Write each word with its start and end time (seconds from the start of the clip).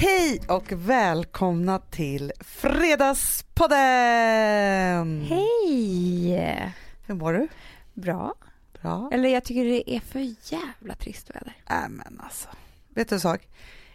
Hej 0.00 0.40
och 0.48 0.72
välkomna 0.72 1.78
till 1.78 2.32
Fredagspodden! 2.40 5.22
Hej! 5.28 6.72
Hur 7.06 7.14
mår 7.14 7.32
du? 7.32 7.48
Bra. 7.94 8.34
Bra? 8.82 9.10
Eller 9.12 9.28
jag 9.28 9.44
tycker 9.44 9.64
det 9.64 9.96
är 9.96 10.00
för 10.00 10.34
jävla 10.52 10.94
trist 10.94 11.30
väder. 11.30 11.56
Äh, 11.70 11.88
men 11.88 12.20
alltså. 12.24 12.48
Vet 12.94 13.08
du 13.08 13.14
en 13.14 13.20
sak? 13.20 13.48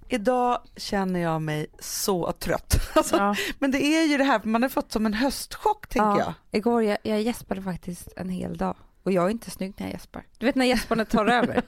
Idag 0.10 0.62
känner 0.78 1.20
jag 1.20 1.42
mig 1.42 1.68
så 1.80 2.32
trött. 2.32 2.76
Alltså, 2.96 3.16
Ja. 3.18 3.36
Men 3.60 3.72
det 3.72 3.84
är 3.84 4.06
ju 4.08 4.18
det 4.18 4.24
här, 4.24 4.42
man 4.44 4.62
har 4.62 4.70
fått 4.70 4.92
som 4.92 5.06
en 5.06 5.14
höstchock 5.14 5.88
tänker 5.88 6.08
Ja. 6.08 6.20
jag. 6.20 6.34
Igår 6.52 6.84
jag, 6.84 6.98
jag 7.04 7.22
gäspade 7.22 7.62
faktiskt 7.62 8.08
en 8.16 8.30
hel 8.30 8.58
dag. 8.58 8.76
Och 9.04 9.12
jag 9.12 9.26
är 9.26 9.30
inte 9.30 9.52
snygg 9.52 9.74
när 9.78 9.86
jag 9.88 9.94
gäspar. 9.94 10.24
Du 10.38 10.46
vet 10.46 10.56
när 10.56 10.66
gäsparna 10.66 11.06
tar 11.06 11.26
över. 11.32 11.62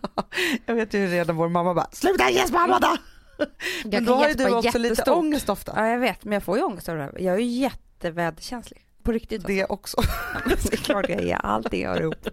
Jag 0.65 0.75
vet 0.75 0.93
ju 0.93 1.07
redan 1.07 1.35
vår 1.35 1.49
mamma 1.49 1.73
bara, 1.73 1.87
sluta 1.91 2.29
gäspa 2.29 2.57
Amanda! 2.57 2.97
Jag 3.37 3.47
Men 3.83 4.05
då 4.05 4.15
har 4.15 4.27
ju 4.27 4.33
du 4.33 4.53
också 4.55 4.77
lite 4.77 5.11
ångest 5.11 5.49
ofta. 5.49 5.73
Ja 5.75 5.87
jag 5.87 5.99
vet 5.99 6.23
men 6.23 6.33
jag 6.33 6.43
får 6.43 6.57
ju 6.57 6.63
ångest 6.63 6.89
av 6.89 6.95
det 6.97 7.03
här. 7.03 7.13
Jag 7.19 7.35
är 7.35 7.39
ju 7.39 7.45
jätteväderkänslig. 7.45 8.81
På 9.03 9.11
riktigt 9.11 9.47
Det 9.47 9.65
också. 9.65 9.97
alltså. 9.97 10.69
Det 10.69 10.73
är 10.73 10.77
klart 10.77 11.09
jag 11.09 11.21
är. 11.21 11.35
Allting 11.45 11.87
hör 11.87 12.01
ihop. 12.01 12.27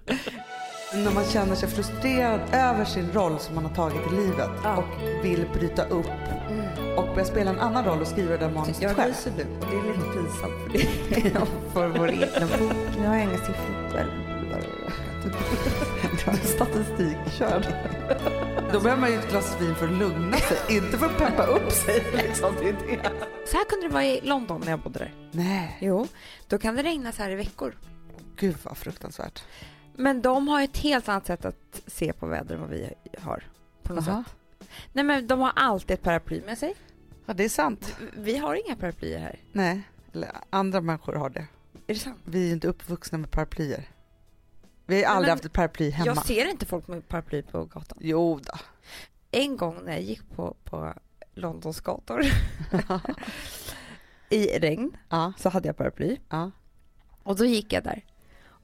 När 0.94 1.10
man 1.14 1.24
känner 1.24 1.54
sig 1.54 1.68
frustrerad 1.68 2.40
över 2.52 2.84
sin 2.84 3.12
roll 3.12 3.38
som 3.38 3.54
man 3.54 3.64
har 3.64 3.74
tagit 3.74 4.12
i 4.12 4.16
livet 4.16 4.50
Ja. 4.64 4.76
och 4.76 5.24
vill 5.24 5.46
bryta 5.54 5.84
upp 5.84 6.06
och 6.96 7.04
börja 7.14 7.24
spela 7.24 7.50
en 7.50 7.58
annan 7.60 7.84
roll 7.84 8.00
och 8.00 8.06
skriva 8.06 8.36
det 8.36 8.48
manuset 8.50 8.82
Jag 8.82 8.96
själv. 8.96 9.08
ryser 9.14 9.32
nu 9.36 9.46
och 9.60 9.66
det 9.70 9.76
är 9.76 9.82
lite 9.82 10.00
pinsamt 10.12 10.52
för 10.62 10.72
det. 10.72 11.46
för 11.72 11.88
vår 11.88 12.10
egna 12.10 12.46
bok. 12.58 12.72
Nu 13.00 13.06
har 13.06 13.14
jag 13.16 13.24
inga 13.24 13.38
siffror. 13.38 14.10
Väl. 16.26 16.36
Statistikkörd. 16.44 17.66
Då 18.72 18.80
behöver 18.80 19.00
man 19.00 19.10
ju 19.12 19.18
ett 19.18 19.30
glas 19.30 19.56
vin 19.60 19.74
för 19.74 19.86
att 19.88 19.92
lugna 19.98 20.36
sig, 20.36 20.76
inte 20.76 20.98
för 20.98 21.06
att 21.06 21.18
peppa 21.18 21.46
upp 21.46 21.72
sig. 21.72 22.04
Liksom. 22.14 22.54
Det 22.60 22.68
är 22.68 22.72
det. 22.72 23.10
Så 23.46 23.56
här 23.56 23.64
kunde 23.64 23.86
det 23.88 23.92
vara 23.92 24.04
i 24.04 24.20
London 24.20 24.60
när 24.64 24.70
jag 24.70 24.80
bodde 24.80 24.98
där. 24.98 25.14
Nej, 25.32 25.78
Jo, 25.80 26.06
då 26.48 26.58
kan 26.58 26.74
det 26.76 26.82
regna 26.82 27.12
så 27.12 27.22
här 27.22 27.30
i 27.30 27.34
veckor. 27.34 27.74
gud 28.36 28.56
vad 28.62 28.76
fruktansvärt. 28.76 29.44
Men 29.96 30.22
de 30.22 30.48
har 30.48 30.62
ett 30.62 30.76
helt 30.76 31.08
annat 31.08 31.26
sätt 31.26 31.44
att 31.44 31.82
se 31.86 32.12
på 32.12 32.26
väder 32.26 32.54
än 32.54 32.60
vad 32.60 32.70
vi 32.70 32.90
har. 33.20 33.44
På 33.82 33.92
något 33.94 34.04
sätt. 34.04 34.24
Nej 34.92 35.04
men 35.04 35.26
de 35.26 35.40
har 35.40 35.52
alltid 35.56 35.90
ett 35.94 36.02
paraply 36.02 36.42
med 36.46 36.58
sig. 36.58 36.74
Ja, 37.26 37.34
det 37.34 37.44
är 37.44 37.48
sant. 37.48 37.96
Vi 38.16 38.36
har 38.36 38.66
inga 38.66 38.76
paraplyer 38.76 39.18
här. 39.18 39.38
Nej, 39.52 39.82
eller 40.12 40.30
andra 40.50 40.80
människor 40.80 41.14
har 41.14 41.30
det. 41.30 41.46
Är 41.86 41.94
det 41.94 42.00
sant? 42.00 42.18
Vi 42.24 42.48
är 42.48 42.52
inte 42.52 42.68
uppvuxna 42.68 43.18
med 43.18 43.30
paraplyer. 43.30 43.88
Vi 44.86 45.04
har 45.04 45.10
aldrig 45.14 45.28
men 45.28 45.30
haft 45.30 45.44
ett 45.44 45.52
paraply 45.52 45.90
hemma. 45.90 46.06
Jag 46.06 46.26
ser 46.26 46.50
inte 46.50 46.66
folk 46.66 46.88
med 46.88 47.08
paraply 47.08 47.42
på 47.42 47.64
gatan. 47.64 47.98
Jo 48.00 48.40
då. 48.44 48.52
En 49.30 49.56
gång 49.56 49.78
när 49.84 49.92
jag 49.92 50.02
gick 50.02 50.30
på, 50.36 50.56
på 50.64 50.94
Londons 51.34 51.80
gator 51.80 52.20
i 54.30 54.58
regn 54.58 54.96
Ja, 55.08 55.32
så 55.38 55.48
hade 55.48 55.68
jag 55.68 55.76
paraply. 55.76 56.16
ja. 56.28 56.50
Och 57.22 57.36
då 57.36 57.44
gick 57.44 57.72
jag 57.72 57.84
där. 57.84 58.04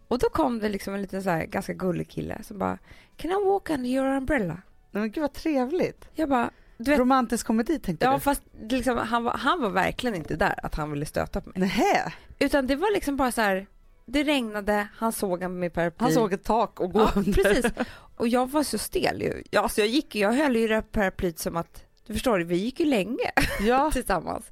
Och 0.09 0.19
då 0.19 0.29
kom 0.29 0.59
det 0.59 0.69
liksom 0.69 0.95
en 0.95 1.03
liten 1.03 1.23
så 1.23 1.31
här 1.31 1.45
ganska 1.45 1.73
gullig 1.73 2.09
kille 2.09 2.43
som 2.43 2.59
bara 2.59 2.79
Can 3.17 3.31
I 3.31 3.45
walk 3.45 3.71
under 3.71 3.91
your 3.91 4.07
umbrella? 4.17 4.63
Men 4.91 5.11
gud 5.11 5.23
vad 5.23 5.33
trevligt. 5.33 6.09
Jag 6.15 6.29
bara, 6.29 6.51
du 6.77 6.91
vet, 6.91 7.01
Romantisk 7.01 7.47
komedi 7.47 7.79
tänkte 7.79 8.07
ja 8.07 8.15
du? 8.15 8.21
fast 8.21 8.43
liksom, 8.61 8.99
han, 8.99 9.25
var, 9.25 9.33
han 9.33 9.61
var 9.61 9.71
verkligen 9.71 10.17
inte 10.17 10.37
där 10.37 10.55
att 10.63 10.75
han 10.75 10.91
ville 10.91 11.07
stöta 11.07 11.41
på 11.41 11.49
mig. 11.49 11.59
Nähä, 11.61 12.13
Utan 12.39 12.67
det 12.67 12.77
var 12.77 12.93
liksom 12.95 13.17
bara 13.17 13.33
så 13.33 13.41
här, 13.41 13.67
det 14.11 14.23
regnade, 14.25 14.89
han 14.97 15.13
såg 15.13 15.43
en 15.43 15.59
med 15.59 15.73
paraply. 15.73 16.05
han 16.05 16.13
såg 16.15 16.33
ett 16.33 16.45
tak 16.45 16.81
och 16.81 16.93
gå 16.93 17.01
Ja, 17.01 17.13
under. 17.17 17.33
precis. 17.33 17.73
Och 18.17 18.29
jag 18.29 18.51
var 18.51 18.63
så 18.63 18.79
stel 18.79 19.23
ju. 19.23 19.43
Ja, 19.51 19.61
alltså 19.61 19.81
jag 19.81 19.89
gick, 19.89 20.15
jag 20.15 20.33
höll 20.33 20.57
ju 20.57 20.69
det 20.69 20.75
här 20.75 20.83
paraplyt 20.83 21.39
som 21.39 21.57
att, 21.57 21.85
du 22.07 22.13
förstår, 22.13 22.39
vi 22.41 22.57
gick 22.57 22.81
ju 22.81 22.87
länge 22.87 23.31
Ja, 23.61 23.91
tillsammans. 23.91 24.51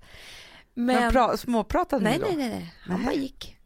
men, 0.75 0.97
Men, 0.97 1.13
pra- 1.13 1.37
småpratade 1.37 2.05
nej, 2.05 2.13
ni 2.19 2.21
då? 2.21 2.27
nej, 2.27 2.37
nej, 2.37 2.49
nej, 2.49 2.75
han 2.81 2.97
Nej. 2.97 3.07
bara 3.07 3.15
gick. 3.15 3.57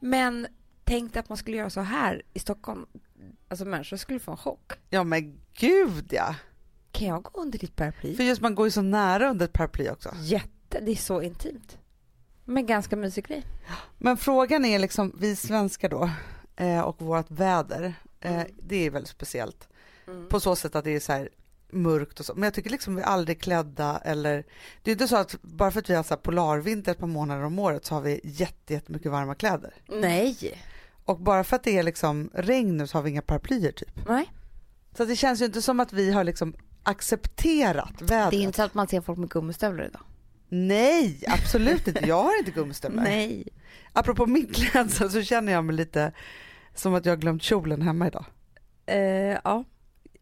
Men 0.00 0.46
tänkte 0.84 1.20
att 1.20 1.28
man 1.28 1.38
skulle 1.38 1.56
göra 1.56 1.70
så 1.70 1.80
här 1.80 2.22
i 2.34 2.38
Stockholm, 2.38 2.86
alltså 3.48 3.64
människor 3.64 3.96
skulle 3.96 4.18
få 4.20 4.30
en 4.30 4.36
chock. 4.36 4.72
Ja 4.90 5.04
men 5.04 5.40
gud 5.58 6.06
ja. 6.10 6.34
Kan 6.92 7.08
jag 7.08 7.22
gå 7.22 7.40
under 7.40 7.58
ditt 7.58 7.76
paraply? 7.76 8.16
För 8.16 8.24
just 8.24 8.40
man 8.40 8.54
går 8.54 8.66
ju 8.66 8.70
så 8.70 8.82
nära 8.82 9.30
under 9.30 9.44
ett 9.46 9.52
paraply 9.52 9.88
också. 9.90 10.10
Jätte, 10.22 10.80
det 10.80 10.90
är 10.92 10.96
så 10.96 11.22
intimt. 11.22 11.78
Men 12.48 12.66
ganska 12.66 12.96
mysig 12.96 13.26
grej. 13.26 13.46
Men 13.98 14.16
frågan 14.16 14.64
är 14.64 14.78
liksom, 14.78 15.12
vi 15.18 15.36
svenskar 15.36 15.88
då 15.88 16.10
eh, 16.56 16.80
och 16.80 17.02
vårt 17.02 17.30
väder, 17.30 17.94
eh, 18.20 18.42
det 18.62 18.86
är 18.86 18.90
väldigt 18.90 19.10
speciellt. 19.10 19.68
På 20.28 20.40
så 20.40 20.56
sätt 20.56 20.76
att 20.76 20.84
det 20.84 20.90
är 20.90 21.00
så 21.00 21.12
här 21.12 21.28
mörkt 21.70 22.20
och 22.20 22.26
så. 22.26 22.34
Men 22.34 22.42
jag 22.42 22.54
tycker 22.54 22.70
liksom 22.70 22.96
vi 22.96 23.02
är 23.02 23.06
aldrig 23.06 23.40
klädda 23.40 23.98
eller 24.04 24.44
det 24.82 24.90
är 24.90 24.92
inte 24.92 25.08
så 25.08 25.16
att 25.16 25.42
bara 25.42 25.70
för 25.70 25.80
att 25.80 25.90
vi 25.90 25.94
har 25.94 26.02
så 26.02 26.14
här 26.14 26.20
polarvinter 26.20 26.92
ett 26.92 26.98
par 26.98 27.06
månader 27.06 27.42
om 27.44 27.58
året 27.58 27.84
så 27.84 27.94
har 27.94 28.02
vi 28.02 28.20
jätte, 28.24 28.72
jättemycket 28.72 29.12
varma 29.12 29.34
kläder. 29.34 29.74
Nej. 29.86 30.62
Och 31.04 31.20
bara 31.20 31.44
för 31.44 31.56
att 31.56 31.64
det 31.64 31.78
är 31.78 31.82
liksom 31.82 32.30
regn 32.34 32.76
nu 32.76 32.86
så 32.86 32.98
har 32.98 33.02
vi 33.02 33.10
inga 33.10 33.22
paraplyer 33.22 33.72
typ. 33.72 34.08
Nej. 34.08 34.32
Så 34.96 35.04
det 35.04 35.16
känns 35.16 35.40
ju 35.40 35.44
inte 35.44 35.62
som 35.62 35.80
att 35.80 35.92
vi 35.92 36.12
har 36.12 36.24
liksom 36.24 36.54
accepterat 36.82 38.02
vädret. 38.02 38.30
Det 38.30 38.36
är 38.36 38.42
inte 38.42 38.56
så 38.56 38.62
att 38.62 38.74
man 38.74 38.88
ser 38.88 39.00
folk 39.00 39.18
med 39.18 39.30
gummistövlar 39.30 39.84
idag. 39.84 40.02
Nej, 40.48 41.24
absolut 41.26 41.88
inte. 41.88 42.06
Jag 42.06 42.22
har 42.22 42.38
inte 42.38 42.50
gummistövlar. 42.50 43.02
Nej. 43.02 43.48
Apropå 43.92 44.26
min 44.26 44.46
klädsel 44.46 45.10
så 45.10 45.22
känner 45.22 45.52
jag 45.52 45.64
mig 45.64 45.76
lite 45.76 46.12
som 46.74 46.94
att 46.94 47.04
jag 47.06 47.12
har 47.12 47.16
glömt 47.16 47.42
kjolen 47.42 47.82
hemma 47.82 48.06
idag. 48.06 48.24
Eh, 48.86 48.98
ja. 49.44 49.64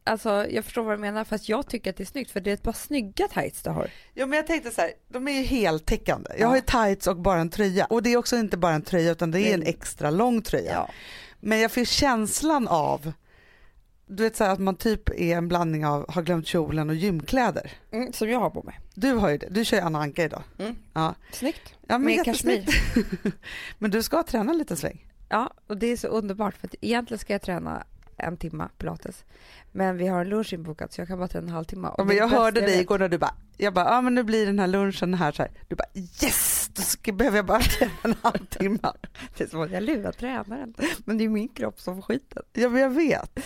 Alltså 0.05 0.47
jag 0.51 0.65
förstår 0.65 0.83
vad 0.83 0.95
du 0.95 1.01
menar 1.01 1.25
fast 1.25 1.49
jag 1.49 1.69
tycker 1.69 1.91
att 1.91 1.97
det 1.97 2.03
är 2.03 2.07
snyggt 2.07 2.31
för 2.31 2.41
det 2.41 2.51
är 2.51 2.55
ett 2.55 2.63
par 2.63 2.73
snygga 2.73 3.29
tights 3.29 3.63
du 3.63 3.71
har. 3.71 3.91
Ja 4.15 4.27
men 4.27 4.37
jag 4.37 4.47
tänkte 4.47 4.71
så 4.71 4.81
här, 4.81 4.91
de 5.09 5.29
är 5.29 5.33
ju 5.33 5.43
heltäckande. 5.43 6.31
Jag 6.31 6.41
Ja. 6.41 6.47
har 6.49 6.57
ju 6.57 6.63
tights 6.63 7.07
och 7.07 7.17
bara 7.17 7.41
en 7.41 7.51
tröja. 7.51 7.85
Och 7.85 8.03
det 8.03 8.13
är 8.13 8.17
också 8.17 8.37
inte 8.37 8.57
bara 8.57 8.73
en 8.75 8.83
tröja 8.83 9.13
utan 9.13 9.31
det 9.31 9.41
är 9.41 9.55
en 9.55 9.63
extra 9.63 10.11
lång 10.11 10.43
tröja. 10.43 10.87
Men 11.41 11.59
jag 11.61 11.73
får 11.73 11.85
känslan 11.85 12.69
av, 12.69 13.13
du 14.07 14.23
vet 14.23 14.37
så 14.37 14.45
här, 14.45 14.53
att 14.53 14.59
man 14.59 14.77
typ 14.77 15.09
är 15.09 15.37
en 15.37 15.49
blandning 15.49 15.87
av 15.87 16.13
har 16.13 16.23
glömt 16.23 16.47
kjolen 16.47 16.91
och 16.91 16.97
gymkläder. 16.97 17.73
Mm, 17.91 18.13
som 18.13 18.29
jag 18.29 18.41
har 18.41 18.51
på 18.51 18.63
mig. 18.63 18.81
Du 18.95 19.13
har 19.13 19.29
ju 19.29 19.39
det, 19.39 19.49
du 19.51 19.65
kör 19.65 19.77
ju 19.77 19.83
Anna 19.83 19.99
Anka 19.99 20.25
idag. 20.25 20.43
Mm. 20.59 20.77
Ja. 20.93 21.15
Snyggt. 21.33 21.75
Ja, 21.81 21.99
men 21.99 22.03
Med 22.03 22.17
jättesnyggt. 22.17 22.71
men 23.79 23.91
du 23.91 24.03
ska 24.03 24.23
träna 24.23 24.53
en 24.53 24.59
liten 24.59 24.77
sväng. 24.77 25.07
Ja, 25.29 25.51
och 25.67 25.77
det 25.77 25.87
är 25.87 25.97
så 25.97 26.09
underbart 26.09 26.57
för 26.57 26.67
att 26.67 26.75
egentligen 26.81 27.19
ska 27.19 27.33
jag 27.33 27.43
träna 27.43 27.85
en 28.17 28.37
timma 28.37 28.69
pilates. 28.79 29.25
Men 29.73 29.97
vi 29.97 30.07
har 30.07 30.21
en 30.21 30.29
lunch 30.29 30.53
inbokad 30.53 30.93
så 30.93 31.01
jag 31.01 31.09
kan 31.09 31.19
bara 31.19 31.29
träna 31.29 31.47
en 31.47 31.53
halvtimme. 31.53 31.91
Ja, 31.99 32.05
men 32.05 32.17
jag 32.17 32.29
hörde 32.29 32.61
dig 32.61 32.81
igår 32.81 32.99
när 32.99 33.09
du 33.09 33.19
bara, 33.19 33.35
jag 33.57 33.75
bara, 33.75 33.85
ja 33.85 34.01
men 34.01 34.15
nu 34.15 34.23
blir 34.23 34.47
den 34.47 34.59
här 34.59 34.67
lunchen 34.67 35.15
här 35.15 35.33
så 35.33 35.43
här. 35.43 35.51
Du 35.69 35.77
bara 35.77 35.89
yes, 35.95 36.71
då 36.75 36.83
ska, 36.83 37.13
behöver 37.13 37.39
jag 37.39 37.47
bara 37.47 37.61
träna 37.79 37.93
en 38.03 38.15
halvtimme. 38.23 38.93
Det 39.37 39.45
är 39.45 39.49
som 39.49 39.61
att 39.61 39.71
jag 39.71 39.83
lurar 39.83 40.13
tränaren. 40.13 40.75
Men 41.05 41.19
det 41.19 41.25
är 41.25 41.29
min 41.29 41.49
kropp 41.49 41.81
som 41.81 41.95
får 41.95 42.03
skiten. 42.03 42.43
Ja 42.53 42.69
men 42.69 42.83
jag 42.83 42.91
vet. 42.91 43.39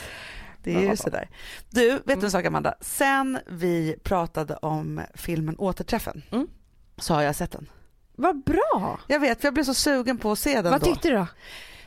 Det 0.62 0.74
är 0.74 0.90
ju 0.90 0.96
sådär. 0.96 1.28
Du, 1.70 1.90
vet 1.92 2.06
du 2.06 2.12
Mm. 2.12 2.24
en 2.24 2.30
sak 2.30 2.44
Amanda? 2.44 2.74
Sen 2.80 3.38
vi 3.46 3.96
pratade 4.02 4.56
om 4.56 5.00
filmen 5.14 5.56
Återträffen 5.58 6.22
Mm. 6.32 6.46
så 6.98 7.14
har 7.14 7.22
jag 7.22 7.36
sett 7.36 7.50
den. 7.52 7.70
Vad 8.16 8.44
bra! 8.44 9.00
Jag 9.08 9.20
vet, 9.20 9.40
för 9.40 9.46
jag 9.46 9.54
blev 9.54 9.64
så 9.64 9.74
sugen 9.74 10.18
på 10.18 10.32
att 10.32 10.38
se 10.38 10.62
den 10.62 10.70
Vad 10.72 10.80
då. 10.80 10.86
tyckte 10.86 11.08
du 11.08 11.14
då? 11.16 11.26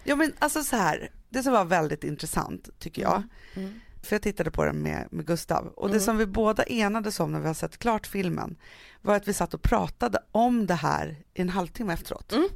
Ja 0.03 0.15
men 0.15 0.33
alltså 0.39 0.63
så 0.63 0.75
här, 0.75 1.11
det 1.29 1.43
som 1.43 1.53
var 1.53 1.65
väldigt 1.65 2.03
intressant 2.03 2.69
tycker 2.79 3.01
jag, 3.01 3.23
Mm. 3.55 3.79
för 4.03 4.15
jag 4.15 4.21
tittade 4.21 4.51
på 4.51 4.65
den 4.65 4.75
med, 4.81 5.07
med 5.11 5.25
Gustav 5.27 5.65
och 5.67 5.87
det 5.87 5.93
Mm. 5.93 6.05
som 6.05 6.17
vi 6.17 6.25
båda 6.25 6.63
enades 6.63 7.19
om 7.19 7.31
när 7.31 7.39
vi 7.39 7.47
har 7.47 7.53
sett 7.53 7.77
klart 7.77 8.07
filmen 8.07 8.55
var 9.01 9.15
att 9.15 9.27
vi 9.27 9.33
satt 9.33 9.53
och 9.53 9.61
pratade 9.61 10.19
om 10.31 10.65
det 10.67 10.73
här 10.73 11.15
i 11.33 11.41
en 11.41 11.49
halvtimme 11.49 11.93
efteråt. 11.93 12.31
Mm. 12.31 12.47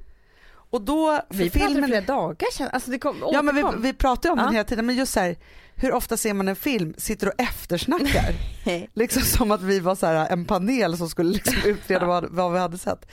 Och 0.69 0.81
då, 0.81 1.21
för 1.29 1.37
Vi 1.37 1.49
pratade 1.49 1.71
filmen, 1.73 1.89
flera 1.89 2.01
dagar 2.05 2.47
sedan. 2.53 2.69
Alltså 2.73 2.91
det 2.91 2.99
kom, 2.99 3.17
ja 3.31 3.41
men 3.41 3.55
vi, 3.55 3.63
återkom. 3.63 3.81
vi 3.81 3.93
pratade 3.93 4.31
om 4.31 4.37
Ja. 4.39 4.43
den 4.45 4.53
hela 4.53 4.63
tiden 4.63 4.85
men 4.85 4.95
just 4.95 5.13
så 5.13 5.19
här, 5.19 5.35
hur 5.79 5.91
ofta 5.93 6.17
ser 6.17 6.33
man 6.33 6.47
en 6.47 6.55
film, 6.55 6.93
sitter 6.97 7.27
och 7.27 7.33
eftersnackar? 7.41 8.35
liksom 8.93 9.21
som 9.21 9.51
att 9.51 9.61
vi 9.61 9.79
var 9.79 9.95
så 9.95 10.05
här, 10.05 10.29
en 10.29 10.45
panel 10.45 10.97
som 10.97 11.09
skulle 11.09 11.31
liksom 11.33 11.55
utreda 11.65 12.05
vad, 12.05 12.25
vad 12.31 12.53
vi 12.53 12.59
hade 12.59 12.77
sett. 12.77 13.05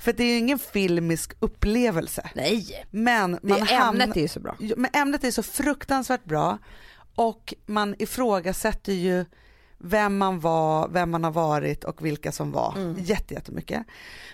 För 0.00 0.12
det 0.12 0.24
är 0.24 0.28
ju 0.32 0.36
ingen 0.38 0.58
filmisk 0.58 1.32
upplevelse. 1.40 2.30
Nej, 2.34 2.86
Men 2.90 3.32
det 3.32 3.38
man 3.42 3.62
hamnar- 3.62 4.02
ämnet 4.04 4.16
är 4.16 4.20
ju 4.20 4.28
så 4.28 4.40
bra. 4.40 4.56
Men 4.76 4.90
ämnet 4.92 5.24
är 5.24 5.30
så 5.30 5.42
fruktansvärt 5.42 6.24
bra 6.24 6.58
och 7.14 7.54
man 7.66 7.94
ifrågasätter 7.98 8.92
ju 8.92 9.24
vem 9.78 10.18
man 10.18 10.40
var, 10.40 10.88
vem 10.88 11.10
man 11.10 11.24
har 11.24 11.30
varit 11.30 11.84
och 11.84 12.04
vilka 12.06 12.32
som 12.32 12.52
var 12.52 12.74
Mm. 12.76 12.96
jätte, 13.04 13.34
jättemycket. 13.34 13.86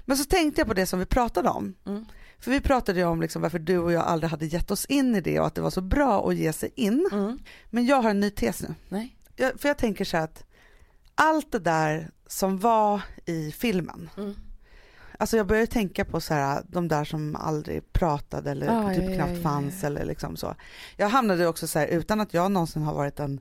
Men 0.05 0.16
så 0.16 0.25
tänkte 0.25 0.61
jag 0.61 0.69
på 0.69 0.75
det 0.75 0.87
som 0.87 0.99
vi 0.99 1.06
pratade 1.06 1.49
om. 1.49 1.75
Mm. 1.87 2.05
För 2.41 2.50
vi 2.50 2.61
pratade 2.61 2.99
ju 3.00 3.06
om 3.06 3.21
liksom 3.21 3.43
varför 3.43 3.59
du 3.59 3.79
och 3.79 3.93
jag 3.93 4.03
aldrig 4.05 4.31
hade 4.31 4.47
gett 4.47 4.71
oss 4.71 4.85
in 4.87 5.15
i 5.15 5.21
det 5.21 5.41
och 5.41 5.47
att 5.47 5.55
det 5.55 5.61
var 5.61 5.71
så 5.71 5.81
bra 5.81 6.29
att 6.29 6.37
ge 6.37 6.53
sig 6.53 6.73
in. 6.77 7.09
Mm. 7.12 7.38
Men 7.71 7.87
jag 7.87 8.03
har 8.03 8.11
en 8.11 8.21
ny 8.21 8.31
tes 8.31 8.62
nu. 8.62 8.75
Nej. 8.88 9.17
Jag, 9.37 9.61
för 9.61 9.69
jag 9.69 9.79
tänker 9.79 10.05
så 10.05 10.17
här 10.17 10.25
att 10.25 10.44
allt 11.15 11.53
det 11.53 11.59
där 11.59 12.11
som 12.27 12.59
var 12.59 13.03
i 13.25 13.53
filmen, 13.53 14.11
Mm. 14.17 14.35
alltså 15.19 15.37
jag 15.37 15.47
började 15.47 15.67
tänka 15.67 16.05
på 16.05 16.21
så 16.21 16.35
här, 16.35 16.62
de 16.69 16.88
där 16.88 17.05
som 17.05 17.37
aldrig 17.37 17.93
pratade 17.93 18.50
eller 18.50 18.69
Ah, 18.69 18.94
typ 18.94 19.05
ja, 19.11 19.15
knappt 19.15 19.37
ja, 19.37 19.43
fanns 19.43 19.83
ja. 19.83 19.87
eller 19.87 20.05
liksom 20.05 20.37
så. 20.37 20.55
Jag 20.97 21.09
hamnade 21.09 21.47
också 21.47 21.67
så 21.67 21.79
här 21.79 21.87
utan 21.87 22.21
att 22.21 22.35
jag 22.35 22.53
någonsin 22.53 22.83
har 22.83 22.94
varit 22.94 23.21
en, 23.21 23.41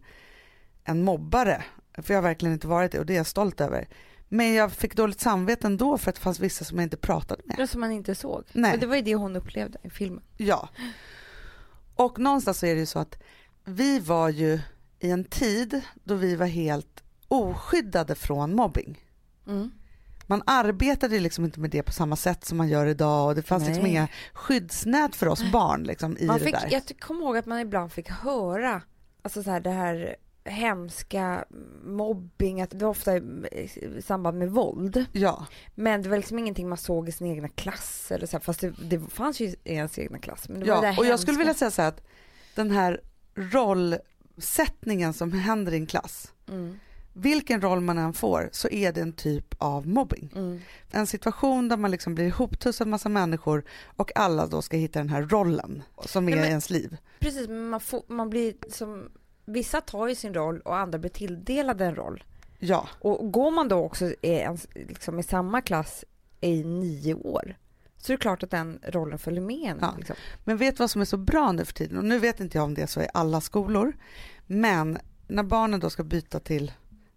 en 0.84 1.04
mobbare, 1.04 1.64
för 1.98 2.14
jag 2.14 2.18
har 2.18 2.24
verkligen 2.30 2.54
inte 2.54 2.68
varit 2.68 2.92
det 2.92 3.00
och 3.00 3.06
det 3.06 3.14
är 3.14 3.18
jag 3.18 3.28
stolt 3.28 3.62
över. 3.62 3.88
Men 4.36 4.54
jag 4.54 4.72
fick 4.72 4.96
dåligt 4.96 5.20
samvete 5.20 5.68
ändå 5.68 5.98
för 5.98 6.10
att 6.10 6.16
det 6.16 6.22
fanns 6.22 6.40
vissa 6.40 6.66
som 6.66 6.78
jag 6.78 6.86
inte 6.86 6.98
pratade 6.98 7.42
med. 7.46 7.70
Som 7.70 7.82
man 7.82 7.92
inte 7.92 8.16
såg. 8.16 8.44
Nej. 8.54 8.74
Och 8.74 8.80
det 8.80 8.86
var 8.86 8.96
ju 8.96 9.02
det 9.02 9.16
hon 9.16 9.36
upplevde 9.36 9.80
i 9.84 9.90
filmen. 9.90 10.24
Ja. 10.38 10.70
Och 11.96 12.20
någonstans 12.20 12.60
så 12.60 12.66
är 12.66 12.74
det 12.74 12.80
ju 12.80 12.86
så 12.86 13.00
att 13.00 13.18
vi 13.66 14.00
var 14.00 14.30
ju 14.30 14.60
i 15.00 15.12
en 15.12 15.24
tid 15.24 15.82
då 16.04 16.16
vi 16.16 16.36
var 16.36 16.46
helt 16.46 17.04
oskyddade 17.28 18.16
från 18.16 18.56
mobbing. 18.56 19.02
Mm. 19.48 19.72
Man 20.28 20.42
arbetade 20.46 21.20
liksom 21.20 21.46
inte 21.46 21.60
med 21.60 21.70
det 21.70 21.84
på 21.84 21.92
samma 21.92 22.16
sätt 22.16 22.46
som 22.46 22.58
man 22.58 22.68
gör 22.68 22.86
idag 22.86 23.28
och 23.28 23.36
det 23.36 23.42
fanns 23.42 23.66
liksom 23.68 23.84
Nej. 23.84 23.92
inga 23.92 24.08
skyddsnät 24.34 25.16
för 25.16 25.28
oss 25.28 25.52
barn 25.52 25.84
liksom 25.84 26.18
i 26.18 26.26
Man 26.26 26.38
det 26.38 26.44
fick, 26.44 26.54
där. 26.54 26.68
jag 26.72 27.00
kommer 27.00 27.22
ihåg 27.22 27.38
att 27.38 27.46
man 27.46 27.60
ibland 27.60 27.92
fick 27.92 28.10
höra 28.10 28.82
alltså 29.22 29.44
så 29.44 29.52
här, 29.52 29.60
det 29.60 29.70
här 29.70 30.16
hemska 30.46 31.46
mobbing, 31.84 32.62
att 32.62 32.70
det 32.70 32.78
var 32.78 32.90
ofta 32.90 33.18
i 33.18 34.02
samband 34.06 34.38
med 34.40 34.50
våld. 34.52 35.06
Ja, 35.12 35.46
Men 35.76 36.02
det 36.02 36.10
var 36.10 36.18
liksom 36.18 36.40
ingenting 36.40 36.70
man 36.70 36.78
såg 36.78 37.10
i 37.10 37.12
sin 37.12 37.28
egna 37.28 37.48
klass. 37.50 38.12
Eller 38.12 38.28
så 38.28 38.38
här, 38.38 38.42
fast 38.44 38.60
det, 38.60 38.74
det 38.82 39.00
fanns 39.00 39.40
ju 39.40 39.46
i 39.46 39.56
ens 39.64 40.00
egna 40.00 40.20
klass. 40.20 40.50
Men 40.50 40.60
det 40.60 40.72
var 40.72 40.82
det 40.82 40.88
ja. 40.88 40.98
och 41.00 41.06
jag 41.06 41.20
skulle 41.20 41.32
hemska. 41.38 41.40
vilja 41.40 41.54
säga 41.54 41.72
så 41.72 41.82
här 41.82 41.90
att 41.90 42.02
den 42.56 42.72
här 42.72 43.02
rollsättningen 44.36 45.14
som 45.14 45.32
händer 45.32 45.72
i 45.72 45.76
en 45.76 45.86
klass, 45.86 46.32
Mm, 46.48 46.80
vilken 47.14 47.62
roll 47.62 47.82
man 47.82 47.98
än 47.98 48.14
får 48.14 48.50
så 48.52 48.70
är 48.70 48.92
det 48.92 49.02
en 49.02 49.14
typ 49.14 49.56
av 49.58 49.88
mobbing. 49.88 50.30
mm, 50.36 50.62
En 50.92 51.08
situation 51.08 51.70
där 51.70 51.78
man 51.78 51.92
liksom 51.92 52.16
blir 52.16 52.26
ihoptussad 52.26 52.88
massa 52.88 53.10
människor 53.10 53.64
och 53.96 54.12
alla 54.18 54.48
då 54.48 54.62
ska 54.62 54.78
hitta 54.78 55.00
den 55.00 55.10
här 55.10 55.22
rollen 55.22 55.84
som 56.06 56.26
är 56.28 56.32
Nej, 56.32 56.36
men- 56.40 56.46
i 56.46 56.50
ens 56.50 56.70
liv. 56.70 56.98
Precis, 57.20 57.48
men 57.48 57.70
man, 57.70 57.80
får, 57.80 58.04
man 58.08 58.30
blir 58.30 58.54
som... 58.70 59.10
Vissa 59.46 59.82
tar 59.82 60.08
ju 60.08 60.16
sin 60.16 60.34
roll 60.34 60.60
och 60.60 60.78
andra 60.78 61.00
blir 61.00 61.10
tilldelade 61.10 61.86
en 61.86 61.96
roll. 61.96 62.24
Ja, 62.60 62.88
Och 63.00 63.32
går 63.32 63.52
man 63.52 63.68
då 63.68 63.78
också 63.78 64.06
i, 64.06 64.18
en, 64.22 64.58
liksom 64.74 65.20
i 65.20 65.24
samma 65.24 65.62
klass 65.62 66.06
i 66.42 66.64
nio 66.64 67.14
år 67.14 67.56
så 67.98 68.12
är 68.14 68.18
det 68.18 68.22
klart 68.22 68.44
att 68.44 68.52
den 68.52 68.80
rollen 68.88 69.20
följer 69.20 69.42
med 69.42 69.72
en. 69.72 69.78
Ja. 69.82 69.94
Liksom. 69.98 70.16
men 70.44 70.58
vet 70.58 70.80
vad 70.80 70.92
som 70.92 71.02
är 71.02 71.06
så 71.06 71.18
bra 71.18 71.52
nu 71.52 71.66
för 71.66 71.74
tiden? 71.74 71.98
Och 71.98 72.06
nu 72.06 72.20
vet 72.20 72.40
inte 72.40 72.58
jag 72.58 72.66
om 72.66 72.74
det 72.74 72.82
är 72.82 72.88
så 72.88 73.02
i 73.02 73.08
alla 73.14 73.42
skolor, 73.42 73.94
men 74.46 74.98
när 75.28 75.44
barnen 75.44 75.80
då 75.80 75.90
ska 75.90 76.04
byta 76.04 76.40
till, 76.40 76.72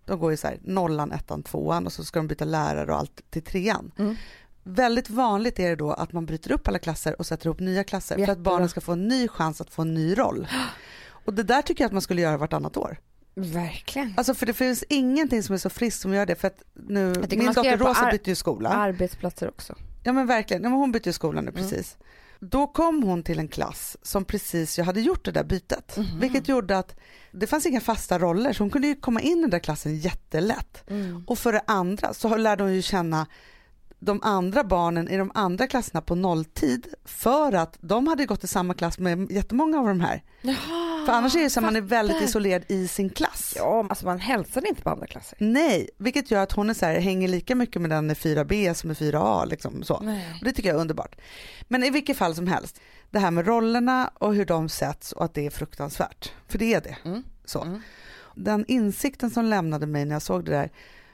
de 0.05 0.19
går 0.21 0.31
ju 0.31 0.37
så 0.37 0.47
här 0.47 0.59
nollan, 0.63 1.13
ettan, 1.13 1.43
tvåan 1.43 1.87
och 1.87 1.93
så 1.93 2.05
ska 2.05 2.19
de 2.19 2.29
byta 2.29 2.45
lärare 2.45 2.93
och 2.93 2.99
allt 2.99 3.31
till 3.31 3.43
trean. 3.43 3.93
Mm. 3.99 4.17
Väldigt 4.63 5.11
vanligt 5.11 5.59
är 5.59 5.69
det 5.69 5.77
då 5.77 5.93
att 5.93 6.13
man 6.13 6.27
bryter 6.27 6.53
upp 6.53 6.69
alla 6.69 6.79
klasser 6.79 7.19
och 7.19 7.27
sätter 7.27 7.47
ihop 7.47 7.61
nya 7.61 7.85
klasser 7.85 8.15
för 8.15 8.23
att 8.23 8.29
Jättebra. 8.29 8.53
barnen 8.53 8.69
ska 8.69 8.81
få 8.81 8.93
en 8.93 9.09
ny 9.09 9.29
chans 9.29 9.61
att 9.61 9.71
få 9.71 9.83
en 9.83 9.95
ny 9.95 10.19
roll. 10.19 10.49
Och 11.29 11.35
det 11.35 11.43
där 11.43 11.63
tycker 11.63 11.85
jag 11.85 11.87
att 11.87 11.93
man 11.93 12.03
skulle 12.03 12.21
göra 12.23 12.37
vartannat 12.37 12.77
år. 12.77 12.99
Verkligen. 13.35 14.15
Alltså 14.17 14.35
för 14.35 14.47
det 14.47 14.53
finns 14.55 14.85
ingenting 14.89 15.43
som 15.43 15.55
är 15.55 15.59
så 15.59 15.71
friskt 15.71 16.01
som 16.01 16.15
göra 16.15 16.27
det 16.27 16.35
för 16.35 16.49
att 16.49 16.63
nu, 16.75 17.15
min 17.31 17.47
dotter 17.47 17.77
Rosa 17.77 18.11
bytte 18.11 18.31
ju 18.31 18.35
skola. 18.35 18.69
Arbetsplatser 18.69 19.49
också. 19.49 19.75
Ja 20.05 20.13
men 20.13 20.27
verkligen, 20.27 20.63
ja, 20.63 20.69
men 20.69 20.79
hon 20.79 20.93
bytte 20.93 21.09
ju 21.09 21.13
skola 21.13 21.41
nu 21.41 21.51
Mm. 21.51 21.63
precis. 21.63 21.97
Då 22.41 22.67
kom 22.67 23.03
hon 23.03 23.23
till 23.23 23.39
en 23.39 23.49
klass 23.49 23.97
som 24.03 24.25
precis 24.25 24.79
jag 24.79 24.85
hade 24.85 25.01
gjort 25.01 25.25
det 25.25 25.31
där 25.33 25.45
bytet. 25.45 25.97
Mhm. 25.97 26.21
Vilket 26.21 26.49
gjorde 26.49 26.79
att 26.79 26.97
det 27.33 27.47
fanns 27.47 27.67
inga 27.67 27.81
fasta 27.81 28.19
roller 28.19 28.53
så 28.53 28.63
hon 28.63 28.71
kunde 28.71 28.89
ju 28.89 28.95
komma 28.97 29.21
in 29.21 29.39
i 29.39 29.41
den 29.41 29.51
där 29.51 29.59
klassen 29.59 29.97
jättelätt. 29.97 30.91
Mm. 30.91 31.25
Och 31.27 31.39
för 31.39 31.53
det 31.53 31.63
andra 31.67 32.15
så 32.15 32.37
lärde 32.37 32.63
hon 32.65 32.75
ju 32.75 32.83
känna 32.83 33.27
de 34.01 34.21
andra 34.23 34.65
barnen 34.65 35.09
i 35.09 35.17
de 35.17 35.31
andra 35.35 35.67
klasserna 35.67 36.01
på 36.01 36.15
nolltid 36.15 36.87
för 37.05 37.53
att 37.53 37.77
de 37.81 38.09
hade 38.09 38.27
gått 38.27 38.45
i 38.45 38.47
samma 38.47 38.75
klass 38.75 38.99
med 38.99 39.33
jättemånga 39.33 39.79
av 39.79 39.87
de 39.87 40.01
här. 40.01 40.23
Jaha, 40.41 41.07
För 41.07 41.13
annars 41.13 41.37
är 41.37 41.43
det 41.43 41.51
så 41.51 41.61
att 41.61 41.65
man 41.65 41.77
är 41.77 41.81
väldigt 41.81 42.23
isolerad 42.23 42.63
i 42.69 42.89
sin 42.89 43.11
klass. 43.11 43.55
Ja, 43.57 43.87
alltså 43.89 44.07
man 44.07 44.21
hälsade 44.21 44.69
inte 44.69 44.83
på 44.83 44.91
andra 44.91 45.07
klasser. 45.07 45.39
Nej, 45.41 45.91
vilket 45.99 46.31
gör 46.31 46.43
att 46.43 46.53
hon 46.53 46.71
är 46.71 46.75
så 46.75 46.87
här, 46.87 47.01
hänger 47.01 47.29
lika 47.29 47.55
mycket 47.55 47.83
med 47.83 47.91
den 47.91 48.11
i 48.11 48.15
4B 48.15 48.75
som 48.75 48.91
i 48.91 48.95
4A. 48.95 49.47
Liksom, 49.47 49.83
så. 49.83 50.01
Nej. 50.01 50.37
Och 50.39 50.45
det 50.45 50.53
tycker 50.53 50.69
jag 50.69 50.77
är 50.77 50.81
underbart. 50.81 51.17
Men 51.69 51.85
i 51.85 51.91
vilket 51.91 52.17
fall 52.17 52.35
som 52.35 52.47
helst, 52.47 52.81
det 53.11 53.19
här 53.19 53.31
med 53.31 53.47
rollerna 53.47 54.11
och 54.15 54.35
hur 54.35 54.45
de 54.45 54.69
sätts 54.69 55.13
och 55.13 55.25
att 55.25 55.35
det 55.35 55.47
är 55.47 55.51
fruktansvärt. 55.51 56.33
För 56.49 56.59
det 56.59 56.75
är 56.75 56.81
det. 56.81 56.97
Mm. 57.05 57.23
Så. 57.45 57.63
Mm. 57.63 57.81
Den 58.35 58.65
insikten 58.69 59.31
som 59.31 59.45
lämnade 59.45 59.87
mig 59.87 60.05
när 60.05 60.15
jag 60.15 60.23
såg 60.23 60.45
det 60.45 60.51
där 60.51 60.71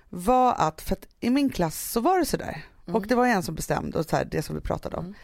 var 0.09 0.55
att, 0.59 0.81
för 0.81 0.93
att 0.93 1.07
i 1.21 1.31
min 1.31 1.51
klass 1.51 1.91
så 1.93 2.01
var 2.01 2.19
det 2.19 2.25
sådär. 2.25 2.65
Mm. 2.87 2.97
Och 2.97 3.07
det 3.07 3.15
var 3.15 3.27
en 3.27 3.43
som 3.43 3.55
bestämde 3.55 3.99
och 3.99 4.05
så 4.05 4.17
här, 4.17 4.25
det 4.25 4.43
som 4.43 4.55
vi 4.55 4.61
pratade 4.61 4.97
om. 4.97 5.05
Mm. 5.05 5.15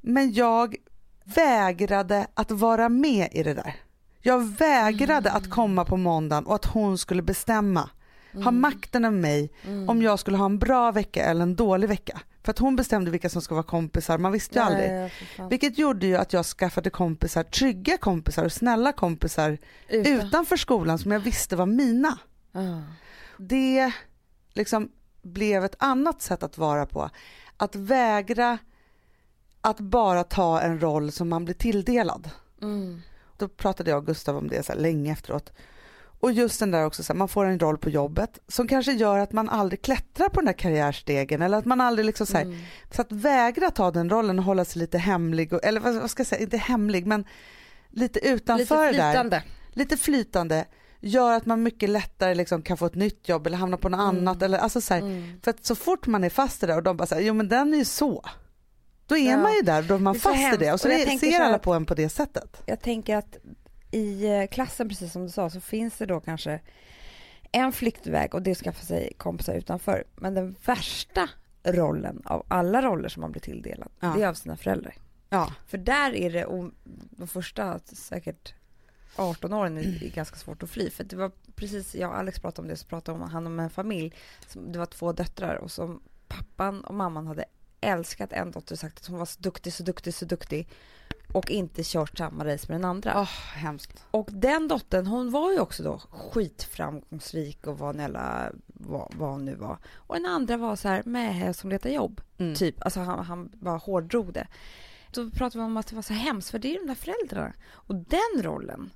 Men 0.00 0.32
jag 0.32 0.76
vägrade 1.24 2.26
att 2.34 2.50
vara 2.50 2.88
med 2.88 3.28
i 3.32 3.42
det 3.42 3.54
där. 3.54 3.74
Jag 4.22 4.38
vägrade 4.58 5.28
Mm. 5.28 5.42
att 5.42 5.50
komma 5.50 5.84
på 5.84 5.96
måndagen 5.96 6.46
och 6.46 6.54
att 6.54 6.64
hon 6.64 6.98
skulle 6.98 7.22
bestämma, 7.22 7.90
ha 8.32 8.40
Mm. 8.40 8.60
makten 8.60 9.04
över 9.04 9.16
mig 9.18 9.50
Mm. 9.66 9.88
om 9.88 10.02
jag 10.02 10.18
skulle 10.18 10.36
ha 10.36 10.44
en 10.46 10.58
bra 10.58 10.90
vecka 10.92 11.24
eller 11.24 11.42
en 11.42 11.56
dålig 11.56 11.88
vecka. 11.88 12.20
För 12.42 12.50
att 12.50 12.58
hon 12.58 12.76
bestämde 12.76 13.10
vilka 13.10 13.28
som 13.28 13.42
ska 13.42 13.54
vara 13.54 13.62
kompisar, 13.64 14.18
man 14.18 14.32
visste 14.32 14.54
ju 14.58 14.60
Ja, 14.60 14.66
aldrig. 14.66 15.10
ja. 15.38 15.48
Vilket 15.48 15.78
gjorde 15.78 16.06
ju 16.06 16.16
att 16.16 16.32
jag 16.32 16.44
skaffade 16.46 16.90
kompisar, 16.90 17.42
trygga 17.42 17.96
kompisar 17.98 18.44
och 18.44 18.52
snälla 18.52 18.92
kompisar 18.92 19.58
Utan. 19.88 20.12
utanför 20.12 20.56
skolan 20.56 20.98
som 20.98 21.12
jag 21.12 21.20
visste 21.20 21.56
var 21.56 21.66
mina. 21.66 22.18
Ah. 22.52 22.80
Det 23.38 23.92
liksom 24.52 24.88
blev 25.24 25.64
ett 25.64 25.76
annat 25.78 26.22
sätt 26.22 26.42
att 26.42 26.58
vara 26.58 26.86
på. 26.86 27.10
Att 27.56 27.74
vägra 27.76 28.58
att 29.60 29.80
bara 29.80 30.24
ta 30.24 30.60
en 30.60 30.80
roll 30.80 31.12
som 31.12 31.28
man 31.28 31.44
blir 31.44 31.54
tilldelad. 31.54 32.30
Mm. 32.62 33.02
Då 33.38 33.48
pratade 33.48 33.90
jag 33.90 33.98
och 33.98 34.06
Gustav 34.06 34.36
om 34.36 34.48
det 34.48 34.66
så 34.66 34.74
länge 34.74 35.12
efteråt. 35.12 35.52
Och 36.20 36.32
just 36.32 36.60
den 36.60 36.70
där 36.70 36.86
också, 36.86 37.02
så 37.02 37.12
här, 37.12 37.18
man 37.18 37.28
får 37.28 37.44
en 37.44 37.58
roll 37.58 37.78
på 37.78 37.90
jobbet 37.90 38.38
som 38.48 38.68
kanske 38.68 38.92
gör 38.92 39.18
att 39.18 39.32
man 39.32 39.48
aldrig 39.48 39.82
klättrar 39.82 40.28
på 40.28 40.40
den 40.40 40.46
där 40.46 40.52
karriärstegen 40.52 41.42
eller 41.42 41.58
att 41.58 41.64
man 41.64 41.80
aldrig 41.80 42.06
liksom 42.06 42.26
så 42.26 42.36
här, 42.36 42.44
Mm. 42.44 42.58
så 42.90 43.00
att 43.02 43.12
vägra 43.12 43.70
ta 43.70 43.90
den 43.90 44.10
rollen 44.10 44.38
och 44.38 44.44
hålla 44.44 44.64
sig 44.64 44.80
lite 44.80 44.98
hemlig, 44.98 45.52
och, 45.52 45.64
eller 45.64 45.80
vad 45.80 46.10
ska 46.10 46.20
jag 46.20 46.26
säga, 46.26 46.42
inte 46.42 46.56
hemlig 46.56 47.06
men 47.06 47.24
lite 47.90 48.28
utanför 48.28 48.62
Lite 48.62 48.76
det 48.92 49.02
där, 49.02 49.10
flytande. 49.12 49.42
lite 49.72 49.96
flytande 49.96 50.64
gör 51.04 51.32
att 51.32 51.46
man 51.46 51.62
mycket 51.62 51.90
lättare 51.90 52.34
liksom 52.34 52.62
kan 52.62 52.76
få 52.76 52.86
ett 52.86 52.94
nytt 52.94 53.28
jobb 53.28 53.46
eller 53.46 53.56
hamna 53.56 53.76
på 53.76 53.88
något 53.88 54.00
Mm. 54.00 54.16
annat. 54.16 54.42
Eller, 54.42 54.58
alltså 54.58 54.80
så 54.80 54.94
här, 54.94 55.00
Mm. 55.00 55.40
För 55.42 55.50
att 55.50 55.64
så 55.64 55.74
fort 55.74 56.06
man 56.06 56.24
är 56.24 56.30
fast 56.30 56.62
i 56.62 56.66
det 56.66 56.74
och 56.74 56.82
de 56.82 56.96
bara 56.96 57.06
säger 57.06 57.26
jo 57.28 57.34
men 57.34 57.48
den 57.48 57.74
är 57.74 57.78
ju 57.78 57.84
så. 57.84 58.24
Då 59.06 59.16
är 59.16 59.30
Ja. 59.30 59.36
man 59.36 59.54
ju 59.54 59.62
där, 59.62 59.82
då 59.82 59.94
är 59.94 59.98
man 59.98 60.14
är 60.14 60.18
fast 60.20 60.36
i 60.36 60.38
hemskt. 60.38 60.60
det 60.60 60.72
och 60.72 60.80
så 60.80 60.88
Och 60.88 60.94
det, 61.06 61.18
ser 61.18 61.40
alla 61.40 61.58
på 61.58 61.74
en 61.74 61.86
på 61.86 61.94
det 61.94 62.08
sättet. 62.08 62.62
Jag 62.66 62.80
tänker 62.80 63.16
att 63.16 63.36
i 63.90 64.26
eh, 64.26 64.46
klassen, 64.46 64.88
precis 64.88 65.12
som 65.12 65.22
du 65.22 65.28
sa, 65.28 65.50
så 65.50 65.60
finns 65.60 65.96
det 65.98 66.06
då 66.06 66.20
kanske 66.20 66.60
en 67.52 67.72
flyktväg 67.72 68.34
och 68.34 68.42
det 68.42 68.50
är 68.50 68.52
att 68.52 68.58
skaffa 68.58 68.84
sig 68.84 69.12
kompisar 69.16 69.54
utanför. 69.54 70.04
Men 70.16 70.34
den 70.34 70.56
värsta 70.66 71.28
rollen 71.64 72.22
av 72.24 72.44
alla 72.48 72.82
roller 72.82 73.08
som 73.08 73.20
man 73.20 73.32
blir 73.32 73.42
tilldelad, 73.42 73.88
Ja. 74.00 74.12
det 74.16 74.22
är 74.22 74.28
av 74.28 74.34
sina 74.34 74.56
föräldrar. 74.56 74.94
Ja, 75.28 75.52
För 75.66 75.78
där 75.78 76.14
är 76.14 76.30
det, 76.32 76.44
och 76.44 76.70
de 77.10 77.28
första 77.28 77.78
säkert 77.78 78.54
18 79.16 79.52
åren 79.52 79.78
är 79.78 80.04
är 80.04 80.10
ganska 80.10 80.36
svårt 80.36 80.62
att 80.62 80.70
fly. 80.70 80.90
För 80.90 81.04
det 81.04 81.16
var 81.16 81.30
precis, 81.54 81.94
jag 81.94 82.10
och 82.10 82.18
Alex 82.18 82.38
pratade 82.38 82.62
om 82.62 82.68
det, 82.68 82.76
så 82.76 82.86
pratade 82.86 83.18
om, 83.18 83.30
han 83.30 83.46
om 83.46 83.60
en 83.60 83.70
familj. 83.70 84.14
Som, 84.48 84.72
det 84.72 84.78
var 84.78 84.86
två 84.86 85.12
döttrar 85.12 85.54
och 85.54 85.70
som 85.70 86.02
pappan 86.28 86.84
och 86.84 86.94
mamman 86.94 87.26
hade 87.26 87.44
älskat 87.80 88.32
en 88.32 88.50
dotter 88.50 88.74
och 88.74 88.78
sagt 88.78 88.98
att 88.98 89.06
hon 89.06 89.18
var 89.18 89.26
så 89.26 89.40
duktig, 89.40 89.72
så 89.72 89.82
duktig, 89.82 90.14
så 90.14 90.24
duktig. 90.24 90.68
Och 91.32 91.50
inte 91.50 91.82
kört 91.84 92.18
samma 92.18 92.44
race 92.44 92.66
med 92.68 92.80
den 92.80 92.84
andra. 92.84 93.20
oh, 93.20 93.54
hemskt. 93.54 94.04
Och 94.10 94.28
den 94.32 94.68
dottern, 94.68 95.06
hon 95.06 95.30
var 95.30 95.52
ju 95.52 95.58
också 95.60 95.82
då 95.82 95.98
skitframgångsrik 95.98 97.66
och 97.66 97.78
var 97.78 97.90
en 97.90 97.98
jävla, 97.98 98.52
vad, 98.66 99.14
vad 99.16 99.30
hon 99.30 99.44
nu 99.44 99.54
var. 99.54 99.78
Och 99.94 100.14
den 100.14 100.26
andra 100.26 100.56
var 100.56 100.76
så 100.76 100.88
här, 100.88 101.02
med 101.04 101.56
som 101.56 101.70
letar 101.70 101.90
jobb. 101.90 102.20
Mm. 102.38 102.54
Typ, 102.54 102.82
alltså 102.84 103.00
han, 103.00 103.24
han 103.24 103.50
bara 103.54 103.76
hårdrog 103.76 104.32
det. 104.32 104.46
Då 105.10 105.30
pratade 105.30 105.58
vi 105.58 105.64
om 105.64 105.76
att 105.76 105.86
det 105.86 105.94
var 105.94 106.02
så 106.02 106.12
hemskt, 106.12 106.50
för 106.50 106.58
det 106.58 106.74
är 106.74 106.80
de 106.80 106.86
där 106.86 106.94
föräldrarna. 106.94 107.52
Och 107.64 107.94
den 107.94 108.42
rollen, 108.42 108.90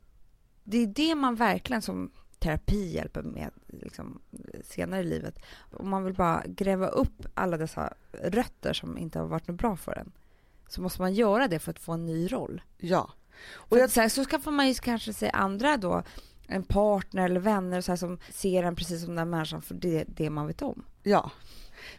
det 0.70 0.78
är 0.78 0.86
det 0.86 1.14
man 1.14 1.34
verkligen 1.34 1.82
som 1.82 2.10
terapi 2.38 2.94
hjälper 2.94 3.22
med 3.22 3.50
liksom, 3.66 4.20
senare 4.64 5.00
i 5.00 5.04
livet. 5.04 5.38
Om 5.72 5.88
man 5.88 6.04
vill 6.04 6.14
bara 6.14 6.42
gräva 6.46 6.88
upp 6.88 7.26
alla 7.34 7.56
dessa 7.56 7.92
rötter 8.12 8.72
som 8.72 8.98
inte 8.98 9.18
har 9.18 9.26
varit 9.26 9.48
något 9.48 9.58
bra 9.58 9.76
för 9.76 9.98
en 9.98 10.12
så 10.68 10.82
måste 10.82 11.02
man 11.02 11.14
göra 11.14 11.48
det 11.48 11.58
för 11.58 11.70
att 11.70 11.78
få 11.78 11.92
en 11.92 12.06
ny 12.06 12.32
roll. 12.32 12.62
Ja. 12.78 13.10
Och 13.52 13.78
jag, 13.78 13.90
så, 13.90 14.00
här, 14.00 14.08
så 14.08 14.24
skaffar 14.24 14.50
man 14.50 14.68
ju 14.68 14.74
kanske 14.74 15.12
sig 15.12 15.30
andra 15.32 15.76
då, 15.76 16.02
en 16.46 16.62
partner 16.62 17.24
eller 17.24 17.40
vänner 17.40 17.80
så 17.80 17.92
här, 17.92 17.96
som 17.96 18.18
ser 18.32 18.62
en 18.62 18.76
precis 18.76 19.04
som 19.04 19.14
den 19.14 19.30
människan 19.30 19.62
för 19.62 19.74
det 19.74 20.04
det 20.06 20.30
man 20.30 20.46
vet 20.46 20.62
om. 20.62 20.84
ja. 21.02 21.30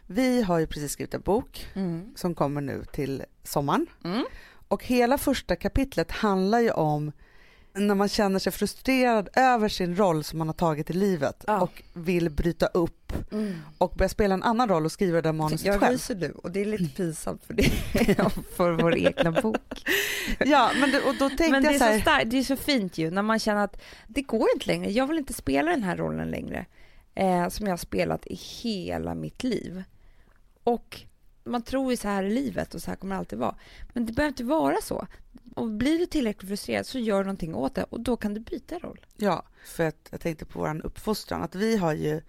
Vi 0.06 0.42
har 0.42 0.58
ju 0.58 0.66
precis 0.66 0.92
skrivit 0.92 1.14
en 1.14 1.20
bok 1.20 1.66
som 2.14 2.34
kommer 2.34 2.60
nu 2.60 2.84
till 2.92 3.24
sommaren. 3.42 3.86
Mm. 4.04 4.24
Och 4.68 4.84
hela 4.84 5.18
första 5.18 5.56
kapitlet 5.56 6.10
handlar 6.10 6.60
ju 6.60 6.70
om 6.70 7.12
när 7.74 7.94
man 7.94 8.08
känner 8.08 8.38
sig 8.38 8.52
frustrerad 8.52 9.28
över 9.36 9.68
sin 9.68 9.96
roll 9.96 10.24
som 10.24 10.38
man 10.38 10.48
har 10.48 10.54
tagit 10.54 10.90
i 10.90 10.92
livet 10.92 11.44
Ja. 11.46 11.60
och 11.60 11.82
vill 11.92 12.30
bryta 12.30 12.66
upp 12.66 12.96
Mm. 13.32 13.58
och 13.78 13.90
börja 13.96 14.08
spela 14.08 14.34
en 14.34 14.42
annan 14.42 14.68
roll 14.68 14.84
och 14.84 14.92
skriva 14.92 15.16
det 15.16 15.22
där 15.28 15.32
manuset 15.32 15.66
Jag 15.66 15.80
själv. 15.80 15.92
ryser 15.92 16.14
nu 16.14 16.32
och 16.32 16.50
det 16.50 16.60
är 16.60 16.64
lite 16.64 16.96
pinsamt 16.96 17.44
för 17.44 17.54
det 17.54 17.62
för 18.56 18.72
vår 18.72 18.96
egna 18.98 19.32
bok. 19.32 19.84
Ja, 20.38 20.70
men 20.80 20.90
det, 20.90 21.00
och 21.00 21.14
då 21.18 21.28
tänkte 21.28 21.50
Men 21.50 21.62
det 21.62 21.66
jag 21.66 21.74
är, 21.74 21.78
så 21.78 21.84
här, 21.84 21.94
så 21.96 22.00
starkt, 22.02 22.30
det 22.30 22.38
är 22.38 22.42
så 22.42 22.56
fint 22.56 22.98
ju 22.98 23.10
när 23.10 23.22
man 23.22 23.38
känner 23.38 23.64
att 23.64 23.80
det 24.06 24.22
går 24.22 24.48
inte 24.54 24.66
längre, 24.66 24.90
jag 24.90 25.06
vill 25.06 25.18
inte 25.18 25.32
spela 25.32 25.70
den 25.70 25.82
här 25.82 25.96
rollen 25.96 26.28
längre. 26.30 26.66
eh, 27.14 27.48
som 27.48 27.66
jag 27.66 27.72
har 27.72 27.76
spelat 27.78 28.26
i 28.26 28.34
hela 28.34 29.14
mitt 29.14 29.42
liv. 29.44 29.82
Och 30.64 31.00
man 31.50 31.62
tror 31.62 31.90
ju 31.90 31.96
så 31.96 32.08
här 32.08 32.22
i 32.24 32.30
livet 32.30 32.74
och 32.74 32.82
så 32.82 32.90
här 32.90 32.96
kommer 32.96 33.14
det 33.14 33.18
alltid 33.18 33.38
vara. 33.38 33.54
Men 33.92 34.06
det 34.06 34.12
behöver 34.12 34.28
inte 34.32 34.44
vara 34.44 34.76
så. 34.82 35.06
Och 35.56 35.70
blir 35.70 35.98
du 35.98 36.06
tillräckligt 36.06 36.48
frustrerad 36.48 36.86
så 36.86 36.98
gör 36.98 37.22
någonting 37.24 37.54
åt 37.54 37.74
det 37.74 37.82
och 37.84 38.00
då 38.00 38.16
kan 38.16 38.34
du 38.34 38.40
byta 38.40 38.78
roll. 38.78 39.06
Ja, 39.16 39.42
för 39.66 39.84
att 39.86 40.08
jag 40.10 40.20
tänkte 40.20 40.44
på 40.44 40.58
vår 40.58 40.86
uppfostran, 40.86 41.42
att 41.42 41.54
vi 41.54 41.76
har 41.76 41.92
ju 41.92 42.20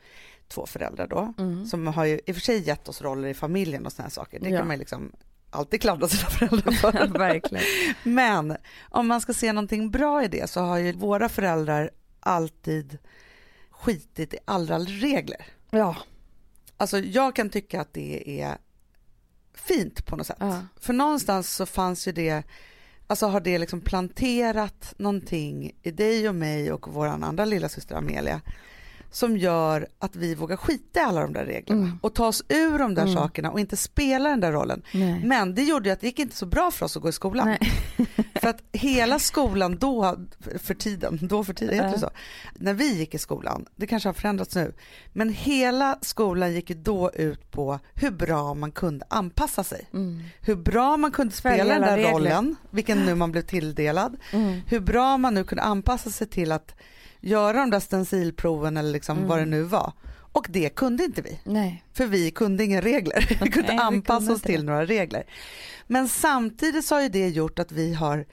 två 0.47 0.65
föräldrar 0.65 1.07
då, 1.07 1.33
Mm. 1.37 1.65
som 1.65 1.87
har 1.87 2.05
ju 2.05 2.19
i 2.25 2.31
och 2.31 2.35
för 2.35 2.41
sig 2.41 2.59
gett 2.67 2.87
oss 2.89 3.01
roller 3.01 3.27
i 3.27 3.33
familjen 3.33 3.85
och 3.85 3.93
här 3.97 4.09
saker. 4.09 4.39
Det 4.39 4.49
Ja. 4.49 4.57
kan 4.57 4.67
man 4.67 4.75
ju 4.75 4.79
liksom 4.79 5.11
alltid 5.49 5.81
klandra 5.81 6.07
sina 6.07 6.29
föräldrar 6.29 6.71
för. 6.71 7.07
Verkligen. 7.19 7.63
Men 8.03 8.57
om 8.89 9.07
man 9.07 9.21
ska 9.21 9.33
se 9.33 9.53
någonting 9.53 9.89
bra 9.91 10.23
i 10.23 10.27
det 10.27 10.49
så 10.49 10.59
har 10.61 10.77
ju 10.77 10.91
våra 10.91 11.29
föräldrar 11.29 11.91
alltid 12.19 12.97
skitit 13.69 14.33
i 14.33 14.37
alla 14.45 14.79
regler. 14.79 15.45
Ja. 15.69 15.95
Alltså 16.77 16.99
jag 16.99 17.35
kan 17.35 17.49
tycka 17.49 17.81
att 17.81 17.93
det 17.93 18.41
är 18.41 18.57
fint 19.65 20.05
på 20.05 20.15
något 20.15 20.27
sätt. 20.27 20.37
ja. 20.39 20.61
För 20.79 20.93
någonstans 20.93 21.55
så 21.55 21.65
fanns 21.65 22.07
ju 22.07 22.11
det, 22.11 22.43
alltså 23.07 23.27
har 23.27 23.39
det 23.39 23.57
liksom 23.57 23.81
planterat 23.81 24.93
någonting 24.97 25.71
i 25.83 25.91
dig 25.91 26.29
och 26.29 26.35
mig 26.35 26.71
och 26.71 26.93
vår 26.93 27.07
andra 27.07 27.45
lilla 27.45 27.69
syster 27.69 27.95
Amelia 27.95 28.41
som 29.11 29.37
gör 29.37 29.87
att 29.99 30.15
vi 30.15 30.35
vågar 30.35 30.57
skita 30.57 30.99
i 30.99 31.03
alla 31.03 31.21
de 31.21 31.33
där 31.33 31.45
reglerna 31.45 31.81
Mm. 31.81 31.99
och 32.01 32.15
ta 32.15 32.27
oss 32.27 32.43
ur 32.49 32.79
de 32.79 32.95
där 32.95 33.01
Mm. 33.03 33.13
sakerna 33.15 33.51
och 33.51 33.59
inte 33.59 33.77
spela 33.77 34.29
den 34.29 34.39
där 34.39 34.51
rollen. 34.51 34.81
Nej. 34.93 35.21
Men 35.25 35.55
det 35.55 35.63
gjorde 35.63 35.89
ju 35.89 35.93
att 35.93 36.01
det 36.01 36.07
gick 36.07 36.19
inte 36.19 36.35
så 36.35 36.45
bra 36.45 36.71
för 36.71 36.85
oss 36.85 36.97
att 36.97 37.03
gå 37.03 37.09
i 37.09 37.11
skolan. 37.11 37.55
För 38.41 38.47
att 38.49 38.61
hela 38.71 39.19
skolan 39.19 39.77
då, 39.77 40.15
för 40.63 40.73
tiden, 40.73 41.19
då 41.21 41.43
för 41.43 41.53
tiden, 41.53 41.75
heter 41.75 41.91
det 41.91 41.99
så? 41.99 42.09
När 42.55 42.73
vi 42.73 42.93
gick 42.97 43.15
i 43.15 43.17
skolan, 43.17 43.65
det 43.75 43.87
kanske 43.87 44.09
har 44.09 44.13
förändrats 44.13 44.55
nu, 44.55 44.73
men 45.13 45.29
hela 45.29 45.97
skolan 46.01 46.53
gick 46.53 46.69
ju 46.69 46.75
då 46.75 47.11
ut 47.13 47.51
på 47.51 47.79
hur 47.93 48.11
bra 48.11 48.53
man 48.53 48.71
kunde 48.71 49.05
anpassa 49.09 49.63
sig. 49.63 49.87
Mm. 49.93 50.21
Hur 50.41 50.55
bra 50.55 50.97
man 50.97 51.11
kunde 51.11 51.33
spela 51.35 51.73
den 51.73 51.81
där 51.81 51.97
regler. 51.97 52.11
rollen, 52.11 52.55
vilken 52.69 53.05
nu 53.05 53.15
man 53.15 53.31
blev 53.31 53.41
tilldelad. 53.41 54.17
Mm. 54.33 54.61
Hur 54.67 54.79
bra 54.79 55.17
man 55.17 55.33
nu 55.33 55.43
kunde 55.43 55.61
anpassa 55.63 56.09
sig 56.09 56.27
till 56.27 56.51
att 56.51 56.75
göra 57.21 57.57
de 57.59 57.69
där 57.69 57.79
stencilproven 57.79 58.77
eller 58.77 58.91
liksom 58.91 59.17
Mm. 59.17 59.29
vad 59.29 59.39
det 59.39 59.45
nu 59.45 59.61
var. 59.63 59.93
Och 60.33 60.45
det 60.49 60.69
kunde 60.69 61.03
inte 61.03 61.21
vi. 61.21 61.39
Nej. 61.43 61.83
För 61.93 62.05
vi 62.05 62.31
kunde 62.31 62.63
inga 62.63 62.81
regler. 62.81 63.37
Vi 63.43 63.49
kunde 63.51 63.71
vi 63.71 63.77
anpassa 63.77 64.17
kunde 64.19 64.33
oss 64.33 64.37
inte 64.39 64.47
till 64.47 64.59
det. 64.59 64.65
några 64.71 64.85
regler. 64.85 65.23
Men 65.87 66.07
samtidigt 66.07 66.85
så 66.85 66.95
har 66.95 67.01
ju 67.01 67.09
det 67.09 67.27
gjort 67.29 67.59
att 67.59 67.71
vi 67.71 67.93
har 67.93 68.25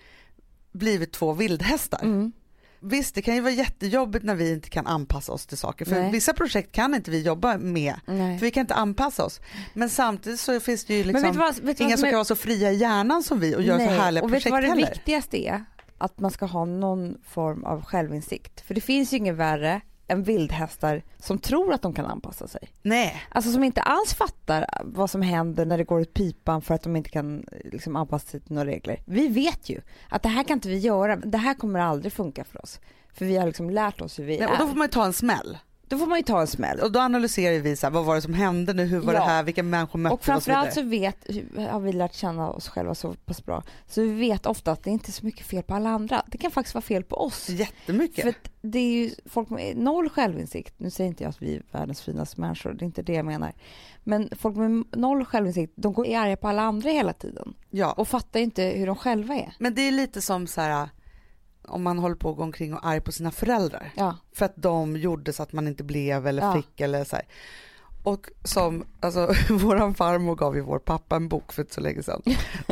blivit 0.72 1.12
två 1.12 1.32
vildhästar. 1.32 2.00
Mm. 2.02 2.32
Visst, 2.80 3.14
det 3.14 3.22
kan 3.22 3.34
ju 3.34 3.40
vara 3.40 3.52
jättejobbigt 3.52 4.24
när 4.24 4.34
vi 4.34 4.52
inte 4.52 4.70
kan 4.70 4.86
anpassa 4.86 5.32
oss 5.32 5.46
till 5.46 5.58
saker. 5.58 5.84
För 5.84 6.00
Nej. 6.00 6.10
vissa 6.12 6.32
projekt 6.32 6.72
kan 6.72 6.94
inte 6.94 7.10
vi 7.10 7.22
jobba 7.22 7.58
med. 7.58 7.94
Nej. 8.06 8.38
För 8.38 8.46
vi 8.46 8.50
kan 8.50 8.60
inte 8.60 8.74
anpassa 8.74 9.24
oss. 9.24 9.40
Men 9.74 9.90
samtidigt 9.90 10.40
så 10.40 10.60
finns 10.60 10.84
det 10.84 10.94
ju 10.94 11.04
Men 11.04 11.06
vet 11.14 11.22
liksom 11.22 11.32
du 11.32 11.38
vad, 11.38 11.54
vet 11.54 11.62
du 11.78 11.84
vad 11.84 11.88
inga 11.90 11.96
som 11.96 12.06
är- 12.06 12.10
kan 12.10 12.16
vara 12.16 12.24
så 12.24 12.36
fria 12.36 12.72
i 12.72 12.76
hjärnan 12.76 13.22
som 13.22 13.40
vi 13.40 13.56
och 13.56 13.62
göra 13.62 13.78
så 13.78 13.84
Nej, 13.84 13.98
härliga 13.98 14.24
och 14.24 14.32
vet 14.32 14.36
du 14.44 14.50
projekt 14.50 14.52
vad 14.52 14.62
det 14.62 14.68
heller. 14.68 14.94
viktigaste 14.94 15.36
är? 15.48 15.64
Att 15.98 16.20
man 16.20 16.30
ska 16.30 16.46
ha 16.46 16.64
någon 16.64 17.16
form 17.24 17.64
av 17.64 17.84
självinsikt. 17.84 18.60
För 18.60 18.74
det 18.74 18.80
finns 18.80 19.12
ju 19.12 19.16
inget 19.16 19.34
värre 19.34 19.80
än 20.08 20.22
vildhästar 20.22 21.02
som 21.18 21.38
tror 21.38 21.72
att 21.72 21.82
de 21.82 21.94
kan 21.94 22.06
anpassa 22.06 22.48
sig. 22.48 22.68
Nej, 22.82 23.22
Alltså 23.28 23.52
som 23.52 23.64
inte 23.64 23.80
alls 23.80 24.14
fattar 24.14 24.66
vad 24.84 25.10
som 25.10 25.22
händer 25.22 25.66
när 25.66 25.78
det 25.78 25.84
går 25.84 26.00
åt 26.00 26.14
pipan 26.14 26.62
för 26.62 26.74
att 26.74 26.82
de 26.82 26.96
inte 26.96 27.10
kan 27.10 27.46
liksom, 27.64 27.96
anpassa 27.96 28.26
sig 28.26 28.40
till 28.40 28.54
några 28.54 28.70
regler. 28.70 29.02
Vi 29.04 29.28
vet 29.28 29.68
ju 29.68 29.80
att 30.08 30.22
det 30.22 30.28
här 30.28 30.44
kan 30.44 30.54
inte 30.56 30.68
vi 30.68 30.78
göra, 30.78 31.16
det 31.16 31.38
här 31.38 31.54
kommer 31.54 31.80
aldrig 31.80 32.12
funka 32.12 32.44
för 32.44 32.62
oss. 32.62 32.80
För 33.12 33.24
vi 33.24 33.36
har 33.36 33.46
liksom 33.46 33.70
lärt 33.70 34.00
oss 34.00 34.18
hur 34.18 34.24
vi 34.24 34.38
Nej 34.38 34.48
är. 34.48 34.52
och 34.52 34.58
då 34.58 34.66
får 34.66 34.74
man 34.76 34.84
ju 34.84 34.90
ta 34.90 35.04
en 35.04 35.12
smäll. 35.12 35.58
Då 35.88 35.98
får 35.98 36.06
man 36.06 36.18
ju 36.18 36.22
ta 36.22 36.40
en 36.40 36.46
smäll. 36.46 36.80
Och 36.80 36.92
då 36.92 37.00
analyserar 37.00 37.58
vi 37.58 37.76
så 37.76 37.86
här, 37.86 37.90
vad 37.92 38.04
var 38.04 38.14
det 38.14 38.22
som 38.22 38.34
hände 38.34 38.72
nu, 38.72 38.84
hur 38.84 39.00
var 39.00 39.12
Ja. 39.14 39.20
det 39.20 39.26
här, 39.26 39.42
vilka 39.42 39.62
människor 39.62 39.98
mötte 39.98 40.14
Och 40.14 40.20
så 40.20 40.24
framförallt 40.24 40.74
så 40.74 40.82
vet, 40.82 41.26
har 41.70 41.80
vi 41.80 41.92
lärt 41.92 42.14
känna 42.14 42.50
oss 42.50 42.68
själva 42.68 42.94
så 42.94 43.14
pass 43.14 43.44
bra, 43.46 43.62
så 43.86 44.00
vi 44.02 44.08
vet 44.12 44.46
ofta 44.46 44.72
att 44.72 44.82
det 44.84 44.90
inte 44.90 45.10
är 45.10 45.12
så 45.12 45.26
mycket 45.26 45.46
fel 45.46 45.62
på 45.62 45.74
alla 45.74 45.90
andra. 45.90 46.22
Det 46.26 46.38
kan 46.38 46.50
faktiskt 46.50 46.74
vara 46.74 46.82
fel 46.82 47.02
på 47.04 47.16
oss. 47.16 47.48
Jättemycket. 47.48 48.24
För 48.24 48.34
det 48.60 48.78
är 48.78 48.92
ju 48.92 49.10
folk 49.26 49.50
med 49.50 49.76
noll 49.76 50.08
självinsikt. 50.08 50.74
Nu 50.76 50.90
säger 50.90 51.08
inte 51.08 51.22
jag 51.24 51.30
att 51.30 51.42
vi 51.42 51.56
är 51.56 51.62
världens 51.72 52.00
finaste 52.02 52.40
människor, 52.40 52.72
det 52.72 52.82
är 52.84 52.86
inte 52.86 53.02
det 53.02 53.12
jag 53.12 53.24
menar. 53.24 53.52
Men 54.04 54.30
folk 54.38 54.56
med 54.56 54.84
noll 54.96 55.24
självinsikt, 55.24 55.72
de 55.76 55.92
går 55.92 56.06
är 56.06 56.18
arga 56.18 56.36
på 56.36 56.48
alla 56.48 56.62
andra 56.62 56.90
hela 56.90 57.12
tiden 57.12 57.54
Ja. 57.70 57.92
och 57.92 58.08
fattar 58.08 58.40
inte 58.40 58.62
hur 58.64 58.86
de 58.86 58.96
själva 58.96 59.34
är. 59.34 59.54
Men 59.58 59.74
det 59.74 59.82
är 59.82 59.92
lite 59.92 60.20
som 60.20 60.46
så 60.46 60.60
här 60.60 60.88
om 61.68 61.82
man 61.82 61.98
håller 61.98 62.16
på 62.16 62.30
att 62.30 62.36
gå 62.36 62.42
omkring 62.42 62.74
och 62.74 62.84
är 62.84 62.88
arg 62.88 63.00
på 63.00 63.12
sina 63.12 63.30
föräldrar. 63.30 63.90
Ja, 63.96 64.16
För 64.32 64.46
att 64.46 64.52
de 64.56 64.96
gjorde 64.96 65.32
så 65.32 65.42
att 65.42 65.52
man 65.52 65.68
inte 65.68 65.84
blev 65.84 66.26
eller 66.26 66.42
Ja. 66.42 66.52
fick 66.52 66.80
eller 66.80 67.04
så 67.04 67.16
här. 67.16 67.24
Och 68.02 68.26
som, 68.44 68.84
alltså 69.00 69.32
våran 69.50 69.94
farmor 69.94 70.34
gav 70.34 70.56
ju 70.56 70.60
vår 70.62 70.78
pappa 70.78 71.16
en 71.16 71.28
bok 71.28 71.52
för 71.52 71.62
inte 71.62 71.74
så 71.74 71.80
länge 71.80 72.02
sedan 72.02 72.22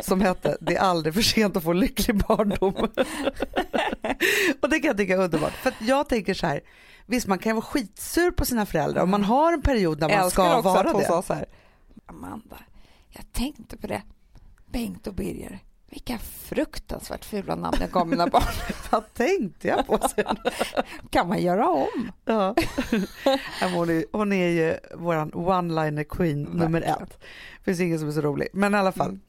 som 0.03 0.21
hette 0.21 0.57
Det 0.61 0.75
är 0.75 0.79
aldrig 0.81 1.13
för 1.13 1.21
sent 1.21 1.57
att 1.57 1.63
få 1.63 1.71
en 1.71 1.79
lycklig 1.79 2.17
barndom. 2.27 2.73
och 4.61 4.69
det 4.69 4.79
kan 4.79 4.87
jag 4.87 4.97
tycka 4.97 5.13
är 5.13 5.17
underbart. 5.23 5.51
För 5.53 5.73
jag 5.79 6.09
tänker 6.09 6.33
så 6.33 6.47
här, 6.47 6.61
visst 7.05 7.27
man 7.27 7.39
kan 7.39 7.55
vara 7.55 7.65
skitsur 7.65 8.31
på 8.31 8.45
sina 8.45 8.65
föräldrar 8.65 9.01
och 9.01 9.07
man 9.09 9.23
har 9.23 9.53
en 9.53 9.61
period 9.61 9.99
när 9.99 10.09
man 10.09 10.17
älskar 10.23 10.43
ska 10.43 10.57
också 10.57 10.69
vara 10.69 10.79
att 10.79 10.91
hon 10.91 11.01
det. 11.01 11.07
sa 11.07 11.21
så 11.21 11.33
här. 11.33 11.45
Amanda, 12.05 12.57
jag 13.09 13.31
tänkte 13.33 13.77
på 13.77 13.87
det. 13.87 14.01
Bengt 14.71 15.07
och 15.07 15.13
Birger, 15.13 15.59
vilka 15.89 16.17
fruktansvärt 16.17 17.25
fula 17.25 17.55
namn 17.55 17.77
jag 17.81 17.91
gav 17.91 18.07
mina 18.07 18.27
barn. 18.27 18.43
Vad 18.91 19.13
tänkte 19.13 19.67
jag 19.67 19.87
på 19.87 19.99
sen? 20.15 20.37
kan 21.09 21.27
man 21.27 21.41
göra 21.41 21.67
om? 21.69 22.11
Ja. 22.25 22.55
Hon, 23.73 23.89
är, 23.89 24.05
hon 24.11 24.33
är 24.33 24.47
ju 24.47 24.77
våran 24.95 25.31
one-liner 25.31 26.03
queen 26.03 26.43
nummer 26.43 26.81
Verkligen. 26.81 27.03
ett. 27.03 27.19
Finns 27.63 27.79
ingen 27.79 27.99
som 27.99 28.07
är 28.07 28.11
så 28.11 28.21
rolig. 28.21 28.47
Men 28.53 28.73
i 28.73 28.77
alla 28.77 28.91
fall. 28.91 29.07
Mm. 29.09 29.19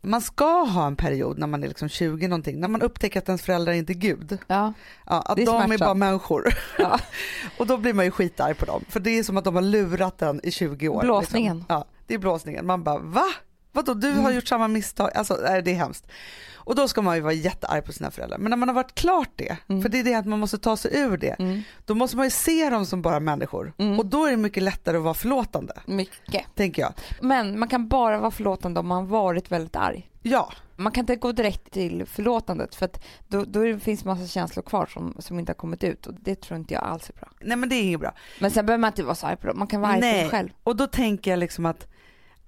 Man 0.00 0.20
ska 0.20 0.62
ha 0.62 0.86
en 0.86 0.96
period 0.96 1.38
när 1.38 1.46
man 1.46 1.64
är 1.64 1.68
liksom 1.68 1.88
20 1.88 2.28
någonting, 2.28 2.60
när 2.60 2.68
man 2.68 2.82
upptäcker 2.82 3.18
att 3.18 3.28
ens 3.28 3.42
föräldrar 3.42 3.72
inte 3.72 3.92
är 3.92 3.94
Gud. 3.94 4.38
Ja, 4.46 4.72
Ja, 5.06 5.20
att 5.22 5.36
Det 5.36 5.42
är 5.42 5.46
de 5.46 5.56
är 5.56 5.66
smärtsamt. 5.66 5.80
bara 5.80 5.94
människor. 5.94 6.54
Ja. 6.78 6.98
och 7.58 7.66
då 7.66 7.76
blir 7.76 7.92
man 7.94 8.04
ju 8.04 8.10
skitarg 8.10 8.54
på 8.54 8.64
dem. 8.66 8.84
För 8.88 9.00
det 9.00 9.10
är 9.18 9.22
som 9.22 9.36
att 9.36 9.44
de 9.44 9.54
har 9.54 9.62
lurat 9.62 10.18
den 10.18 10.40
i 10.42 10.50
20 10.50 10.88
år. 10.88 11.00
Blåsningen. 11.02 11.56
Liksom. 11.58 11.76
Ja, 11.76 11.84
det 12.06 12.14
är 12.14 12.18
blåsningen. 12.18 12.66
Man 12.66 12.82
bara 12.84 12.98
va? 12.98 13.24
Vadå 13.72 13.94
du 13.94 14.10
har 14.10 14.18
Mm. 14.20 14.34
gjort 14.34 14.48
samma 14.48 14.68
misstag? 14.68 15.10
Alltså 15.14 15.34
det 15.36 15.70
är 15.70 15.74
hemskt. 15.74 16.06
Och 16.54 16.74
då 16.74 16.88
ska 16.88 17.02
man 17.02 17.16
ju 17.16 17.20
vara 17.22 17.32
jättearg 17.32 17.84
på 17.84 17.92
sina 17.92 18.10
föräldrar. 18.10 18.38
Men 18.38 18.50
när 18.50 18.56
man 18.56 18.68
har 18.68 18.74
varit 18.74 18.94
klart 18.94 19.28
det, 19.36 19.56
Mm. 19.68 19.82
för 19.82 19.88
det 19.88 19.98
är 20.00 20.04
det 20.04 20.14
att 20.14 20.26
man 20.26 20.38
måste 20.38 20.58
ta 20.58 20.76
sig 20.76 20.98
ur 21.00 21.16
det. 21.16 21.36
mm. 21.38 21.62
Då 21.84 21.94
måste 21.94 22.16
man 22.16 22.26
ju 22.26 22.30
se 22.30 22.70
dem 22.70 22.86
som 22.86 23.02
bara 23.02 23.20
människor. 23.20 23.72
Mm. 23.78 23.98
Och 23.98 24.06
då 24.06 24.26
är 24.26 24.30
det 24.30 24.36
mycket 24.36 24.62
lättare 24.62 24.96
att 24.96 25.02
vara 25.02 25.14
förlåtande, 25.14 25.72
mycket. 25.86 26.44
tänker 26.54 26.82
jag. 26.82 26.92
Men 27.22 27.58
man 27.58 27.68
kan 27.68 27.88
bara 27.88 28.18
vara 28.18 28.30
förlåtande 28.30 28.80
om 28.80 28.86
man 28.86 29.06
varit 29.08 29.52
väldigt 29.52 29.76
arg. 29.76 30.10
Ja, 30.22 30.52
Man 30.76 30.92
kan 30.92 31.02
inte 31.02 31.16
gå 31.16 31.32
direkt 31.32 31.70
till 31.72 32.06
förlåtandet 32.06 32.74
för 32.74 32.84
att 32.86 33.04
då, 33.28 33.44
då 33.44 33.78
finns 33.78 34.04
massa 34.04 34.26
känslor 34.26 34.62
kvar 34.62 34.86
som, 34.86 35.16
som 35.18 35.38
inte 35.38 35.50
har 35.50 35.54
kommit 35.54 35.84
ut 35.84 36.06
och 36.06 36.14
det 36.20 36.40
tror 36.40 36.58
inte 36.58 36.74
jag 36.74 36.82
alls 36.84 37.08
är 37.10 37.14
bra. 37.14 37.28
nej 37.40 37.56
men 37.56 37.68
det 37.68 37.74
är 37.74 37.82
inget 37.82 38.00
bra. 38.00 38.12
Men 38.40 38.50
sen 38.50 38.66
behöver 38.66 38.80
man 38.80 38.88
inte 38.88 39.02
vara 39.02 39.14
så 39.14 39.26
arg 39.26 39.36
på 39.36 39.46
dem, 39.46 39.58
man 39.58 39.66
kan 39.68 39.80
vara 39.80 39.92
arg 39.92 40.00
på 40.00 40.02
sig 40.06 40.28
själv. 40.28 40.48
och 40.62 40.76
då 40.76 40.86
tänker 40.86 41.30
jag 41.30 41.38
liksom 41.38 41.66
att 41.66 41.86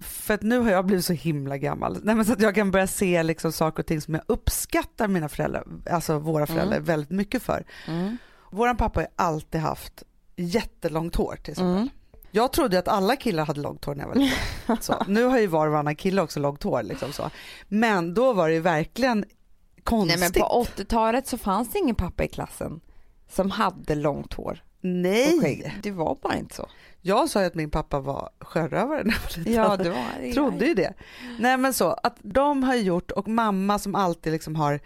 för 0.00 0.34
att 0.34 0.42
nu 0.42 0.58
har 0.58 0.70
jag 0.70 0.86
blivit 0.86 1.04
så 1.04 1.12
himla 1.12 1.58
gammal, 1.58 1.98
nej 2.02 2.14
men 2.14 2.24
så 2.24 2.32
att 2.32 2.40
jag 2.42 2.54
kan 2.54 2.70
börja 2.70 2.86
se 2.86 3.22
liksom 3.22 3.52
saker 3.52 3.82
och 3.82 3.86
ting 3.86 4.00
som 4.00 4.14
jag 4.14 4.22
uppskattar 4.26 5.08
mina 5.08 5.28
föräldrar, 5.28 5.64
alltså 5.90 6.18
våra 6.18 6.46
föräldrar 6.46 6.76
Mm. 6.76 6.84
väldigt 6.84 7.10
mycket 7.10 7.42
för. 7.42 7.64
Mm. 7.88 8.16
Våran 8.50 8.76
pappa 8.76 9.00
har 9.00 9.08
alltid 9.16 9.60
haft 9.60 10.02
jättelångt 10.36 11.16
hår 11.16 11.36
till 11.42 11.50
exempel. 11.52 11.76
Mm. 11.76 11.88
Jag 12.30 12.52
trodde 12.52 12.78
att 12.78 12.88
alla 12.88 13.16
killar 13.16 13.46
hade 13.46 13.60
långt 13.60 13.84
hår 13.84 13.94
när 13.94 14.02
jag 14.02 14.08
var 14.08 14.14
liten. 14.14 14.76
Så, 14.80 15.04
nu 15.08 15.24
har 15.24 15.38
ju 15.38 15.46
var 15.46 15.66
och 15.66 15.72
varannan 15.72 15.96
kille 15.96 16.22
också 16.22 16.40
långt 16.40 16.62
hår 16.62 16.82
liksom 16.82 17.12
så. 17.12 17.30
Men 17.68 18.14
då 18.14 18.32
var 18.32 18.48
det 18.48 18.54
ju 18.54 18.60
verkligen 18.60 19.18
Nej 19.20 19.28
konstigt. 19.84 20.20
men 20.20 20.32
på 20.32 20.64
80-talet 20.76 21.26
så 21.26 21.38
fanns 21.38 21.72
det 21.72 21.78
ingen 21.78 21.94
pappa 21.94 22.24
i 22.24 22.28
klassen 22.28 22.80
som 23.28 23.50
hade 23.50 23.94
långt 23.94 24.34
hår 24.34 24.62
Nej. 24.80 25.74
Det 25.82 25.90
var 25.90 26.18
bara 26.22 26.36
inte 26.36 26.54
så. 26.54 26.68
jag 27.00 27.28
sa 27.30 27.40
ju 27.40 27.46
att 27.46 27.54
min 27.54 27.70
pappa 27.70 28.00
var 28.00 28.30
sjörövare 28.40 29.02
när 29.04 29.12
jag 29.14 29.20
var 29.20 29.38
liten. 29.38 29.52
Ja, 29.52 29.76
det 29.76 29.90
var 29.90 30.32
trodde 30.32 30.66
ju 30.66 30.74
det. 30.74 30.92
Nej 31.38 31.56
men 31.56 31.72
så 31.74 31.90
att 32.02 32.16
de 32.22 32.62
har 32.62 32.74
gjort 32.74 33.10
och 33.10 33.28
mamma 33.28 33.78
som 33.78 33.94
alltid 33.94 34.32
liksom 34.32 34.56
har 34.56 34.80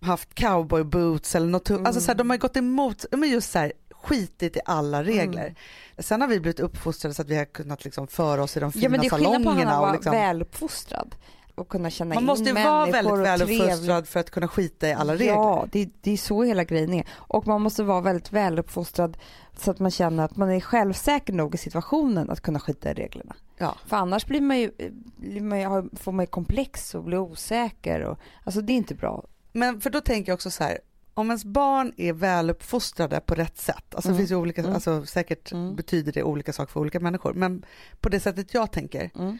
haft 0.00 0.34
cowboy 0.34 0.84
boots 0.84 1.34
eller 1.34 1.46
något, 1.46 1.70
Mm. 1.70 1.86
alltså 1.86 2.00
så 2.00 2.06
här, 2.06 2.14
de 2.14 2.30
har 2.30 2.36
gått 2.36 2.56
emot, 2.56 3.04
är 3.12 3.24
just 3.24 3.50
så 3.52 3.58
här 3.58 3.72
skitit 3.90 4.56
i 4.56 4.60
alla 4.64 5.02
regler. 5.04 5.42
Mm. 5.44 5.54
Sen 5.98 6.20
har 6.20 6.28
vi 6.28 6.40
blivit 6.40 6.60
uppfostrade 6.60 7.14
så 7.14 7.22
att 7.22 7.28
vi 7.28 7.36
har 7.36 7.44
kunnat 7.44 7.84
liksom 7.84 8.06
föra 8.06 8.42
oss 8.42 8.56
i 8.56 8.60
de 8.60 8.72
fina 8.72 8.82
Ja 8.84 8.88
men 8.90 9.00
det 9.00 9.06
är 9.06 9.10
skillnad 9.10 9.32
på 9.32 9.38
att 9.38 9.44
han 9.44 9.54
salongerna. 9.54 9.80
var 9.80 9.92
liksom, 9.92 10.12
väluppfostrad 10.12 11.14
och 11.60 11.68
kunna 11.68 11.90
känna 11.90 12.14
man 12.14 12.22
in 12.22 12.26
måste 12.26 12.44
ju 12.44 12.54
människor 12.54 12.70
vara 12.72 12.86
väldigt 12.90 13.18
väluppfostrad 13.26 14.08
för 14.08 14.20
att 14.20 14.30
kunna 14.30 14.48
skita 14.48 14.88
i 14.88 14.92
alla 14.92 15.12
regler. 15.12 15.26
Ja, 15.26 15.66
det, 15.72 15.88
det 16.00 16.10
är 16.12 16.16
så 16.16 16.42
hela 16.42 16.64
grejen 16.64 16.92
är. 16.94 17.08
Och 17.12 17.46
man 17.46 17.62
måste 17.62 17.82
vara 17.82 18.00
väldigt 18.00 18.32
väluppfostrad 18.32 19.16
så 19.58 19.70
att 19.70 19.78
man 19.78 19.90
känner 19.90 20.24
att 20.24 20.36
man 20.36 20.50
är 20.50 20.60
självsäker 20.60 21.32
nog 21.32 21.54
i 21.54 21.58
situationen 21.58 22.30
att 22.30 22.40
kunna 22.40 22.60
skita 22.60 22.90
i 22.90 22.94
reglerna. 22.94 23.36
Ja. 23.58 23.74
För 23.86 23.96
annars 23.96 24.26
blir 24.26 24.40
man 24.40 24.58
ju, 24.58 24.70
blir 25.16 25.40
man 25.40 25.60
ju, 25.60 25.90
får 25.96 26.12
man 26.12 26.22
ju 26.22 26.26
komplex 26.26 26.94
och 26.94 27.04
blir 27.04 27.18
osäker. 27.18 28.00
Och, 28.00 28.18
alltså 28.44 28.60
det 28.60 28.72
är 28.72 28.76
inte 28.76 28.94
bra. 28.94 29.24
Men 29.52 29.80
för 29.80 29.90
då 29.90 30.00
tänker 30.00 30.32
jag 30.32 30.34
också 30.36 30.50
så 30.50 30.64
här, 30.64 30.78
om 31.14 31.26
ens 31.26 31.44
barn 31.44 31.92
är 31.96 32.12
väluppfostrade 32.12 33.20
på 33.20 33.34
rätt 33.34 33.58
sätt, 33.58 33.94
alltså 33.94 34.08
Mm. 34.08 34.16
det 34.16 34.18
finns 34.26 34.32
olika, 34.32 34.60
Mm. 34.60 34.74
alltså 34.74 35.06
säkert 35.06 35.52
Mm. 35.52 35.76
betyder 35.76 36.12
det 36.12 36.22
olika 36.22 36.52
saker 36.52 36.72
för 36.72 36.80
olika 36.80 37.00
människor, 37.00 37.32
men 37.34 37.64
på 38.00 38.08
det 38.08 38.20
sättet 38.20 38.54
jag 38.54 38.72
tänker 38.72 39.10
Mm. 39.18 39.38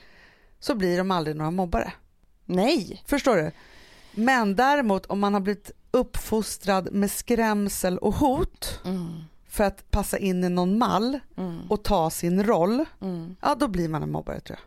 så 0.58 0.74
blir 0.74 0.98
de 0.98 1.10
aldrig 1.10 1.36
några 1.36 1.50
mobbare. 1.50 1.92
Nej. 2.54 3.02
Förstår 3.06 3.36
du? 3.36 3.50
Men 4.12 4.56
däremot 4.56 5.06
om 5.06 5.20
man 5.20 5.34
har 5.34 5.40
blivit 5.40 5.70
uppfostrad 5.90 6.92
med 6.92 7.10
skrämsel 7.10 7.98
och 7.98 8.14
hot 8.14 8.80
Mm. 8.84 9.20
för 9.48 9.64
att 9.64 9.90
passa 9.90 10.18
in 10.18 10.44
i 10.44 10.48
någon 10.48 10.78
mall 10.78 11.20
Mm. 11.36 11.60
och 11.70 11.82
ta 11.82 12.10
sin 12.10 12.44
roll, 12.44 12.84
Mm. 13.00 13.36
ja 13.40 13.54
då 13.54 13.68
blir 13.68 13.88
man 13.88 14.02
en 14.02 14.12
mobbare 14.12 14.40
tror 14.40 14.58
jag. 14.58 14.66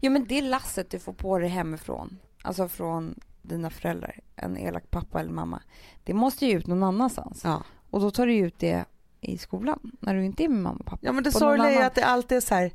Jo 0.00 0.12
men 0.12 0.26
det 0.26 0.40
lasset 0.42 0.90
du 0.90 0.98
får 0.98 1.12
på 1.12 1.38
dig 1.38 1.48
hemifrån, 1.48 2.18
alltså 2.42 2.68
från 2.68 3.14
dina 3.42 3.70
föräldrar, 3.70 4.20
en 4.36 4.56
elak 4.58 4.90
pappa 4.90 5.20
eller 5.20 5.30
mamma, 5.32 5.62
det 6.04 6.14
måste 6.14 6.46
ju 6.46 6.58
ut 6.58 6.66
någon 6.66 6.82
annanstans. 6.82 7.40
Ja, 7.44 7.62
Och 7.90 8.00
då 8.00 8.10
tar 8.10 8.26
du 8.26 8.34
ut 8.36 8.58
det 8.58 8.84
i 9.20 9.38
skolan, 9.38 9.90
när 10.00 10.14
du 10.14 10.24
inte 10.24 10.44
är 10.44 10.48
med 10.48 10.62
mamma 10.62 10.78
och 10.80 10.86
pappa. 10.86 10.98
ja 11.02 11.12
men 11.12 11.24
det 11.24 11.32
sorgliga 11.32 11.70
är 11.70 11.86
att 11.86 11.94
det 11.94 12.04
alltid 12.04 12.36
är 12.36 12.40
så 12.40 12.54
här, 12.54 12.72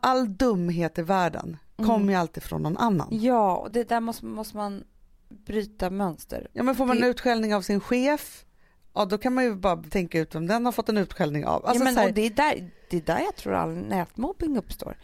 all 0.00 0.36
dumhet 0.36 0.98
i 0.98 1.02
världen 1.02 1.56
Mm. 1.76 1.90
kommer 1.90 2.12
ju 2.12 2.18
alltid 2.18 2.42
från 2.42 2.62
någon 2.62 2.76
annan. 2.76 3.08
Ja, 3.10 3.56
och 3.56 3.70
det 3.72 3.88
där 3.88 4.00
måste, 4.00 4.24
måste 4.26 4.56
man 4.56 4.84
bryta 5.28 5.90
mönster. 5.90 6.48
Ja 6.52 6.62
men 6.62 6.74
får 6.74 6.86
man 6.86 6.96
Det- 6.96 7.02
en 7.04 7.10
utskällning 7.10 7.54
av 7.54 7.62
sin 7.62 7.80
chef, 7.80 8.44
ja 8.94 9.04
då 9.04 9.18
kan 9.18 9.34
man 9.34 9.44
ju 9.44 9.54
bara 9.54 9.76
tänka 9.82 10.18
ut 10.20 10.34
vem 10.34 10.46
den 10.46 10.64
har 10.64 10.72
fått 10.72 10.88
en 10.88 10.98
utskällning 10.98 11.44
av. 11.46 11.66
Alltså, 11.66 11.84
ja, 11.84 11.84
men, 11.84 11.96
här, 11.96 12.12
det, 12.12 12.20
är 12.26 12.30
där, 12.30 12.70
det 12.90 12.96
är 12.96 13.00
där 13.00 13.20
jag 13.20 13.36
tror 13.36 13.54
all 13.54 13.70
nätmobbing 13.74 14.56
uppstår. 14.58 14.96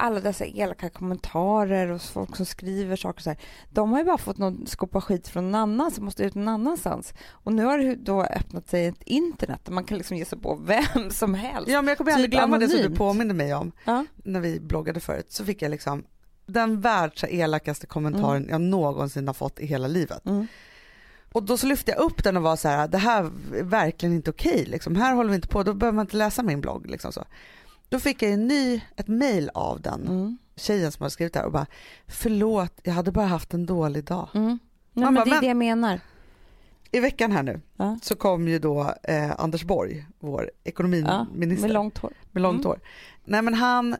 Alla 0.00 0.20
dessa 0.20 0.44
elaka 0.46 0.90
kommentarer 0.90 1.88
och 1.90 2.02
folk 2.02 2.36
som 2.36 2.46
skriver 2.46 2.96
saker 2.96 3.22
så 3.22 3.30
här. 3.30 3.38
De 3.70 3.92
har 3.92 3.98
ju 3.98 4.04
bara 4.04 4.18
fått 4.18 4.38
någon 4.38 4.66
skopa 4.66 5.00
skit 5.00 5.28
från 5.28 5.44
någon 5.50 5.54
annan 5.60 5.90
som 5.90 6.04
måste 6.04 6.22
ut 6.24 6.34
någon 6.34 6.48
annanstans. 6.48 7.14
Och 7.30 7.52
nu 7.52 7.64
har 7.64 7.78
det 7.78 7.94
då 7.94 8.22
öppnat 8.22 8.68
sig 8.68 8.86
ett 8.86 9.02
internet 9.04 9.60
där 9.64 9.72
man 9.72 9.84
kan 9.84 9.98
liksom 9.98 10.16
ge 10.16 10.24
sig 10.24 10.38
på 10.38 10.54
vem 10.54 11.10
som 11.10 11.34
helst. 11.34 11.68
ja 11.70 11.82
men 11.82 11.88
jag 11.88 11.98
kommer 11.98 12.12
aldrig 12.12 12.30
typ 12.30 12.38
glömma 12.40 12.58
det 12.58 12.68
som 12.68 12.80
du 12.90 12.96
påminde 12.96 13.34
mig 13.34 13.54
om 13.54 13.72
Ja. 13.84 14.04
när 14.24 14.40
vi 14.40 14.60
bloggade 14.60 15.00
förut, 15.00 15.26
så 15.32 15.44
fick 15.44 15.62
jag 15.62 15.70
liksom 15.70 16.04
den 16.48 16.80
världs 16.80 17.24
elakaste 17.24 17.86
kommentaren 17.86 18.46
jag 18.50 18.60
någonsin 18.60 19.26
har 19.26 19.34
fått 19.34 19.60
i 19.60 19.66
hela 19.66 19.86
livet. 19.86 20.26
Mm. 20.26 20.46
Och 21.32 21.42
då 21.42 21.56
så 21.56 21.66
lyfte 21.66 21.90
jag 21.90 22.00
upp 22.00 22.24
den 22.24 22.36
och 22.36 22.42
var 22.42 22.56
så 22.56 22.68
här, 22.68 22.88
det 22.88 22.98
här 22.98 23.24
är 23.54 23.62
verkligen 23.62 24.14
inte 24.14 24.30
okej, 24.30 24.64
liksom. 24.66 24.96
här 24.96 25.14
håller 25.14 25.30
vi 25.30 25.36
inte 25.36 25.48
på, 25.48 25.62
då 25.62 25.74
behöver 25.74 25.96
man 25.96 26.04
inte 26.04 26.16
läsa 26.16 26.42
min 26.42 26.60
blogg. 26.60 26.90
Liksom 26.90 27.12
så. 27.12 27.24
Då 27.88 27.98
fick 28.00 28.22
jag 28.22 28.32
en 28.32 28.46
ny, 28.48 28.80
ett 28.96 29.08
mail 29.08 29.50
av 29.54 29.80
den 29.80 30.06
Mm. 30.06 30.38
tjejen 30.56 30.92
som 30.92 31.02
hade 31.02 31.10
skrivit 31.10 31.32
det 31.32 31.38
här 31.38 31.46
och 31.46 31.52
bara, 31.52 31.66
förlåt, 32.06 32.72
jag 32.82 32.92
hade 32.92 33.12
bara 33.12 33.26
haft 33.26 33.54
en 33.54 33.66
dålig 33.66 34.04
dag. 34.04 34.28
Mm. 34.34 34.46
Nej, 34.92 35.04
men 35.04 35.14
bara, 35.14 35.24
det 35.24 35.30
är 35.30 35.32
men- 35.34 35.40
det 35.40 35.46
jag 35.46 35.56
menar. 35.56 36.00
I 36.90 37.00
veckan 37.00 37.32
här 37.32 37.42
nu 37.42 37.60
Ja. 37.76 37.98
så 38.02 38.14
kom 38.16 38.48
ju 38.48 38.58
då 38.58 38.94
eh, 39.02 39.40
Anders 39.40 39.64
Borg, 39.64 40.06
vår 40.18 40.42
Ja, 40.44 40.50
ekonomiminister 40.64 41.66
med 41.68 41.74
långt 41.74 41.98
hår. 41.98 42.12
med 42.32 42.42
långt 42.42 42.56
Mm. 42.64 42.66
hår. 42.66 42.80
Nej 43.24 43.42
men 43.42 43.54
han 43.54 43.96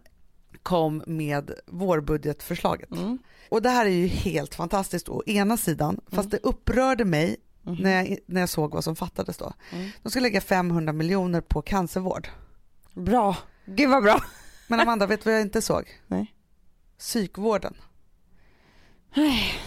kom 0.62 1.02
med 1.06 1.50
vårbudgetförslaget. 1.66 2.90
Mm. 2.90 3.18
Och 3.48 3.62
det 3.62 3.70
här 3.70 3.86
är 3.86 3.90
ju 3.90 4.06
helt 4.06 4.54
fantastiskt 4.54 5.08
å 5.08 5.22
ena 5.26 5.56
sidan, 5.56 6.00
fast 6.10 6.30
det 6.30 6.38
upprörde 6.42 7.04
mig 7.04 7.36
Mhm. 7.62 7.76
när 7.82 7.90
jag, 8.04 8.18
när 8.26 8.40
jag 8.40 8.48
såg 8.48 8.74
vad 8.74 8.84
som 8.84 8.96
fattades 8.96 9.36
då. 9.36 9.52
Mm. 9.72 9.90
De 10.02 10.10
ska 10.10 10.20
lägga 10.20 10.40
500 10.40 10.92
miljoner 10.92 11.40
på 11.40 11.62
cancervård. 11.62 12.28
Bra. 12.94 13.36
Gud 13.66 13.90
vad 13.90 14.02
bra. 14.02 14.22
Men 14.68 14.80
Amanda, 14.80 15.06
vet 15.06 15.20
du 15.24 15.30
vad 15.30 15.34
jag 15.34 15.42
inte 15.46 15.62
såg? 15.62 15.84
Nej. 16.06 16.34
Psykvården. 16.98 17.74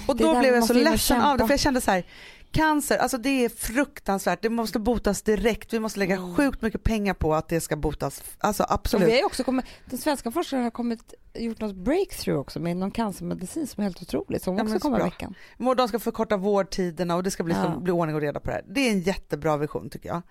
Och 0.07 0.15
då 0.15 0.39
blev 0.39 0.53
jag 0.55 0.63
så 0.63 0.73
ledsen 0.73 1.21
av 1.21 1.37
det, 1.37 1.43
för 1.47 1.53
jag 1.53 1.59
kände 1.59 1.81
så 1.81 1.91
här, 1.91 2.05
cancer, 2.51 2.97
alltså 2.97 3.17
det 3.17 3.45
är 3.45 3.49
fruktansvärt, 3.49 4.41
det 4.41 4.49
måste 4.49 4.79
botas 4.79 5.21
direkt, 5.21 5.73
vi 5.73 5.79
måste 5.79 5.99
lägga 5.99 6.15
Mm. 6.15 6.35
sjukt 6.35 6.61
mycket 6.61 6.83
pengar 6.83 7.13
på 7.13 7.33
att 7.35 7.47
det 7.49 7.61
ska 7.61 7.75
botas, 7.75 8.23
alltså 8.39 8.63
Och 8.63 8.73
absolut. 8.73 9.07
vi 9.09 9.17
har 9.19 9.25
också 9.25 9.43
kommit, 9.43 9.65
den 9.85 9.99
svenska 9.99 10.31
forskaren 10.31 10.63
har 10.63 10.71
kommit, 10.71 11.13
gjort 11.33 11.59
något 11.59 11.75
breakthrough 11.75 12.39
också 12.39 12.59
med 12.59 12.77
någon 12.77 12.91
cancermedicin 12.91 13.67
som 13.67 13.81
är 13.81 13.85
helt 13.85 14.01
otroligt 14.01 14.43
som 14.43 14.57
Ja, 14.57 14.63
också 14.63 14.79
kommer 14.79 14.99
i 14.99 15.03
veckan. 15.03 15.35
De 15.77 15.87
ska 15.87 15.99
förkorta 15.99 16.37
vårdtiderna 16.37 17.15
och 17.15 17.23
det 17.23 17.31
ska 17.31 17.43
bli, 17.43 17.53
Ja. 17.55 17.79
bli 17.79 17.91
ordning 17.91 18.15
och 18.15 18.21
reda 18.21 18.39
på 18.39 18.47
det 18.47 18.53
här. 18.53 18.63
Det 18.67 18.87
är 18.87 18.91
en 18.91 19.01
jättebra 19.01 19.57
vision 19.57 19.89
tycker 19.89 20.09
jag. 20.09 20.21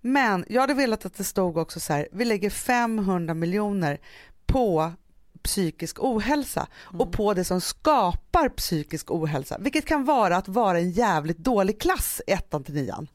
Men 0.00 0.44
jag 0.48 0.60
hade 0.60 0.74
velat 0.74 1.04
att 1.06 1.14
det 1.14 1.24
stod 1.24 1.56
också 1.56 1.80
så 1.80 1.92
här, 1.92 2.08
vi 2.12 2.24
lägger 2.24 2.50
500 2.50 3.34
miljoner 3.34 4.00
på 4.46 4.92
psykisk 5.42 5.96
ohälsa 6.02 6.66
Mm. 6.90 7.00
och 7.00 7.12
på 7.12 7.34
det 7.34 7.44
som 7.44 7.60
skapar 7.60 8.48
psykisk 8.48 9.10
ohälsa, 9.10 9.56
vilket 9.60 9.86
kan 9.86 10.04
vara 10.04 10.36
att 10.36 10.48
vara 10.48 10.78
en 10.78 10.90
jävligt 10.90 11.38
dålig 11.38 11.80
klass 11.80 12.20
i 12.26 12.32
ettan 12.32 12.64
till 12.64 12.74
nian. 12.74 13.08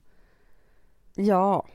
Ja. 1.16 1.68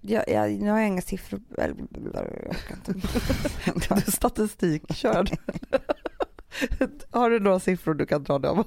Jag, 0.00 0.28
jag, 0.28 0.50
nu 0.52 0.70
har 0.70 0.78
jag 0.78 0.88
inga 0.88 1.02
siffror. 1.02 1.40
Du 4.04 4.12
statistikkörd. 4.12 5.30
Har 7.10 7.30
du 7.30 7.40
några 7.40 7.60
siffror 7.60 7.94
du 7.94 8.06
kan 8.06 8.24
dra? 8.24 8.38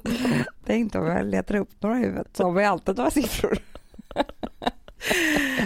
Det 0.66 0.74
är 0.74 0.78
inte 0.78 1.00
om 1.00 1.06
jag 1.06 1.26
letar 1.26 1.56
upp 1.56 1.70
några 1.82 1.98
i 2.00 2.02
huvudet 2.02 2.38
så 2.38 2.44
har 2.44 2.52
vi 2.52 2.64
alltid 2.66 2.98
några 2.98 3.12
siffror. 3.12 3.58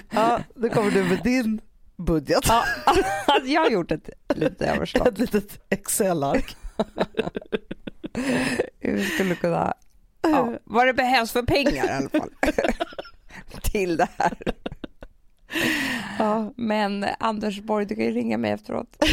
Ja, 0.10 0.40
då 0.56 0.70
kommer 0.70 0.92
du 0.92 1.04
med 1.04 1.24
din 1.24 1.62
budget. 1.98 2.40
Ja, 2.48 2.64
alltså 2.86 3.04
jag 3.46 3.62
har 3.62 3.70
gjort 3.70 3.92
ett 3.92 4.10
litet 4.36 4.62
överslag. 4.62 5.08
Ett 5.14 5.18
litet 5.20 5.66
Excel-ark. 5.70 6.56
Hur 8.80 9.02
skulle 9.04 9.36
kunna, 9.36 9.74
ja, 10.22 10.54
vad 10.64 10.88
det 10.88 10.94
behövs 10.94 11.32
för 11.32 11.44
pengar 11.44 11.86
i 11.86 11.90
alla 11.90 12.10
fall. 12.10 12.30
Till 13.62 13.98
det 13.98 14.08
här. 14.18 14.38
Ja. 16.20 16.54
Men 16.56 17.06
Anders 17.20 17.60
Borg, 17.62 17.86
du 17.86 17.96
kan 17.96 18.04
ju 18.06 18.12
ringa 18.12 18.38
mig 18.38 18.52
efteråt. 18.52 19.04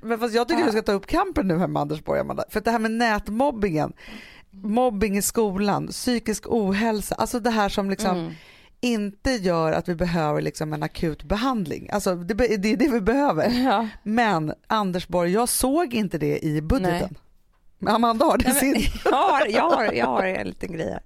Men 0.00 0.18
fast 0.18 0.34
jag 0.34 0.48
tycker 0.48 0.60
Ja. 0.60 0.66
vi 0.66 0.72
ska 0.72 0.82
ta 0.82 0.92
upp 0.92 1.06
kampen 1.06 1.48
nu 1.48 1.58
här 1.58 1.66
med 1.66 1.82
Anders 1.82 2.04
Borg, 2.04 2.20
Amanda. 2.20 2.44
För 2.50 2.60
det 2.60 2.70
här 2.70 2.78
med 2.78 2.90
nätmobbingen, 2.90 3.92
mobbing 4.50 5.16
i 5.16 5.22
skolan, 5.22 5.86
psykisk 5.88 6.44
ohälsa, 6.46 7.14
alltså 7.14 7.40
det 7.40 7.50
här 7.50 7.68
som 7.68 7.90
liksom 7.90 8.16
Mm. 8.18 8.32
Inte 8.82 9.30
gör 9.30 9.72
att 9.72 9.88
vi 9.88 9.94
behöver 9.94 10.40
liksom 10.40 10.72
en 10.72 10.82
akut 10.82 11.22
behandling. 11.22 11.90
Alltså 11.92 12.14
det, 12.14 12.34
det 12.34 12.72
är 12.72 12.76
det 12.76 12.88
vi 12.88 13.00
behöver. 13.00 13.50
Ja. 13.64 13.88
Men 14.02 14.54
Anders 14.66 15.08
Borg, 15.08 15.32
jag 15.32 15.48
såg 15.48 15.94
inte 15.94 16.18
det 16.18 16.44
i 16.44 16.62
budgeten. 16.62 17.08
Nej. 17.10 17.20
Men 17.78 17.94
Amanda 17.94 18.24
har 18.24 18.38
det 18.38 18.44
men, 18.44 18.54
sin. 18.54 18.74
jag, 19.04 19.12
har, 19.12 19.46
jag, 19.46 19.70
har, 19.70 19.92
jag 19.92 20.06
har 20.06 20.24
en 20.24 20.46
liten 20.48 20.72
grej 20.72 20.90
här. 20.90 21.02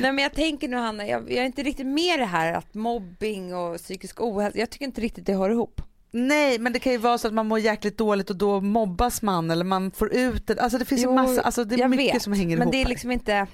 Nej, 0.00 0.12
men 0.12 0.22
jag 0.22 0.32
tänker 0.34 0.68
nu 0.68 0.76
Hanna, 0.76 1.06
jag, 1.06 1.22
jag 1.22 1.38
är 1.38 1.44
inte 1.46 1.62
riktigt 1.62 1.86
med 1.86 2.18
det 2.18 2.24
här 2.24 2.52
att 2.52 2.74
mobbing 2.74 3.54
och 3.54 3.76
psykisk 3.76 4.20
ohälsa, 4.20 4.58
jag 4.58 4.70
tycker 4.70 4.84
inte 4.84 5.00
riktigt 5.00 5.26
det 5.26 5.34
hör 5.34 5.50
ihop. 5.50 5.82
Nej, 6.10 6.58
men 6.58 6.72
det 6.72 6.78
kan 6.78 6.92
ju 6.92 6.98
vara 6.98 7.18
så 7.18 7.28
att 7.28 7.34
man 7.34 7.46
mår 7.46 7.58
jäkligt 7.58 7.98
dåligt 7.98 8.30
och 8.30 8.36
då 8.36 8.60
mobbas 8.60 9.22
man 9.22 9.50
eller 9.50 9.64
man 9.64 9.90
får 9.90 10.14
ut 10.14 10.46
det. 10.46 10.60
Alltså 10.60 10.78
det 10.78 10.84
finns 10.84 11.00
ju 11.00 11.04
Jo, 11.04 11.14
massa, 11.14 11.42
alltså 11.42 11.64
det 11.64 11.82
är 11.82 11.88
mycket 11.88 12.14
vet, 12.14 12.22
som 12.22 12.32
hänger 12.32 12.56
Men 12.56 12.62
ihop 12.62 12.72
det 12.72 12.78
är 12.78 12.82
här. 12.84 12.88
liksom 12.88 13.10
inte, 13.10 13.46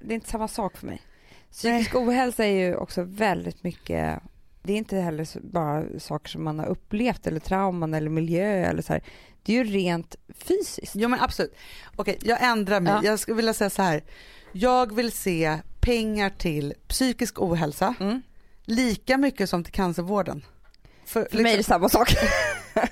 det 0.00 0.12
är 0.12 0.14
inte 0.14 0.30
samma 0.30 0.48
sak 0.48 0.76
för 0.76 0.86
mig. 0.86 1.02
Psykisk 1.52 1.94
ohälsa 1.94 2.44
är 2.44 2.52
ju 2.68 2.76
också 2.76 3.02
väldigt 3.02 3.64
mycket, 3.64 4.20
det 4.62 4.72
är 4.72 4.76
inte 4.76 4.96
heller 4.96 5.28
bara 5.40 5.84
saker 6.00 6.28
som 6.28 6.44
man 6.44 6.58
har 6.58 6.66
upplevt 6.66 7.26
eller 7.26 7.40
trauman 7.40 7.94
eller 7.94 8.10
miljö 8.10 8.64
eller 8.64 8.82
så 8.82 8.92
här. 8.92 9.02
Det 9.42 9.52
är 9.52 9.64
ju 9.64 9.72
rent 9.72 10.16
fysiskt. 10.34 10.92
Jo 10.96 11.08
men 11.08 11.20
absolut. 11.20 11.54
Okej, 11.96 12.18
jag 12.22 12.42
ändrar 12.42 12.80
mig. 12.80 12.92
Ja. 12.92 13.00
Jag 13.10 13.18
skulle 13.18 13.36
vilja 13.36 13.54
säga 13.54 13.70
så 13.70 13.82
här. 13.82 14.04
Jag 14.52 14.94
vill 14.94 15.12
se 15.12 15.58
pengar 15.80 16.30
till 16.30 16.74
psykisk 16.88 17.40
ohälsa 17.42 17.94
Mm. 18.00 18.22
lika 18.64 19.18
mycket 19.18 19.48
som 19.50 19.64
till 19.64 19.72
cancervården. 19.72 20.42
För, 21.12 21.28
För 21.30 21.42
mig 21.42 21.52
är 21.52 21.56
det 21.56 21.62
samma 21.62 21.88
sak. 21.88 22.14
jag 22.74 22.84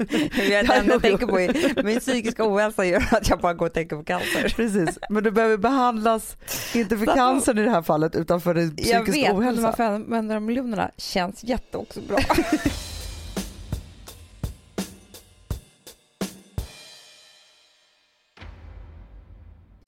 Ja, 0.48 0.62
det 0.62 0.74
enda 0.74 0.82
jo, 0.84 0.92
jag 0.92 1.02
tänker 1.02 1.26
på 1.26 1.40
är, 1.40 1.82
min 1.82 2.00
psykiska 2.00 2.44
ohälsa 2.44 2.84
gör 2.84 3.04
att 3.10 3.28
jag 3.28 3.40
bara 3.40 3.54
går 3.54 3.66
och 3.66 3.72
tänker 3.72 3.96
på 3.96 4.04
cancer. 4.04 4.52
Precis, 4.56 4.98
men 5.10 5.24
du 5.24 5.30
behöver 5.30 5.56
behandlas, 5.56 6.36
inte 6.74 6.98
för 6.98 7.06
cancern 7.06 7.58
i 7.58 7.62
det 7.62 7.70
här 7.70 7.82
fallet, 7.82 8.16
utan 8.16 8.40
för 8.40 8.54
din 8.54 8.74
Jag 8.76 8.76
psykiska 8.76 9.12
vet, 9.12 9.38
men 9.38 9.40
de 9.40 9.46
ohälsa. 9.46 9.66
här 9.66 9.72
500 9.76 10.40
miljonerna 10.40 10.90
känns 10.96 11.44
jätte 11.44 11.76
också 11.76 12.00
bra. 12.00 12.18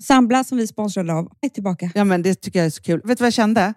Sambla 0.05 0.45
som 0.45 0.59
vi 0.59 0.67
sponsrade 0.67 1.13
av 1.13 1.29
är 1.41 1.49
tillbaka. 1.49 1.91
Ja, 1.95 2.05
men 2.05 2.23
det 2.23 2.35
tycker 2.35 2.59
jag 2.59 2.67
är 2.67 2.71
så 2.71 2.83
kul. 2.83 3.01
Vet 3.05 3.19
du 3.19 3.23
vad 3.23 3.27
jag 3.27 3.33
kände? 3.33 3.75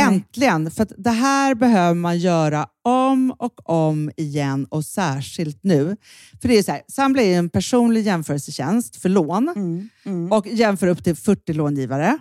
Äntligen! 0.00 0.70
För 0.70 0.86
det 0.96 1.10
här 1.10 1.54
behöver 1.54 1.94
man 1.94 2.18
göra 2.18 2.66
om 2.84 3.34
och 3.38 3.70
om 3.70 4.10
igen 4.16 4.66
och 4.70 4.84
särskilt 4.84 5.58
nu. 5.62 5.96
För 6.42 6.48
det 6.48 6.58
är 6.58 6.62
så 6.62 6.72
här, 6.72 6.82
Sambla 6.88 7.22
är 7.22 7.38
en 7.38 7.48
personlig 7.48 8.02
jämförelsetjänst 8.02 8.96
för 8.96 9.08
lån 9.08 9.48
Mm, 9.56 9.88
mm. 10.04 10.32
och 10.32 10.46
jämför 10.46 10.86
upp 10.86 11.04
till 11.04 11.16
40 11.16 11.52
långivare. 11.52 12.18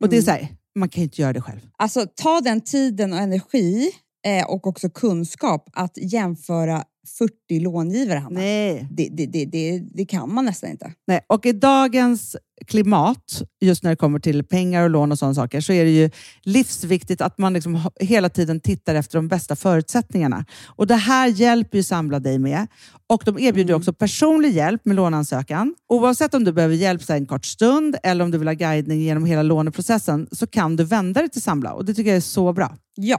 Och 0.00 0.08
det 0.08 0.16
är 0.16 0.22
så 0.22 0.30
här, 0.30 0.48
man 0.74 0.88
kan 0.88 1.02
inte 1.02 1.22
göra 1.22 1.32
det 1.32 1.40
själv. 1.40 1.60
Alltså 1.78 2.06
ta 2.14 2.40
den 2.40 2.60
tiden 2.60 3.12
och 3.12 3.18
energi 3.18 3.90
eh, 4.26 4.46
och 4.46 4.66
också 4.66 4.90
kunskap 4.90 5.70
att 5.72 5.96
jämföra 5.96 6.84
40 7.18 7.60
långivare, 7.60 8.18
Hanna. 8.18 8.40
Nej. 8.40 8.88
Det, 8.90 9.08
det, 9.12 9.26
det, 9.26 9.44
det, 9.44 9.78
det 9.78 10.04
kan 10.04 10.34
man 10.34 10.44
nästan 10.44 10.70
inte. 10.70 10.92
Nej. 11.06 11.20
Och 11.26 11.46
i 11.46 11.52
dagens 11.52 12.36
klimat, 12.66 13.42
just 13.60 13.82
när 13.82 13.90
det 13.90 13.96
kommer 13.96 14.18
till 14.18 14.44
pengar 14.44 14.84
och 14.84 14.90
lån 14.90 15.12
och 15.12 15.18
sådana 15.18 15.34
saker, 15.34 15.60
så 15.60 15.72
är 15.72 15.84
det 15.84 15.90
ju 15.90 16.10
livsviktigt 16.42 17.20
att 17.20 17.38
man 17.38 17.52
liksom 17.52 17.90
hela 18.00 18.28
tiden 18.28 18.60
tittar 18.60 18.94
efter 18.94 19.18
de 19.18 19.28
bästa 19.28 19.56
förutsättningarna. 19.56 20.44
Och 20.66 20.86
Det 20.86 20.94
här 20.94 21.28
hjälper 21.28 21.78
ju 21.78 21.82
Samla 21.82 22.18
dig 22.20 22.38
med. 22.38 22.66
Och 23.06 23.22
De 23.24 23.38
erbjuder 23.38 23.74
också 23.74 23.92
personlig 23.92 24.52
hjälp 24.52 24.84
med 24.84 24.96
låneansökan. 24.96 25.74
Oavsett 25.88 26.34
om 26.34 26.44
du 26.44 26.52
behöver 26.52 26.74
hjälp 26.74 27.10
en 27.10 27.26
kort 27.26 27.44
stund 27.44 27.96
eller 28.02 28.24
om 28.24 28.30
du 28.30 28.38
vill 28.38 28.48
ha 28.48 28.54
guidning 28.54 29.00
genom 29.00 29.24
hela 29.24 29.42
låneprocessen 29.42 30.28
så 30.32 30.46
kan 30.46 30.76
du 30.76 30.84
vända 30.84 31.20
dig 31.20 31.30
till 31.30 31.42
Samla 31.42 31.72
och 31.72 31.84
det 31.84 31.94
tycker 31.94 32.10
jag 32.10 32.16
är 32.16 32.20
så 32.20 32.52
bra. 32.52 32.76
Ja, 32.96 33.18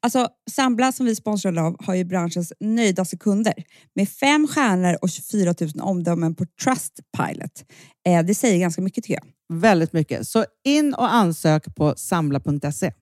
alltså 0.00 0.28
Sambla 0.50 0.92
som 0.92 1.06
vi 1.06 1.16
sponsrade 1.16 1.62
av 1.62 1.76
har 1.84 1.94
ju 1.94 2.04
branschens 2.04 2.52
nöjdaste 2.60 3.16
kunder 3.16 3.54
med 3.94 4.08
fem 4.08 4.48
stjärnor 4.48 4.98
och 5.02 5.10
24 5.10 5.54
000 5.60 5.70
omdömen 5.80 6.34
på 6.34 6.46
Trustpilot. 6.64 7.64
Eh, 8.08 8.24
det 8.24 8.34
säger 8.34 8.58
ganska 8.58 8.82
mycket 8.82 9.04
tycker 9.04 9.20
jag. 9.24 9.60
Väldigt 9.60 9.92
mycket. 9.92 10.28
Så 10.28 10.44
in 10.64 10.94
och 10.94 11.12
ansök 11.12 11.74
på 11.74 11.94
samla.se. 11.96 12.92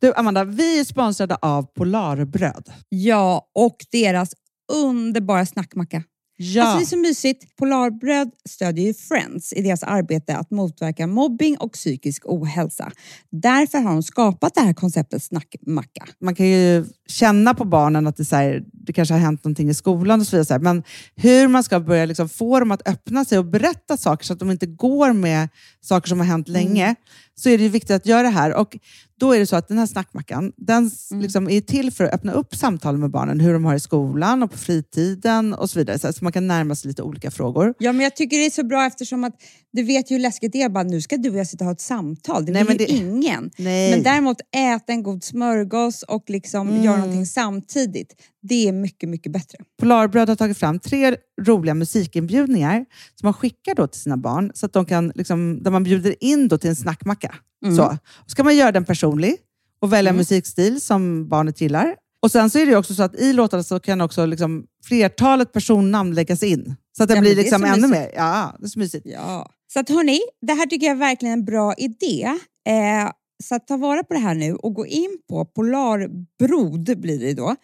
Du 0.00 0.14
Amanda, 0.14 0.44
vi 0.44 0.80
är 0.80 0.84
sponsrade 0.84 1.36
av 1.36 1.62
Polarbröd. 1.62 2.72
Ja, 2.88 3.50
och 3.54 3.76
deras 3.90 4.34
underbara 4.72 5.46
snackmacka. 5.46 6.02
Ja. 6.42 6.62
Alltså 6.62 6.78
det 6.78 6.84
är 6.84 6.86
så 6.86 6.96
mysigt. 6.96 7.56
Polarbröd 7.56 8.30
stödjer 8.48 8.86
ju 8.86 8.94
Friends 8.94 9.52
i 9.52 9.62
deras 9.62 9.82
arbete 9.82 10.36
att 10.36 10.50
motverka 10.50 11.06
mobbing 11.06 11.56
och 11.58 11.72
psykisk 11.72 12.22
ohälsa. 12.26 12.92
Därför 13.30 13.78
har 13.78 13.92
de 13.92 14.02
skapat 14.02 14.54
det 14.54 14.60
här 14.60 14.72
konceptet 14.72 15.22
snackmacka. 15.22 16.06
man 16.20 16.34
kan 16.34 16.46
ju 16.46 16.84
känna 17.12 17.54
på 17.54 17.64
barnen 17.64 18.06
att 18.06 18.16
det, 18.16 18.24
så 18.24 18.36
här, 18.36 18.62
det 18.72 18.92
kanske 18.92 19.14
har 19.14 19.18
hänt 19.20 19.44
någonting 19.44 19.68
i 19.70 19.74
skolan 19.74 20.20
och 20.20 20.26
så 20.26 20.36
vidare. 20.36 20.58
Men 20.58 20.82
hur 21.16 21.48
man 21.48 21.62
ska 21.64 21.80
börja 21.80 22.04
liksom 22.06 22.28
få 22.28 22.60
dem 22.60 22.70
att 22.70 22.88
öppna 22.88 23.24
sig 23.24 23.38
och 23.38 23.44
berätta 23.44 23.96
saker 23.96 24.24
så 24.26 24.32
att 24.32 24.38
de 24.38 24.50
inte 24.50 24.66
går 24.66 25.12
med 25.12 25.48
saker 25.80 26.08
som 26.08 26.18
har 26.20 26.26
hänt 26.26 26.48
länge, 26.48 26.94
så 27.34 27.48
är 27.48 27.58
det 27.58 27.68
viktigt 27.68 27.90
att 27.96 28.06
göra 28.06 28.22
det 28.22 28.28
här. 28.28 28.54
Och 28.54 28.76
då 29.20 29.32
är 29.34 29.38
det 29.38 29.46
så 29.46 29.56
att 29.56 29.68
den 29.68 29.78
här 29.78 29.86
snackmackan, 29.86 30.52
den 30.56 30.86
s- 30.86 31.08
liksom 31.12 31.48
är 31.48 31.60
till 31.60 31.90
för 31.90 32.04
att 32.04 32.12
öppna 32.14 32.32
upp 32.32 32.54
samtal 32.54 32.98
med 32.98 33.10
barnen, 33.10 33.40
hur 33.40 33.52
de 33.52 33.64
har 33.64 33.74
i 33.74 33.80
skolan 33.80 34.42
och 34.42 34.50
på 34.50 34.58
fritiden 34.58 35.54
och 35.54 35.70
så 35.70 35.78
vidare. 35.78 35.98
Så 36.12 36.24
man 36.24 36.32
kan 36.32 36.46
närma 36.46 36.74
sig 36.74 36.88
lite 36.88 37.02
olika 37.02 37.30
frågor. 37.30 37.74
Ja, 37.78 37.92
men 37.92 38.00
jag 38.04 38.16
tycker 38.16 38.38
det 38.38 38.46
är 38.46 38.50
så 38.50 38.64
bra 38.64 38.86
eftersom 38.86 39.24
att 39.24 39.34
du 39.72 39.82
vet 39.82 40.10
ju 40.10 40.14
hur 40.14 40.20
läskigt 40.22 40.52
det 40.52 40.62
är. 40.62 40.68
Bara, 40.68 40.84
nu 40.84 41.00
ska 41.00 41.16
du 41.16 41.30
och 41.30 41.36
jag 41.36 41.46
sitta 41.46 41.64
och 41.64 41.66
ha 41.66 41.72
ett 41.72 41.80
samtal. 41.80 42.44
Det 42.46 42.52
Nej, 42.52 42.64
vill 42.64 42.80
ju 42.80 42.86
det- 42.86 42.92
ingen. 42.92 43.50
Nej. 43.58 43.90
Men 43.90 44.02
däremot 44.02 44.36
äta 44.56 44.92
en 44.92 45.02
god 45.02 45.24
smörgås 45.24 46.02
och 46.02 46.24
liksom 46.30 46.68
Mm. 46.68 46.82
göra 46.82 46.96
någonting 46.96 47.26
samtidigt. 47.26 48.14
Det 48.42 48.68
är 48.68 48.72
mycket, 48.72 49.08
mycket 49.08 49.32
bättre. 49.32 49.58
Polarbröd 49.80 50.28
har 50.28 50.36
tagit 50.36 50.58
fram 50.58 50.78
tre 50.78 51.16
roliga 51.42 51.74
musikinbjudningar 51.74 52.84
som 53.20 53.26
man 53.26 53.34
skickar 53.34 53.74
då 53.74 53.86
till 53.86 54.00
sina 54.00 54.16
barn, 54.16 54.52
så 54.54 54.66
att 54.66 54.72
de 54.72 54.84
kan, 54.86 55.12
liksom, 55.14 55.62
där 55.62 55.70
man 55.70 55.84
bjuder 55.84 56.24
in 56.24 56.48
då 56.48 56.58
till 56.58 56.70
en 56.70 56.76
snackmacka. 56.76 57.34
Så. 57.76 57.98
så 58.26 58.36
kan 58.36 58.44
man 58.44 58.56
göra 58.56 58.72
den 58.72 58.84
personlig 58.84 59.36
och 59.80 59.92
välja 59.92 60.12
musikstil 60.12 60.80
som 60.80 61.28
barnet 61.28 61.60
gillar. 61.60 61.94
Och 62.22 62.30
Sen 62.30 62.50
så 62.50 62.58
är 62.58 62.66
det 62.66 62.76
också 62.76 62.94
så 62.94 63.02
att 63.02 63.14
i 63.14 63.32
låtarna 63.32 63.62
så 63.62 63.80
kan 63.80 64.00
också 64.00 64.26
liksom 64.26 64.64
flertalet 64.84 65.52
personnamn 65.52 66.14
läggas 66.14 66.42
in. 66.42 66.74
Så 66.96 67.02
att 67.02 67.08
det 67.08 67.14
Ja, 67.14 67.20
blir 67.20 67.36
liksom 67.36 67.64
ännu 67.64 67.74
mysigt. 67.76 67.90
mer. 67.90 68.10
Ja, 68.16 68.56
det 68.58 68.64
är 68.66 68.68
så 68.68 68.78
mysigt. 68.78 69.06
Ja. 69.06 69.50
Så 69.72 69.80
att 69.80 69.88
hörni, 69.88 70.20
det 70.40 70.52
här 70.52 70.66
tycker 70.66 70.86
jag 70.86 70.94
är 70.94 70.98
verkligen 70.98 71.32
en 71.32 71.44
bra 71.44 71.74
idé. 71.74 72.22
Eh, 72.66 73.12
så 73.44 73.54
att 73.54 73.66
ta 73.66 73.76
vara 73.76 74.04
på 74.04 74.14
det 74.14 74.20
här 74.20 74.34
nu 74.34 74.54
och 74.54 74.74
gå 74.74 74.86
in 74.86 75.18
på 75.28 75.44
polarbrod 75.44 77.00
blir 77.00 77.20
det 77.20 77.34
då, 77.34 77.56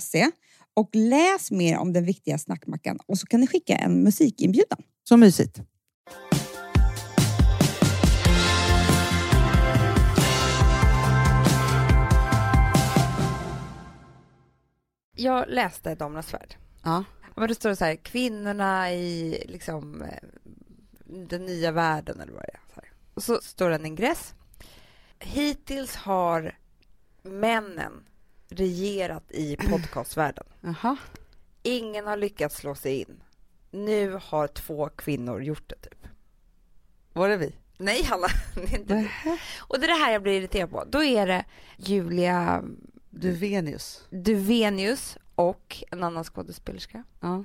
.se 0.00 0.30
och 0.74 0.90
läs 0.92 1.50
mer 1.50 1.78
om 1.78 1.92
den 1.92 2.04
viktiga 2.04 2.38
snackmackan 2.38 2.98
och 3.06 3.18
så 3.18 3.26
kan 3.26 3.40
ni 3.40 3.46
skicka 3.46 3.76
en 3.76 4.02
musikinbjudan. 4.02 4.78
Så 5.08 5.16
mysigt. 5.16 5.60
Jag 15.16 15.48
läste 15.48 15.94
Damernas 15.94 16.34
Värld. 16.34 16.54
Ja. 16.84 17.04
Men 17.36 17.48
det 17.48 17.54
står 17.54 17.74
så 17.74 17.84
här, 17.84 17.96
kvinnorna 17.96 18.92
i 18.92 19.42
liksom, 19.48 20.04
den 21.08 21.46
nya 21.46 21.72
världen 21.72 22.20
eller 22.20 22.32
vad 22.32 22.42
det 22.42 22.52
är. 22.52 22.60
Så. 22.74 22.80
Och 23.14 23.22
så 23.22 23.40
står 23.40 23.68
det 23.68 23.74
en 23.74 23.86
ingress. 23.86 24.34
Hittills 25.18 25.96
har 25.96 26.58
männen 27.22 28.04
regerat 28.48 29.30
i 29.30 29.56
podcastvärlden. 29.70 30.44
Jaha. 30.60 30.96
Ingen 31.62 32.06
har 32.06 32.16
lyckats 32.16 32.56
slå 32.56 32.74
sig 32.74 33.00
in. 33.00 33.22
Nu 33.70 34.18
har 34.22 34.46
två 34.46 34.88
kvinnor 34.88 35.42
gjort 35.42 35.68
det, 35.68 35.76
typ. 35.76 36.06
Var 37.12 37.28
det 37.28 37.36
vi? 37.36 37.54
Nej, 37.76 38.02
Hanna. 38.02 38.26
Det 38.54 38.74
är 38.74 38.78
inte 38.78 38.94
vi. 38.94 39.38
Och 39.58 39.80
det 39.80 39.86
är 39.86 39.88
det 39.88 40.04
här 40.04 40.12
jag 40.12 40.22
blir 40.22 40.32
irriterad 40.32 40.70
på. 40.70 40.84
Då 40.84 41.04
är 41.04 41.26
det 41.26 41.44
Julia 41.76 42.64
Du 43.10 43.30
Venus. 43.32 44.06
Duvenius 44.10 45.18
och 45.34 45.84
en 45.90 46.02
annan 46.02 46.24
skådespelerska. 46.24 47.04
Ja. 47.20 47.44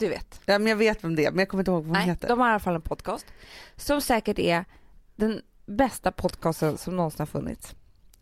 Du 0.00 0.08
vet. 0.08 0.40
ja, 0.46 0.58
men 0.58 0.66
jag 0.66 0.76
vet 0.76 1.04
vem 1.04 1.16
det 1.16 1.24
är, 1.24 1.30
men 1.30 1.38
jag 1.38 1.48
kommer 1.48 1.60
inte 1.62 1.70
ihåg 1.70 1.84
vad 1.84 1.86
hon 1.86 1.92
Nej, 1.92 2.06
heter. 2.06 2.28
de 2.28 2.40
har 2.40 2.48
i 2.48 2.50
alla 2.50 2.60
fall 2.60 2.74
en 2.74 2.82
podcast 2.82 3.26
som 3.76 4.00
säkert 4.00 4.38
är 4.38 4.64
den 5.16 5.42
bästa 5.66 6.12
podcasten 6.12 6.78
som 6.78 6.96
någonsin 6.96 7.18
har 7.18 7.26
funnits. 7.26 7.74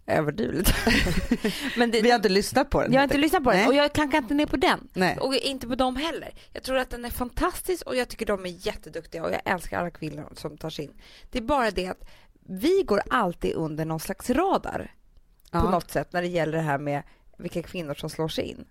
Men 1.77 1.91
det, 1.91 2.03
Vi 2.03 2.11
har 2.11 2.17
inte 2.17 2.29
lyssnat 2.29 2.71
på 2.71 2.83
den. 2.83 2.93
jag 2.93 3.01
har 3.01 3.05
inte 3.05 3.19
lyssnat 3.19 3.45
på 3.45 3.51
den 3.51 3.59
Nej. 3.59 3.69
och 3.69 3.75
jag 3.75 3.93
klankar 3.93 4.19
inte 4.19 4.35
ner 4.35 4.47
på 4.47 4.57
den. 4.57 4.89
Nej. 4.93 5.17
Och 5.19 5.35
inte 5.35 5.67
på 5.69 5.75
dem 5.75 5.97
heller. 5.97 6.35
Jag 6.53 6.63
tror 6.63 6.77
att 6.77 6.91
den 6.91 7.05
är 7.05 7.11
fantastisk 7.11 7.87
och 7.87 7.97
jag 7.97 8.09
tycker 8.09 8.27
de 8.27 8.47
är 8.47 8.67
jätteduktiga 8.67 9.25
och 9.25 9.31
jag 9.33 9.41
älskar 9.45 9.79
alla 9.81 9.91
kvinnor 9.91 10.29
som 10.37 10.59
tar 10.59 10.71
sig 10.71 10.85
in. 10.85 10.93
Det 11.31 11.39
är 11.39 11.43
bara 11.43 11.71
det 11.71 11.87
att 11.87 12.05
vi 12.49 12.83
går 12.87 13.03
alltid 13.11 13.55
under 13.55 13.85
någon 13.85 14.01
slags 14.01 14.31
radar 14.31 14.95
på 15.51 15.59
Ja, 15.59 15.71
något 15.71 15.91
sätt 15.91 16.13
när 16.13 16.23
det 16.23 16.29
gäller 16.29 16.53
det 16.53 16.63
här 16.65 16.79
med 16.79 17.03
vilka 17.39 17.63
kvinnor 17.63 17.95
som 17.95 18.11
slår 18.11 18.29
sig 18.29 18.45
in. 18.45 18.65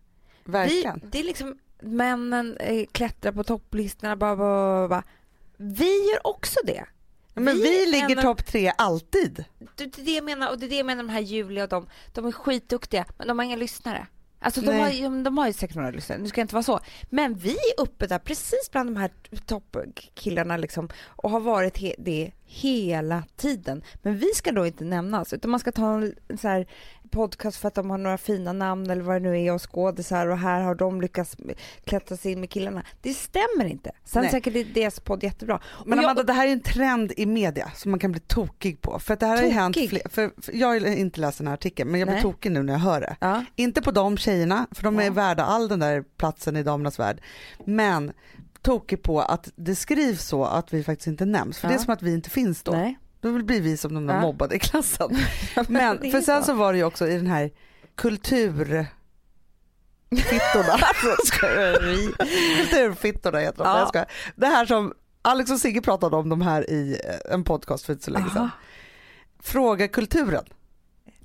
verkligen. 0.46 1.00
Vi, 1.04 1.10
det 1.10 1.20
är 1.20 1.24
liksom 1.24 1.58
männen 1.80 2.58
eh, 2.58 2.86
klättrar 2.92 3.32
på 3.32 3.44
topplistorna, 3.44 4.16
bara, 4.16 4.36
bara, 4.36 4.88
bara. 4.88 5.04
Vi 5.58 6.10
gör 6.10 6.28
också 6.28 6.60
det. 6.64 6.86
Ja, 7.34 7.42
men 7.42 7.56
vi, 7.56 7.84
är 7.84 7.92
ligger 7.92 8.18
en 8.18 8.24
topp 8.24 8.46
tre 8.46 8.72
alltid. 8.78 9.46
Det 9.76 9.86
det 9.86 10.02
är 10.02 10.06
det 10.06 10.12
jag 10.12 10.24
menar, 10.24 10.52
och 10.52 10.60
det 10.60 10.66
är 10.66 10.70
det 10.70 10.76
jag 10.76 10.86
menar 10.86 11.04
med 11.04 11.14
de 11.14 11.14
här 11.14 11.22
Julia 11.22 11.64
och 11.64 11.70
de. 11.70 11.88
De 12.14 12.26
är 12.26 12.32
skitduktiga, 12.32 13.06
men 13.18 13.28
de 13.28 13.40
har 13.40 13.46
inga 13.46 13.56
lyssnare. 13.56 14.08
Alltså 14.40 14.62
de 14.62 14.68
Nej. 14.68 15.02
har, 15.02 15.24
de 15.24 15.38
har 15.38 15.48
ju 15.48 15.54
säkert 15.54 15.76
några 15.76 15.92
lyssnare, 15.92 16.20
nu 16.20 16.28
ska 16.28 16.42
jag 16.42 16.44
inte 16.44 16.56
vara 16.56 16.64
så. 16.64 16.80
Men 17.10 17.36
vi 17.36 17.52
är 17.52 17.82
uppe 17.82 18.08
där 18.08 18.20
precis 18.20 18.72
bland 18.72 18.90
de 18.90 19.00
här 19.00 19.12
toppkillarna 19.46 20.58
liksom 20.58 20.90
och 21.06 21.30
har 21.30 21.40
varit 21.40 21.96
det 21.98 22.32
hela 22.48 23.24
tiden. 23.36 23.82
Men 24.02 24.18
vi 24.18 24.28
ska 24.36 24.52
då 24.52 24.66
inte 24.68 24.84
nämnas 24.84 25.34
utan 25.34 25.52
man 25.52 25.60
ska 25.60 25.72
ta 25.72 25.94
en, 25.94 26.16
en 26.28 26.38
så 26.38 26.48
här 26.48 26.68
podcast 27.12 27.58
för 27.58 27.68
att 27.68 27.76
de 27.76 27.90
har 27.90 27.98
några 27.98 28.18
fina 28.18 28.54
namn 28.54 28.90
eller 28.90 29.02
vad 29.02 29.16
det 29.16 29.20
nu 29.20 29.42
är 29.44 29.54
och 29.54 29.72
skådisar 29.72 30.28
och 30.28 30.38
här 30.38 30.62
har 30.62 30.76
de 30.76 31.02
lyckats 31.02 31.36
klättra 31.84 32.18
sig 32.18 32.32
in 32.32 32.40
med 32.40 32.50
killarna. 32.50 32.84
Det 33.02 33.14
stämmer 33.14 33.66
inte. 33.66 33.92
Sen 34.06 34.22
Nej. 34.22 34.32
säkert 34.32 34.56
är 34.56 34.64
deras 34.64 35.00
podd 35.00 35.24
jättebra. 35.24 35.62
Men 35.86 35.98
jag- 35.98 36.04
Amanda, 36.06 36.24
det 36.24 36.34
här 36.34 36.48
är 36.48 36.52
en 36.52 36.62
trend 36.62 37.14
i 37.18 37.26
media 37.26 37.72
som 37.76 37.92
man 37.92 38.00
kan 38.00 38.12
bli 38.12 38.22
tokig 38.22 38.82
på. 38.82 39.00
För 39.00 39.14
att 39.14 39.20
det 39.20 39.26
här 39.26 39.38
har 39.38 39.44
ju 39.44 39.50
hänt, 39.50 39.74
Tokig? 39.76 39.90
fler, 39.90 40.02
för, 40.10 40.32
för 40.42 40.54
jag 40.56 40.68
har 40.68 40.86
inte 40.88 41.20
läst 41.22 41.38
den 41.38 41.48
här 41.48 41.54
artikeln, 41.54 41.92
men 41.92 42.00
jag 42.00 42.08
blir 42.08 42.14
Nej. 42.16 42.24
tokig 42.24 42.52
nu 42.52 42.64
när 42.64 42.74
jag 42.74 42.80
hör 42.80 43.02
det. 43.02 43.16
Ja. 43.22 43.46
Inte 43.56 43.82
på 43.82 43.92
de 43.92 44.18
tjejerna, 44.18 44.68
för 44.72 44.84
de 44.84 45.00
är 45.00 45.04
Ja. 45.04 45.12
värda 45.12 45.44
all 45.44 45.68
den 45.68 45.80
där 45.80 46.04
platsen 46.18 46.56
i 46.56 46.64
damernas 46.64 47.00
värld. 47.00 47.22
Men 47.66 48.12
tokig 48.68 49.04
på 49.04 49.22
att 49.22 49.50
det 49.56 49.76
skrivs 49.76 50.26
så 50.26 50.46
att 50.46 50.74
vi 50.74 50.84
faktiskt 50.84 51.08
inte 51.08 51.26
nämns. 51.26 51.58
För 51.60 51.68
det 51.68 51.74
är 51.74 51.78
Ja. 51.78 51.84
som 51.84 51.94
att 51.94 52.02
vi 52.02 52.14
inte 52.14 52.30
finns 52.30 52.64
då. 52.64 52.72
Nej. 52.72 53.00
Då 53.22 53.32
blir 53.44 53.62
vi 53.62 53.78
som 53.78 53.94
de 53.94 54.08
där 54.08 54.14
Ja. 54.16 54.22
mobbade 54.22 54.56
i 54.56 54.60
klassen. 54.60 55.18
Men 55.68 56.12
för 56.12 56.22
sen 56.22 56.44
så. 56.44 56.54
var 56.54 56.74
det 56.74 56.78
ju 56.80 56.86
också 56.86 57.08
i 57.08 57.16
den 57.16 57.28
här 57.28 57.52
kultur... 57.96 58.86
Fittorna. 60.12 60.78
Kulturfittorna 62.58 63.40
heter 63.40 63.64
de. 63.64 63.68
Ja. 63.70 63.80
Jag 63.80 63.88
skojar. 63.88 64.08
Det 64.36 64.48
här 64.48 64.66
som 64.66 64.94
Alex 65.22 65.52
och 65.52 65.60
Sigge 65.60 65.82
pratade 65.82 66.16
om 66.16 66.30
de 66.30 66.42
här 66.42 66.70
i 66.70 67.00
eh, 67.06 67.34
en 67.34 67.44
podcast 67.44 67.86
för 67.86 67.94
inte 67.94 68.06
så 68.06 68.12
länge 68.12 68.30
sedan. 68.30 68.50
Fråga 69.40 69.88
kulturen. 69.88 70.44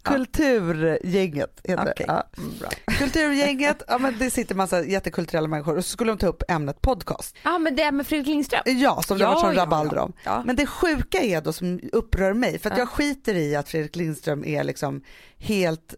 Kulturgänget 0.03 1.61
heter 1.65 1.83
Okej. 1.83 1.95
det. 1.97 2.05
Ja. 2.09 2.23
Mm. 2.39 2.53
Kulturgänget, 2.99 3.83
ja, 3.89 3.99
men 3.99 4.19
det 4.19 4.31
sitter 4.31 4.55
massa 4.55 4.85
jättekulturella 4.85 5.49
människor 5.49 5.77
och 5.79 5.85
så 5.85 5.91
skulle 5.91 6.11
de 6.13 6.19
ta 6.19 6.27
upp 6.27 6.43
ämnet 6.49 6.81
podcast. 6.83 7.37
Ja, 7.43 7.59
men 7.59 7.77
det 7.77 7.83
är 7.83 7.93
med 7.93 8.07
Fredrik 8.07 8.27
Lindström. 8.27 8.63
Ja, 8.67 9.03
som 9.03 9.19
det 9.19 9.25
har 9.25 9.33
varit 9.35 9.41
sån 9.41 9.55
rabalder 9.55 9.99
om. 9.99 10.13
Ja. 10.25 10.43
Men 10.47 10.57
det 10.57 10.67
sjuka 10.67 11.19
är 11.21 11.41
då 11.41 11.53
som 11.53 11.81
upprör 11.93 12.33
mig, 12.35 12.59
för 12.59 12.71
att 12.71 12.77
Ja. 12.77 12.81
jag 12.83 12.89
skiter 12.89 13.35
i 13.35 13.57
att 13.57 13.69
Fredrik 13.69 13.97
Lindström 13.97 14.45
är 14.45 14.65
liksom 14.65 15.03
helt 15.39 15.95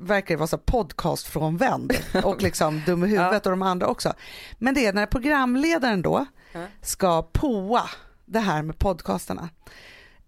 verkar 0.00 0.36
vara 0.36 0.46
så 0.46 0.58
podcastfrånvänd 0.58 1.92
och 2.24 2.42
liksom 2.42 2.82
dum 2.86 3.04
i 3.04 3.08
huvudet 3.08 3.46
och 3.46 3.52
de 3.52 3.62
andra 3.62 3.86
också. 3.86 4.12
Men 4.58 4.74
det 4.74 4.86
är 4.86 4.92
när 4.92 5.06
programledaren 5.06 6.02
då 6.02 6.26
Ja. 6.52 6.60
ska 6.82 7.22
poa 7.22 7.82
det 8.26 8.38
här 8.40 8.62
med 8.62 8.78
podcastarna 8.78 9.48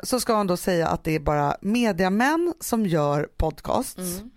så 0.03 0.21
ska 0.21 0.35
han 0.35 0.47
då 0.47 0.57
säga 0.57 0.89
att 0.89 1.05
det 1.05 1.15
är 1.15 1.21
bara 1.21 1.57
mediamän 1.61 2.55
som 2.61 2.87
gör 2.87 3.29
podcast 3.37 3.99
Mm. 3.99 4.31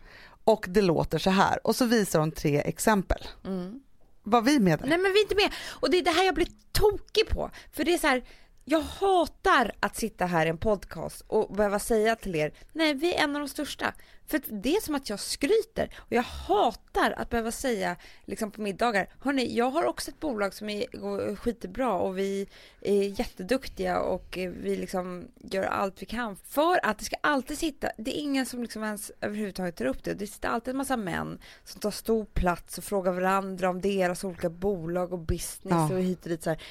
och 0.43 0.65
det 0.69 0.81
låter 0.81 1.17
så 1.19 1.29
här 1.29 1.67
och 1.67 1.75
så 1.75 1.85
visar 1.85 2.19
hon 2.19 2.31
tre 2.31 2.57
exempel. 2.65 3.27
Mm. 3.45 3.79
Var 4.23 4.41
vi 4.41 4.59
med 4.59 4.79
där? 4.79 4.87
Nej 4.87 4.97
men 4.97 5.13
vi 5.13 5.19
är 5.19 5.23
inte 5.23 5.35
med. 5.35 5.51
Och 5.69 5.91
det 5.91 5.97
är 5.97 6.03
det 6.03 6.11
här 6.11 6.25
jag 6.25 6.35
blir 6.35 6.47
tokig 6.71 7.29
på. 7.29 7.51
För 7.73 7.83
det 7.83 7.93
är 7.93 7.97
så 7.97 8.07
här, 8.07 8.23
jag 8.69 8.81
hatar 8.81 9.71
att 9.79 9.95
sitta 9.95 10.25
här 10.25 10.45
i 10.45 10.49
en 10.49 10.57
podcast 10.57 11.23
och 11.27 11.55
behöva 11.55 11.79
säga 11.79 12.15
till 12.15 12.35
er, 12.35 12.53
nej 12.73 12.93
vi 12.93 13.13
är 13.15 13.23
en 13.23 13.35
av 13.35 13.41
de 13.41 13.47
största. 13.47 13.93
För 14.29 14.41
det 14.49 14.75
är 14.75 14.81
som 14.81 14.95
att 14.95 15.09
jag 15.09 15.19
skryter 15.19 15.89
och 15.97 16.11
jag 16.11 16.23
hatar 16.23 17.11
att 17.17 17.29
behöva 17.29 17.51
säga 17.51 17.95
liksom 18.25 18.51
på 18.51 18.61
middagar, 18.61 19.09
hörni 19.19 19.55
jag 19.55 19.69
har 19.69 19.85
också 19.85 20.11
ett 20.11 20.19
bolag 20.19 20.53
som 20.53 20.69
är, 20.69 21.35
skitbra 21.35 21.93
och 21.93 22.17
vi 22.17 22.47
är 22.81 23.19
jätteduktiga 23.19 23.99
och 23.99 24.37
vi 24.37 24.75
liksom 24.75 25.27
gör 25.37 25.63
allt 25.63 26.01
vi 26.01 26.05
kan 26.05 26.35
för 26.35 26.85
att 26.85 26.99
det 26.99 27.05
ska 27.05 27.15
alltid 27.21 27.57
sitta, 27.57 27.91
det 27.97 28.17
är 28.17 28.21
ingen 28.21 28.45
som 28.45 28.61
liksom 28.61 28.83
ens 28.83 29.11
överhuvudtaget 29.21 29.75
tar 29.75 29.85
upp 29.85 30.03
det. 30.03 30.13
Det 30.13 30.27
sitter 30.27 30.49
alltid 30.49 30.71
en 30.71 30.77
massa 30.77 30.97
män 30.97 31.39
som 31.63 31.81
tar 31.81 31.91
stor 31.91 32.25
plats 32.25 32.77
och 32.77 32.83
frågar 32.83 33.11
varandra 33.11 33.69
om 33.69 33.81
deras 33.81 34.23
olika 34.23 34.49
bolag 34.49 35.13
och 35.13 35.19
business 35.19 35.89
Ja. 35.89 35.93
och 35.93 36.01
hit 36.01 36.23
och 36.23 36.29
dit 36.29 36.43
så 36.43 36.49
här. 36.49 36.61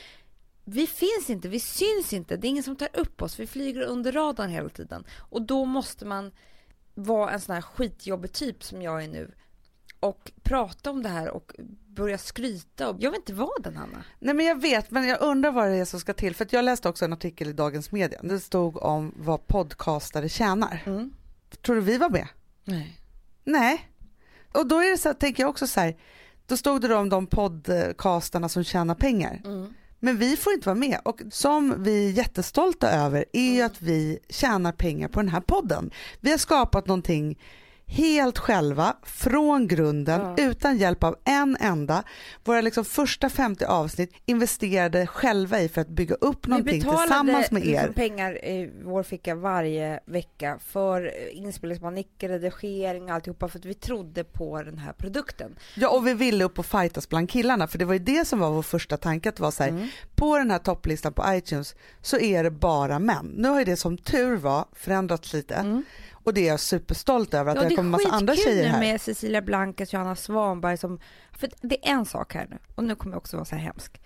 Vi 0.68 0.86
finns 0.86 1.30
inte, 1.30 1.48
vi 1.48 1.60
syns 1.60 2.12
inte, 2.12 2.36
det 2.36 2.46
är 2.46 2.48
ingen 2.48 2.62
som 2.62 2.76
tar 2.76 2.88
upp 2.92 3.22
oss, 3.22 3.40
vi 3.40 3.46
flyger 3.46 3.80
under 3.80 4.12
radarn 4.12 4.50
hela 4.50 4.68
tiden. 4.68 5.04
Och 5.18 5.42
då 5.42 5.64
måste 5.64 6.04
man 6.04 6.32
vara 6.94 7.30
en 7.30 7.40
sån 7.40 7.54
här 7.54 7.62
skitjobbig 7.62 8.32
typ 8.32 8.64
som 8.64 8.82
jag 8.82 9.04
är 9.04 9.08
nu 9.08 9.32
och 10.00 10.32
prata 10.42 10.90
om 10.90 11.02
det 11.02 11.08
här 11.08 11.30
och 11.30 11.52
börja 11.86 12.18
skryta. 12.18 12.88
Och 12.88 12.96
jag 13.00 13.10
vill 13.10 13.20
inte 13.20 13.34
vara 13.34 13.58
den 13.60 13.76
Hanna. 13.76 14.04
Nej 14.18 14.34
men 14.34 14.46
jag 14.46 14.60
vet, 14.60 14.90
men 14.90 15.08
jag 15.08 15.20
undrar 15.20 15.50
vad 15.50 15.68
det 15.68 15.76
är 15.76 15.84
som 15.84 16.00
ska 16.00 16.12
till. 16.12 16.34
För 16.34 16.44
att 16.44 16.52
jag 16.52 16.64
läste 16.64 16.88
också 16.88 17.04
en 17.04 17.12
artikel 17.12 17.48
i 17.48 17.52
Dagens 17.52 17.92
Media. 17.92 18.20
Det 18.22 18.40
stod 18.40 18.82
om 18.82 19.14
vad 19.16 19.46
podcastare 19.46 20.28
tjänar. 20.28 20.82
Tror 21.62 21.76
du 21.76 21.82
vi 21.82 21.98
var 21.98 22.10
med? 22.10 22.28
Nej. 22.64 23.00
Nej. 23.44 23.90
Och 24.52 24.66
då 24.66 24.78
är 24.78 24.90
det 24.90 24.98
så 24.98 25.14
tänker 25.14 25.42
jag 25.42 25.50
också 25.50 25.66
så 25.66 25.80
här, 25.80 25.96
då 26.46 26.56
stod 26.56 26.80
det 26.80 26.88
då 26.88 26.96
om 26.96 27.08
de 27.08 27.26
podcastarna 27.26 28.48
som 28.48 28.64
tjänar 28.64 28.94
pengar. 28.94 29.42
Men 30.00 30.16
vi 30.16 30.36
får 30.36 30.52
inte 30.52 30.68
vara 30.68 30.78
med 30.78 30.98
och 31.04 31.20
som 31.30 31.82
vi 31.82 32.08
är 32.08 32.12
jättestolta 32.12 32.90
över 32.90 33.24
är 33.32 33.54
ju 33.54 33.62
att 33.62 33.82
vi 33.82 34.18
tjänar 34.28 34.72
pengar 34.72 35.08
på 35.08 35.20
den 35.20 35.28
här 35.28 35.40
podden. 35.40 35.90
Vi 36.20 36.30
har 36.30 36.38
skapat 36.38 36.86
någonting 36.86 37.38
helt 37.88 38.38
själva 38.38 38.96
från 39.02 39.68
grunden 39.68 40.20
Ja. 40.20 40.34
utan 40.50 40.76
hjälp 40.78 41.04
av 41.04 41.16
en 41.24 41.56
enda. 41.60 42.02
Våra 42.44 42.60
liksom 42.60 42.84
första 42.84 43.28
50 43.30 43.64
avsnitt 43.64 44.12
investerade 44.26 45.06
själva 45.06 45.60
i 45.60 45.68
för 45.68 45.80
att 45.80 45.88
bygga 45.88 46.14
upp 46.14 46.46
någonting 46.46 46.80
tillsammans 46.82 47.50
med 47.50 47.66
er. 47.66 47.70
liksom 47.70 47.94
pengar 47.94 48.44
i 48.44 48.70
vår 48.84 49.02
ficka 49.02 49.34
varje 49.34 50.00
vecka 50.06 50.58
för 50.66 51.06
eh, 51.06 51.38
inspelningsmanicker, 51.38 52.28
redigering 52.28 53.04
och 53.04 53.10
alltihopa 53.10 53.48
för 53.48 53.58
att 53.58 53.64
vi 53.64 53.74
trodde 53.74 54.24
på 54.24 54.62
den 54.62 54.78
här 54.78 54.92
produkten. 54.92 55.56
Ja 55.74 55.88
och 55.88 56.06
vi 56.06 56.14
ville 56.14 56.44
upp 56.44 56.58
och 56.58 56.66
fightas 56.66 57.08
bland 57.08 57.30
killarna 57.30 57.66
för 57.66 57.78
det 57.78 57.84
var 57.84 57.92
ju 57.92 57.98
det 57.98 58.24
som 58.24 58.38
var 58.38 58.50
vår 58.50 58.62
första 58.62 58.96
tanke 58.96 59.28
att 59.28 59.36
det 59.36 59.42
var 59.42 59.50
så 59.50 59.62
här, 59.62 59.70
Mm. 59.70 59.88
på 60.14 60.38
den 60.38 60.50
här 60.50 60.58
topplistan 60.58 61.12
på 61.12 61.24
iTunes 61.28 61.74
så 62.02 62.18
är 62.18 62.44
det 62.44 62.50
bara 62.50 62.98
män. 62.98 63.32
Nu 63.36 63.48
har 63.48 63.58
ju 63.58 63.64
det 63.64 63.76
som 63.76 63.98
tur 63.98 64.36
var 64.36 64.64
förändrats 64.72 65.32
lite 65.32 65.82
och 66.26 66.34
det 66.34 66.40
är 66.40 66.48
jag 66.48 66.60
superstolt 66.60 67.34
över 67.34 67.50
att. 67.50 67.56
Ja, 67.56 67.62
det 67.62 67.68
det 67.68 67.74
kommer 67.76 67.98
är 67.98 68.04
massa 68.04 68.16
andra 68.16 68.36
tjejer 68.36 68.62
nu 68.64 68.68
här. 68.68 68.80
med 68.80 69.00
Cecilia 69.00 69.42
Blankes, 69.42 69.92
Johanna 69.92 70.16
Svanberg 70.16 70.76
som, 70.76 71.00
för 71.32 71.50
det 71.60 71.88
är 71.88 71.92
en 71.92 72.06
sak 72.06 72.34
här 72.34 72.46
nu 72.50 72.58
och 72.74 72.84
nu 72.84 72.94
kommer 72.94 73.14
jag 73.14 73.18
också 73.18 73.36
vara 73.36 73.44
så 73.44 73.54
här 73.54 73.62
hemsk. 73.62 74.00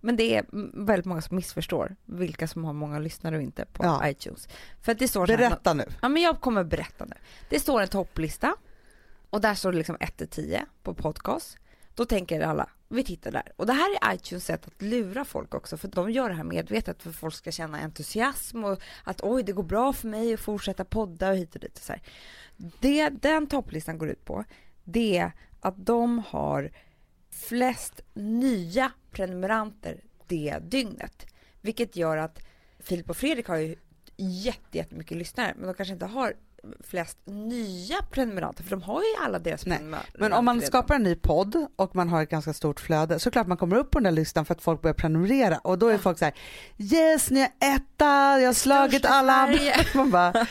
Men 0.00 0.16
det 0.16 0.36
är 0.36 0.44
väldigt 0.86 1.06
många 1.06 1.22
som 1.22 1.36
missförstår 1.36 1.96
vilka 2.04 2.48
som 2.48 2.64
har 2.64 2.72
många 2.72 2.98
lyssnare 2.98 3.36
och 3.36 3.42
inte 3.42 3.64
på 3.72 3.84
Ja. 3.84 4.08
iTunes. 4.08 4.48
För 4.82 4.94
det 4.94 5.08
står 5.08 5.26
så 5.26 5.32
här, 5.32 5.38
Berätta 5.38 5.74
nu. 5.74 5.84
Ja 6.02 6.08
men 6.08 6.22
jag 6.22 6.40
kommer 6.40 6.64
berätta 6.64 7.04
nu. 7.04 7.14
Det 7.48 7.60
står 7.60 7.80
en 7.82 7.88
topplista 7.88 8.54
och 9.30 9.40
där 9.40 9.54
står 9.54 9.72
det 9.72 9.78
liksom 9.78 9.96
1 10.00 10.16
till 10.16 10.28
10 10.28 10.66
på 10.82 10.94
podcast. 10.94 11.58
Då 11.94 12.04
tänker 12.04 12.40
alla, 12.40 12.68
vi 12.88 13.04
tittar 13.04 13.30
där. 13.30 13.52
Och 13.56 13.66
det 13.66 13.72
här 13.72 13.98
är 14.02 14.14
iTunes 14.14 14.44
sätt 14.44 14.66
att 14.66 14.82
lura 14.82 15.24
folk 15.24 15.54
också 15.54 15.76
för 15.76 15.88
de 15.88 16.10
gör 16.10 16.28
det 16.28 16.34
här 16.34 16.44
medvetet 16.44 17.02
för 17.02 17.10
att 17.10 17.16
folk 17.16 17.34
ska 17.34 17.52
känna 17.52 17.78
entusiasm 17.78 18.64
och 18.64 18.82
att 19.04 19.20
oj 19.22 19.42
det 19.42 19.52
går 19.52 19.62
bra 19.62 19.92
för 19.92 20.08
mig 20.08 20.34
att 20.34 20.40
fortsätta 20.40 20.84
podda 20.84 21.30
och 21.30 21.36
hit 21.36 21.54
och 21.54 21.60
dit 21.60 21.78
och 21.78 21.84
så 21.84 21.92
här. 21.92 22.02
Det 22.56 23.08
den 23.08 23.46
topplistan 23.46 23.98
går 23.98 24.08
ut 24.08 24.24
på 24.24 24.44
det 24.84 25.18
är 25.18 25.32
att 25.60 25.86
de 25.86 26.18
har 26.28 26.70
flest 27.30 28.00
nya 28.14 28.92
prenumeranter 29.10 30.00
det 30.26 30.58
dygnet. 30.62 31.26
Vilket 31.60 31.96
gör 31.96 32.16
att 32.16 32.46
Filip 32.78 33.10
och 33.10 33.16
Fredrik 33.16 33.46
har 33.46 33.56
ju 33.56 33.76
jättemycket 34.72 35.16
lyssnare 35.16 35.54
men 35.56 35.66
de 35.66 35.74
kanske 35.74 35.92
inte 35.92 36.06
har 36.06 36.34
flest 36.80 37.18
nya 37.24 37.96
prenumeranter 38.10 38.62
för 38.62 38.70
de 38.70 38.82
har 38.82 39.00
ju 39.00 39.24
alla 39.24 39.38
deras 39.38 39.66
Nej, 39.66 39.78
prenumeranter 39.78 40.18
Men 40.20 40.32
om 40.32 40.44
man 40.44 40.54
redan. 40.56 40.66
skapar 40.66 40.94
en 40.94 41.02
ny 41.02 41.14
podd 41.14 41.66
och 41.76 41.96
man 41.96 42.08
har 42.08 42.22
ett 42.22 42.30
ganska 42.30 42.52
stort 42.52 42.80
flöde 42.80 43.18
så 43.18 43.30
klart 43.30 43.46
man 43.46 43.56
kommer 43.56 43.76
upp 43.76 43.90
på 43.90 43.98
den 43.98 44.04
där 44.04 44.10
listan 44.20 44.44
för 44.44 44.54
att 44.54 44.62
folk 44.62 44.82
börjar 44.82 44.94
prenumerera 44.94 45.58
och 45.58 45.78
då 45.78 45.88
är 45.88 45.98
folk 45.98 46.18
så 46.18 46.24
här 46.24 46.34
yes 46.78 47.30
ni 47.30 47.40
är 47.40 47.48
etta, 47.76 48.40
jag 48.40 48.48
har 48.48 48.52
slagit 48.52 48.94
Största 48.98 49.08
alla. 49.14 49.48
Man 49.94 50.10
bara 50.10 50.46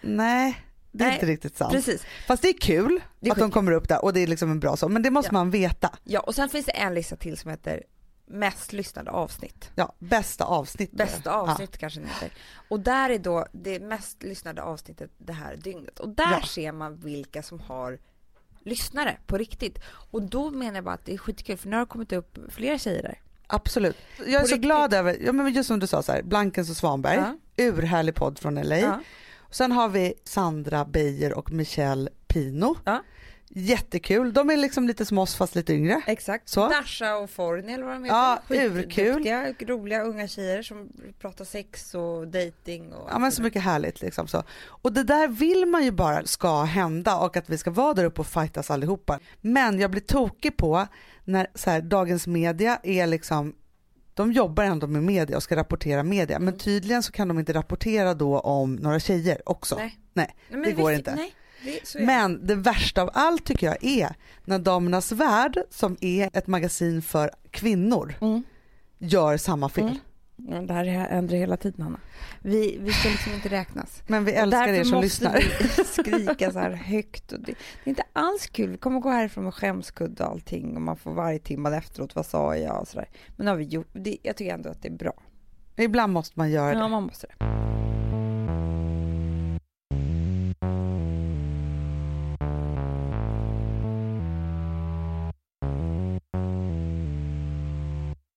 nej 0.00 0.64
det 0.92 1.04
är 1.04 1.08
Nej, 1.08 1.14
inte 1.14 1.26
riktigt 1.26 1.56
sant. 1.56 1.72
Precis. 1.72 2.02
Fast 2.26 2.42
det 2.42 2.48
är 2.48 2.58
kul 2.60 3.00
Det 3.20 3.28
är 3.28 3.32
att 3.32 3.38
de 3.38 3.50
kommer 3.50 3.72
upp 3.72 3.88
där 3.88 4.04
och 4.04 4.12
det 4.12 4.20
är 4.20 4.26
liksom 4.26 4.50
en 4.50 4.60
bra 4.60 4.76
sak 4.76 4.90
men 4.90 5.02
det 5.02 5.10
måste 5.10 5.28
Ja. 5.28 5.32
man 5.32 5.50
veta. 5.50 5.90
Ja, 6.04 6.20
och 6.20 6.34
sen 6.34 6.48
finns 6.48 6.66
det 6.66 6.72
en 6.72 6.94
lista 6.94 7.16
till 7.16 7.36
som 7.38 7.50
heter 7.50 7.82
mest 8.30 8.72
lyssnade 8.72 9.10
avsnitt. 9.10 9.70
Ja, 9.74 9.92
bästa 9.98 10.44
avsnitt. 10.44 10.92
Bästa 10.92 11.34
avsnitt 11.34 11.78
kanske 11.78 12.00
den 12.00 12.08
heter. 12.08 12.30
Och 12.68 12.80
där 12.80 13.10
är 13.10 13.18
då 13.18 13.46
det 13.52 13.80
mest 13.80 14.22
lyssnade 14.22 14.62
avsnittet 14.62 15.10
det 15.18 15.32
här 15.32 15.56
dygnet. 15.56 16.00
Och 16.00 16.08
där 16.08 16.38
Ja. 16.40 16.46
ser 16.46 16.72
man 16.72 16.96
vilka 16.96 17.42
som 17.42 17.60
har 17.60 17.98
lyssnare 18.64 19.18
på 19.26 19.38
riktigt. 19.38 19.78
Och 20.10 20.22
då 20.22 20.50
menar 20.50 20.74
jag 20.74 20.84
bara 20.84 20.94
att 20.94 21.04
det 21.04 21.14
är 21.14 21.18
skitkul 21.18 21.56
för 21.58 21.68
nu 21.68 21.76
har 21.76 21.80
det 21.80 21.88
kommit 21.88 22.12
upp 22.12 22.38
flera 22.48 22.78
tjejer 22.78 23.02
där. 23.02 23.20
Absolut. 23.46 23.96
Jag 24.18 24.28
är 24.28 24.32
På 24.40 24.46
så 24.46 24.54
riktigt. 24.54 24.62
glad 24.62 24.94
över, 24.94 25.16
ja 25.20 25.32
men 25.32 25.52
just 25.52 25.66
som 25.68 25.78
du 25.80 25.86
sa 25.86 26.02
så 26.02 26.12
här, 26.12 26.22
Blankens 26.22 26.70
och 26.70 26.76
Svanberg, 26.76 27.16
Ja. 27.16 27.36
urhärlig 27.64 28.14
podd 28.14 28.38
från 28.38 28.54
LA. 28.54 28.78
Ja. 28.78 29.00
Sen 29.50 29.72
har 29.72 29.88
vi 29.88 30.14
Sandra 30.24 30.84
Beijer 30.84 31.32
och 31.34 31.52
Michelle 31.52 32.10
Pino. 32.26 32.76
Ja. 32.84 33.02
Jättekul, 33.54 34.32
de 34.32 34.50
är 34.50 34.56
liksom 34.56 34.86
lite 34.86 35.06
som 35.06 35.18
oss 35.18 35.34
fast 35.34 35.54
lite 35.54 35.72
yngre. 35.72 36.02
Exakt. 36.06 36.48
Så. 36.48 36.68
Dasha 36.68 37.16
och 37.16 37.30
Forni 37.30 37.72
eller 37.72 37.84
vad 37.84 37.94
de 37.94 38.04
heter. 38.04 38.16
Ja, 38.16 38.42
urkul. 38.48 39.26
Roliga 39.68 40.02
unga 40.02 40.28
tjejer 40.28 40.62
som 40.62 40.88
pratar 41.18 41.44
sex 41.44 41.94
och 41.94 42.28
dating 42.28 42.92
och 42.92 43.08
Ja 43.10 43.18
men 43.18 43.32
så 43.32 43.42
mycket 43.42 43.62
härligt 43.62 44.00
liksom 44.00 44.28
så. 44.28 44.42
Och 44.66 44.92
det 44.92 45.02
där 45.02 45.28
vill 45.28 45.66
man 45.66 45.84
ju 45.84 45.90
bara 45.90 46.24
ska 46.26 46.62
hända 46.62 47.16
och 47.18 47.36
att 47.36 47.50
vi 47.50 47.58
ska 47.58 47.70
vara 47.70 47.94
där 47.94 48.04
uppe 48.04 48.20
och 48.20 48.26
fightas 48.26 48.70
allihopa. 48.70 49.18
Men 49.40 49.78
jag 49.78 49.90
blir 49.90 50.00
tokig 50.00 50.56
på 50.56 50.86
när 51.24 51.46
så 51.54 51.70
här, 51.70 51.80
dagens 51.80 52.26
media 52.26 52.80
är 52.82 53.06
liksom 53.06 53.54
de 54.14 54.32
jobbar 54.32 54.64
ändå 54.64 54.86
med 54.86 55.02
media 55.02 55.36
och 55.36 55.42
ska 55.42 55.56
rapportera 55.56 56.02
media 56.02 56.38
men 56.38 56.58
tydligen 56.58 57.02
så 57.02 57.12
kan 57.12 57.28
de 57.28 57.38
inte 57.38 57.52
rapportera 57.52 58.14
då 58.14 58.38
om 58.38 58.74
några 58.74 59.00
tjejer 59.00 59.42
också. 59.46 59.76
Nej. 59.76 59.98
Nej, 60.12 60.36
Nej, 60.50 60.62
det 60.64 60.82
går 60.82 60.92
inte. 60.92 61.14
Nej, 61.14 61.34
det. 61.64 62.00
Men 62.06 62.46
det 62.46 62.54
värsta 62.54 63.02
av 63.02 63.10
allt 63.12 63.44
tycker 63.44 63.66
jag 63.66 63.84
är 63.84 64.16
när 64.44 64.58
Damernas 64.58 65.12
Värld 65.12 65.58
som 65.70 65.96
är 66.00 66.30
ett 66.32 66.46
magasin 66.46 67.02
för 67.02 67.30
kvinnor 67.50 68.14
Mm. 68.20 68.42
gör 68.98 69.36
samma 69.36 69.68
fel. 69.68 69.84
Mm. 69.84 69.96
Ja, 70.52 70.60
det 70.60 70.72
här 70.74 70.84
händer 70.84 71.36
hela 71.36 71.56
tiden 71.56 71.82
Hanna. 71.82 72.00
Vi, 72.42 72.78
vi 72.80 72.92
ska 72.92 73.08
liksom 73.08 73.32
inte 73.32 73.48
räknas. 73.48 74.02
Men 74.06 74.24
vi 74.24 74.32
älskar 74.32 74.58
därför 74.60 74.74
er 74.74 74.84
som 74.84 74.92
måste 75.00 75.04
lyssnar. 75.06 75.42
vi 75.76 75.84
skrika 75.84 76.52
så 76.52 76.58
här 76.58 76.70
högt. 76.70 77.32
Och 77.32 77.40
det, 77.40 77.46
det 77.52 77.54
är 77.84 77.88
inte 77.88 78.02
alls 78.12 78.46
kul. 78.46 78.70
Vi 78.70 78.76
kommer 78.76 79.00
gå 79.00 79.08
härifrån 79.10 79.44
med 79.44 79.54
skämskudde 79.54 80.24
och 80.24 80.30
allting 80.30 80.74
och 80.76 80.82
man 80.82 80.96
får 80.96 81.12
varje 81.14 81.38
timme 81.38 81.76
efteråt, 81.76 82.14
vad 82.14 82.26
sa 82.26 82.56
jag 82.56 82.80
och 82.80 82.88
sådär. 82.88 83.08
Men 83.36 83.46
har 83.46 83.56
vi 83.56 83.64
gjort, 83.64 83.88
det, 83.92 84.16
jag 84.22 84.36
tycker 84.36 84.54
ändå 84.54 84.70
att 84.70 84.82
det 84.82 84.88
är 84.88 84.92
bra. 84.92 85.12
Ibland 85.76 86.12
måste 86.12 86.38
man 86.38 86.50
göra 86.50 86.72
Ja, 86.72 86.82
det. 86.82 86.88
man 86.88 87.02
måste 87.02 87.26
det. 87.26 87.79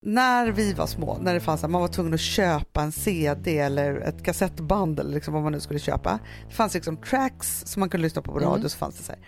När 0.05 0.51
vi 0.51 0.73
var 0.73 0.87
små, 0.87 1.17
när 1.21 1.33
det 1.33 1.39
fanns, 1.39 1.61
man 1.61 1.81
var 1.81 1.87
tvungen 1.87 2.13
att 2.13 2.19
köpa 2.19 2.81
en 2.81 2.91
CD 2.91 3.57
eller 3.59 3.95
ett 3.95 4.23
kassettband 4.23 4.99
eller 4.99 5.13
liksom 5.13 5.33
vad 5.33 5.43
man 5.43 5.51
nu 5.51 5.59
skulle 5.59 5.79
köpa. 5.79 6.19
Det 6.49 6.53
fanns 6.55 6.73
liksom 6.73 6.97
tracks 6.97 7.63
som 7.65 7.79
man 7.79 7.89
kunde 7.89 8.01
lyssna 8.07 8.21
på 8.21 8.31
på 8.31 8.39
radio 8.39 8.55
Mm. 8.57 8.69
så 8.69 8.77
fanns 8.77 8.97
det 8.97 9.03
så 9.03 9.11
här. 9.11 9.21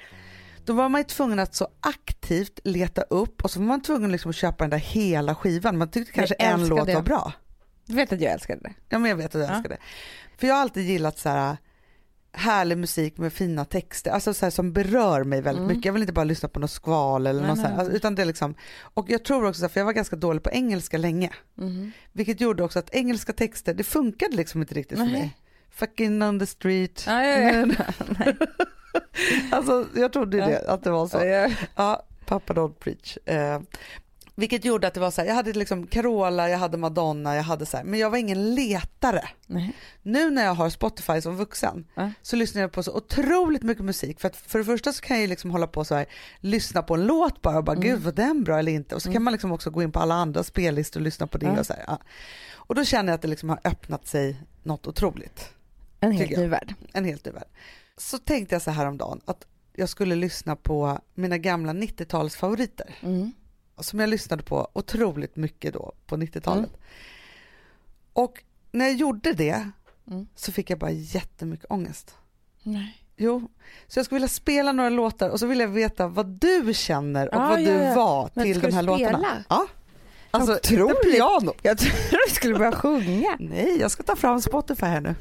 Då 0.66 0.74
var 0.74 0.90
man 0.90 1.02
ju 1.02 1.06
tvungen 1.06 1.40
att 1.40 1.56
så 1.56 1.68
aktivt 1.80 2.60
leta 2.64 3.02
upp 3.02 3.44
och 3.44 3.52
så 3.52 3.60
var 3.60 3.66
man 3.68 3.82
tvungen 3.82 4.12
liksom 4.12 4.30
att 4.30 4.36
köpa 4.36 4.64
den 4.64 4.70
där 4.70 4.78
hela 4.78 5.36
skivan. 5.36 5.78
Man 5.78 5.90
tyckte 5.92 6.12
kanske 6.14 6.36
en 6.36 6.54
älskade 6.60 6.70
låt 6.80 6.86
det. 6.88 6.96
var 6.96 7.02
bra. 7.02 7.34
Du 7.86 7.96
vet 7.96 8.14
att 8.14 8.22
jag 8.22 8.32
älskade 8.34 8.60
det. 8.64 8.74
Ja 8.90 9.00
men 9.00 9.10
jag 9.10 9.16
vet 9.18 9.26
att 9.36 9.42
jag 9.42 9.50
Ja. 9.50 9.54
älskar 9.56 9.70
det. 9.70 9.78
För 10.38 10.48
jag 10.48 10.56
har 10.56 10.62
alltid 10.62 10.84
gillat 10.86 11.18
så 11.20 11.30
här 11.30 11.58
härlig 12.38 12.78
musik 12.78 13.18
med 13.18 13.34
fina 13.34 13.66
texter, 13.66 14.12
alltså 14.12 14.34
så 14.34 14.46
här, 14.46 14.50
som 14.52 14.74
berör 14.74 15.24
mig 15.24 15.42
väldigt 15.42 15.60
Mm. 15.64 15.68
mycket. 15.76 15.86
Jag 15.86 15.94
vill 15.94 16.02
inte 16.04 16.14
bara 16.14 16.24
lyssna 16.26 16.50
på 16.50 16.60
något 16.60 16.72
skval 16.72 17.28
eller 17.28 17.40
Nej, 17.42 17.50
något 17.50 17.58
så 17.58 17.64
här, 17.64 17.70
nej. 17.72 17.80
alltså, 17.80 17.96
utan 17.96 18.16
det 18.16 18.22
är 18.22 18.26
liksom, 18.26 18.56
och 18.82 19.10
jag 19.10 19.24
tror 19.26 19.46
också 19.46 19.70
för 19.70 19.80
jag 19.80 19.86
var 19.86 19.94
ganska 19.94 20.16
dålig 20.16 20.44
på 20.44 20.50
engelska 20.50 20.98
länge, 20.98 21.30
Mhm. 21.56 21.92
vilket 22.12 22.42
gjorde 22.42 22.64
också 22.64 22.80
att 22.80 22.96
engelska 22.96 23.34
texter, 23.34 23.74
det 23.74 23.84
funkade 23.84 24.36
liksom 24.36 24.62
inte 24.62 24.74
riktigt 24.74 24.98
för 24.98 25.06
Nej. 25.06 25.14
mig. 25.14 25.38
Fucking 25.72 26.24
on 26.24 26.40
the 26.40 26.46
street. 26.46 27.04
Ja, 27.08 27.24
ja, 27.26 27.38
ja. 27.50 27.66
Nej. 28.20 28.36
alltså 29.52 29.86
jag 29.96 30.14
trodde 30.14 30.38
ju 30.38 30.44
det, 30.44 30.68
att 30.70 30.84
det 30.84 30.92
var 30.92 31.08
så. 31.08 31.26
Ja. 31.76 32.04
Pappa 32.26 32.54
don't 32.54 32.74
preach. 32.74 33.18
Eh, 33.26 33.60
vilket 34.36 34.66
gjorde 34.66 34.88
att 34.88 34.94
det 34.94 35.00
var 35.00 35.12
så 35.12 35.22
här, 35.22 35.28
jag 35.28 35.36
hade 35.36 35.54
liksom 35.54 35.88
Carola, 35.88 36.50
jag 36.50 36.58
hade 36.58 36.78
Madonna, 36.78 37.36
jag 37.36 37.44
hade 37.44 37.66
så 37.66 37.78
här, 37.78 37.84
men 37.84 38.00
jag 38.00 38.10
var 38.10 38.18
ingen 38.18 38.56
letare. 38.56 39.30
Nej. 39.48 39.74
Nu 40.02 40.30
när 40.30 40.46
jag 40.46 40.54
har 40.54 40.70
Spotify 40.70 41.22
som 41.22 41.36
vuxen 41.38 41.88
Ja. 41.96 42.12
så 42.22 42.36
lyssnar 42.36 42.62
jag 42.62 42.72
på 42.72 42.84
så 42.84 42.94
otroligt 42.98 43.64
mycket 43.64 43.84
musik. 43.86 44.20
För 44.20 44.28
att 44.28 44.36
för 44.36 44.60
det 44.60 44.66
första 44.66 44.94
så 44.94 45.02
kan 45.02 45.22
jag 45.22 45.30
liksom 45.30 45.52
hålla 45.52 45.68
på 45.68 45.86
så 45.86 45.96
här, 45.96 46.06
lyssna 46.40 46.82
på 46.82 46.94
en 46.94 47.06
låt 47.06 47.42
bara 47.42 47.58
och 47.58 47.64
bara 47.64 47.76
Mm. 47.76 47.88
gud 47.90 48.00
var 48.02 48.12
den 48.12 48.44
bra 48.44 48.60
eller 48.60 48.72
inte. 48.72 48.96
Och 48.96 49.02
så 49.02 49.12
kan 49.12 49.24
man 49.24 49.32
liksom 49.34 49.52
också 49.52 49.70
gå 49.70 49.84
in 49.84 49.92
på 49.92 50.00
alla 50.00 50.16
andra 50.16 50.44
spellistor 50.44 51.00
och 51.00 51.04
lyssna 51.04 51.28
på 51.28 51.38
det. 51.38 51.46
Ja. 51.46 51.60
Och, 51.60 51.66
så 51.66 51.74
här, 51.74 51.84
ja. 51.88 52.00
och 52.54 52.76
då 52.76 52.86
känner 52.86 53.12
jag 53.12 53.16
att 53.16 53.22
det 53.22 53.28
liksom 53.28 53.50
har 53.50 53.60
öppnat 53.64 54.08
sig 54.08 54.42
något 54.64 54.88
otroligt. 54.88 55.50
En 56.00 56.12
helt 56.12 56.38
ny 56.38 56.48
värld. 56.48 56.74
En 56.94 57.06
helt 57.06 57.26
ny 57.26 57.32
värld. 57.32 57.48
Så 57.98 58.18
tänkte 58.18 58.56
jag 58.56 58.62
så 58.62 58.72
här 58.72 58.86
om 58.86 58.98
dagen 58.98 59.22
att 59.26 59.46
jag 59.78 59.90
skulle 59.90 60.16
lyssna 60.16 60.56
på 60.56 61.00
mina 61.14 61.38
gamla 61.38 61.74
90-talsfavoriter 61.74 62.90
Mm. 63.02 63.32
Som 63.80 64.00
jag 64.00 64.10
lyssnade 64.10 64.44
på 64.44 64.68
otroligt 64.74 65.36
mycket 65.36 65.74
då 65.74 65.94
på 66.06 66.18
90-talet. 66.18 66.66
Mm. 66.70 66.80
Och 68.14 68.44
när 68.72 68.86
jag 68.86 68.94
gjorde 68.96 69.34
det 69.34 69.70
Mm. 70.08 70.28
så 70.36 70.52
fick 70.52 70.70
jag 70.70 70.80
bara 70.80 70.92
jättemycket 70.92 71.66
ångest. 71.70 72.16
Nej. 72.64 73.02
Jo, 73.18 73.50
så 73.88 74.00
jag 74.00 74.06
skulle 74.06 74.16
vilja 74.18 74.28
spela 74.28 74.72
några 74.72 74.90
låtar 74.90 75.30
och 75.30 75.40
så 75.40 75.46
vill 75.48 75.60
jag 75.60 75.68
veta 75.68 76.08
vad 76.08 76.26
du 76.28 76.74
känner 76.74 77.28
och 77.28 77.42
Ja, 77.42 77.48
vad 77.50 77.62
ja, 77.62 77.66
du 77.72 77.78
ja. 77.84 77.96
var 77.96 78.30
Men 78.34 78.44
till 78.46 78.60
de 78.62 78.72
här 78.74 78.82
du 78.82 78.88
låtarna. 78.88 79.10
spela? 79.18 79.44
Ja. 79.50 79.68
Alltså 80.32 80.54
Otroligt. 80.56 80.98
inte 81.06 81.12
piano. 81.18 81.54
Jag 81.62 81.78
trodde 81.78 81.98
du 82.28 82.34
skulle 82.34 82.56
börja 82.56 82.72
sjunga. 82.72 83.36
Nej, 83.40 83.78
jag 83.80 83.92
ska 83.92 84.04
ta 84.04 84.16
fram 84.16 84.42
Spotify 84.42 84.86
här 84.86 85.02
nu. 85.02 85.16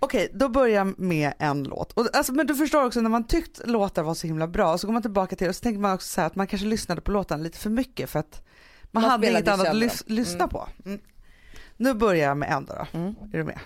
Okej, 0.00 0.30
då 0.34 0.48
börjar 0.48 0.74
jag 0.76 0.98
med 0.98 1.32
en 1.38 1.62
låt. 1.64 1.92
Och, 1.92 2.16
alltså, 2.16 2.32
men 2.32 2.46
du 2.46 2.54
förstår 2.54 2.84
också 2.84 3.00
när 3.00 3.10
man 3.10 3.26
tyckt 3.26 3.60
låtar 3.66 4.02
var 4.02 4.14
så 4.14 4.26
himla 4.26 4.46
bra 4.48 4.78
så 4.78 4.86
går 4.86 4.92
man 4.92 5.02
tillbaka 5.02 5.36
till 5.36 5.48
och 5.48 5.56
så 5.56 5.62
tänker 5.62 5.80
man 5.80 5.94
också 5.94 6.08
så 6.08 6.20
här 6.20 6.26
att 6.26 6.34
man 6.36 6.46
kanske 6.46 6.66
lyssnade 6.68 7.00
på 7.00 7.10
låtarna 7.10 7.42
lite 7.42 7.58
för 7.58 7.70
mycket 7.70 8.10
för 8.10 8.18
att 8.18 8.44
man 8.90 9.02
Man 9.02 9.10
hade 9.10 9.30
inget 9.30 9.48
annat 9.48 9.66
att 9.68 9.74
lys- 9.76 10.02
lyssna 10.06 10.36
Mm. 10.38 10.48
på. 10.48 10.68
Mm. 10.84 11.00
Nu 11.76 11.94
börjar 11.94 12.28
jag 12.28 12.36
med 12.36 12.50
en 12.52 12.64
då. 12.64 12.74
då. 12.92 12.98
Mm. 12.98 13.14
Är 13.32 13.38
du 13.38 13.44
med? 13.44 13.58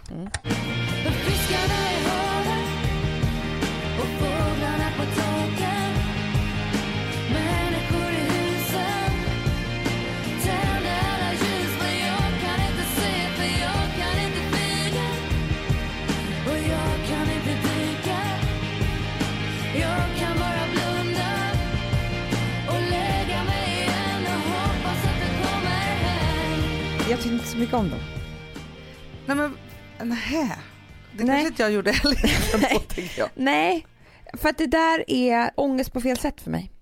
Jag 27.12 27.20
tyckte 27.20 27.34
inte 27.34 27.46
så 27.46 27.56
mycket 27.56 27.74
om 27.74 27.90
dem. 27.90 27.98
Nej 29.26 29.36
men, 29.36 29.56
nähä. 30.08 30.58
Det 31.16 31.24
Nej. 31.24 31.26
kanske 31.26 31.48
inte 31.48 31.62
jag 31.62 31.72
gjorde 31.72 31.92
heller. 31.92 33.18
Jag. 33.18 33.28
Nej, 33.34 33.86
för 34.32 34.48
att 34.48 34.58
det 34.58 34.66
där 34.66 35.04
är 35.10 35.50
ångest 35.54 35.92
på 35.92 36.00
fel 36.00 36.16
sätt 36.16 36.40
för 36.40 36.50
mig. 36.50 36.72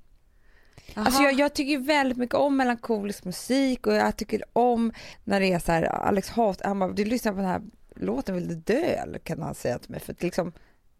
Alltså 0.95 1.23
jag, 1.23 1.33
jag 1.33 1.55
tycker 1.55 1.79
väldigt 1.79 2.19
mycket 2.19 2.35
om 2.35 2.57
melankolisk 2.57 3.25
musik 3.25 3.87
och 3.87 3.95
jag 3.95 4.17
tycker 4.17 4.43
om 4.53 4.93
när 5.25 5.41
det 5.41 5.53
är 5.53 5.59
så 5.59 5.73
här, 5.73 5.83
Alex 5.83 6.29
Haft, 6.29 6.61
han 6.65 6.79
bara, 6.79 6.93
du 6.93 7.05
lyssnar 7.05 7.33
på 7.33 7.39
den 7.39 7.49
här 7.49 7.63
låten, 7.97 8.35
vill 8.35 8.49
du 8.49 8.55
dö 8.55 8.83
eller 8.83 9.19
kan 9.19 9.43
han 9.43 9.55
säga 9.55 9.79
till 9.79 9.91
mig? 9.91 10.01
För 10.01 10.13
att 10.13 10.23
liksom, 10.23 10.53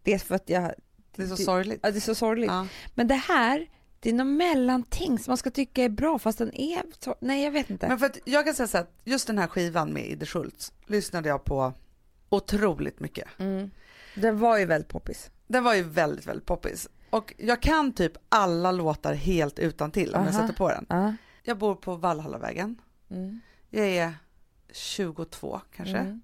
det 0.03 0.13
är 0.13 0.19
för 0.19 0.35
att 0.35 0.49
jag, 0.49 0.71
Det 1.15 1.23
är 1.23 1.27
så 1.27 1.37
sorgligt. 1.37 1.79
ja, 1.83 1.91
det 1.91 1.97
är 1.97 2.01
så 2.01 2.15
sorgligt. 2.15 2.51
Ja. 2.51 2.67
Men 2.95 3.07
det 3.07 3.15
här, 3.15 3.67
det 4.01 4.09
är 4.09 4.13
något 4.13 4.27
mellanting 4.27 5.19
som 5.19 5.31
man 5.31 5.37
ska 5.37 5.51
tycka 5.51 5.83
är 5.83 5.89
bra 5.89 6.19
fast 6.19 6.37
den 6.37 6.55
är, 6.55 6.83
nej 7.19 7.43
jag 7.43 7.51
vet 7.51 7.69
inte. 7.69 7.87
Men 7.87 7.99
för 7.99 8.05
att 8.05 8.17
jag 8.25 8.45
kan 8.45 8.53
säga 8.53 8.67
så 8.67 8.77
att 8.77 8.91
just 9.03 9.27
den 9.27 9.37
här 9.37 9.47
skivan 9.47 9.93
med 9.93 10.05
Idde 10.05 10.25
Schultz 10.25 10.73
lyssnade 10.85 11.29
jag 11.29 11.43
på 11.43 11.73
otroligt 12.29 12.99
mycket. 12.99 13.27
Mm. 13.37 13.71
Den 14.15 14.39
var 14.39 14.57
ju 14.57 14.65
väldigt 14.65 14.89
poppis. 14.89 15.31
Den 15.47 15.63
var 15.63 15.73
ju 15.73 15.83
väldigt, 15.83 16.25
väldigt 16.25 16.45
poppis. 16.45 16.89
Och 17.09 17.33
jag 17.37 17.61
kan 17.61 17.93
typ 17.93 18.17
alla 18.29 18.71
låtar 18.71 19.13
helt 19.13 19.59
utan 19.59 19.91
till 19.91 20.15
om 20.15 20.23
jag 20.23 20.33
Aha. 20.33 20.41
sätter 20.41 20.57
på 20.57 20.69
den. 20.69 20.85
Ja. 20.89 21.15
Jag 21.43 21.57
bor 21.57 21.75
på 21.75 21.95
Valhallavägen. 21.95 22.81
Mm. 23.09 23.39
Jag 23.69 23.87
är 23.87 24.13
22 24.71 25.61
kanske. 25.75 25.97
Mm. 25.97 26.21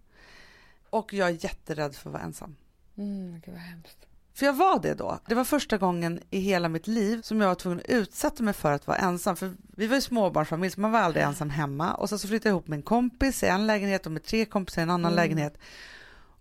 Och 0.90 1.14
jag 1.14 1.28
är 1.30 1.44
jätterädd 1.44 1.96
för 1.96 2.10
att 2.10 2.14
vara 2.14 2.24
ensam. 2.24 2.56
Mm, 2.98 3.42
gud 3.46 3.54
vad 3.54 3.64
hemskt. 3.64 4.07
För 4.38 4.46
jag 4.46 4.54
var 4.54 4.80
det 4.80 4.94
då. 4.94 5.20
Det 5.28 5.36
var 5.36 5.44
första 5.44 5.78
gången 5.78 6.20
i 6.30 6.40
hela 6.40 6.70
mitt 6.70 6.88
liv 6.88 7.22
som 7.22 7.42
jag 7.42 7.48
var 7.48 7.56
tvungen 7.56 7.80
att 7.80 7.90
utsätta 7.90 8.44
mig 8.44 8.54
för 8.54 8.72
att 8.72 8.88
vara 8.88 8.98
ensam. 8.98 9.36
För 9.36 9.54
vi 9.68 9.88
var 9.88 9.96
ju 9.96 10.02
småbarnsfamilj 10.02 10.72
så 10.74 10.82
man 10.82 10.92
var 10.92 11.00
aldrig 11.00 11.24
ensam 11.26 11.50
hemma. 11.50 11.94
Och 11.94 12.10
sen 12.10 12.20
så 12.20 12.28
flyttade 12.28 12.50
jag 12.50 12.54
ihop 12.54 12.68
med 12.68 12.78
en 12.78 12.84
kompis 12.84 13.44
i 13.44 13.48
en 13.48 13.68
lägenhet 13.68 14.06
och 14.06 14.12
med 14.12 14.24
tre 14.24 14.46
kompisar 14.46 14.82
i 14.82 14.84
en 14.84 14.90
annan 14.90 15.14
Mm. 15.14 15.16
lägenhet. 15.24 15.58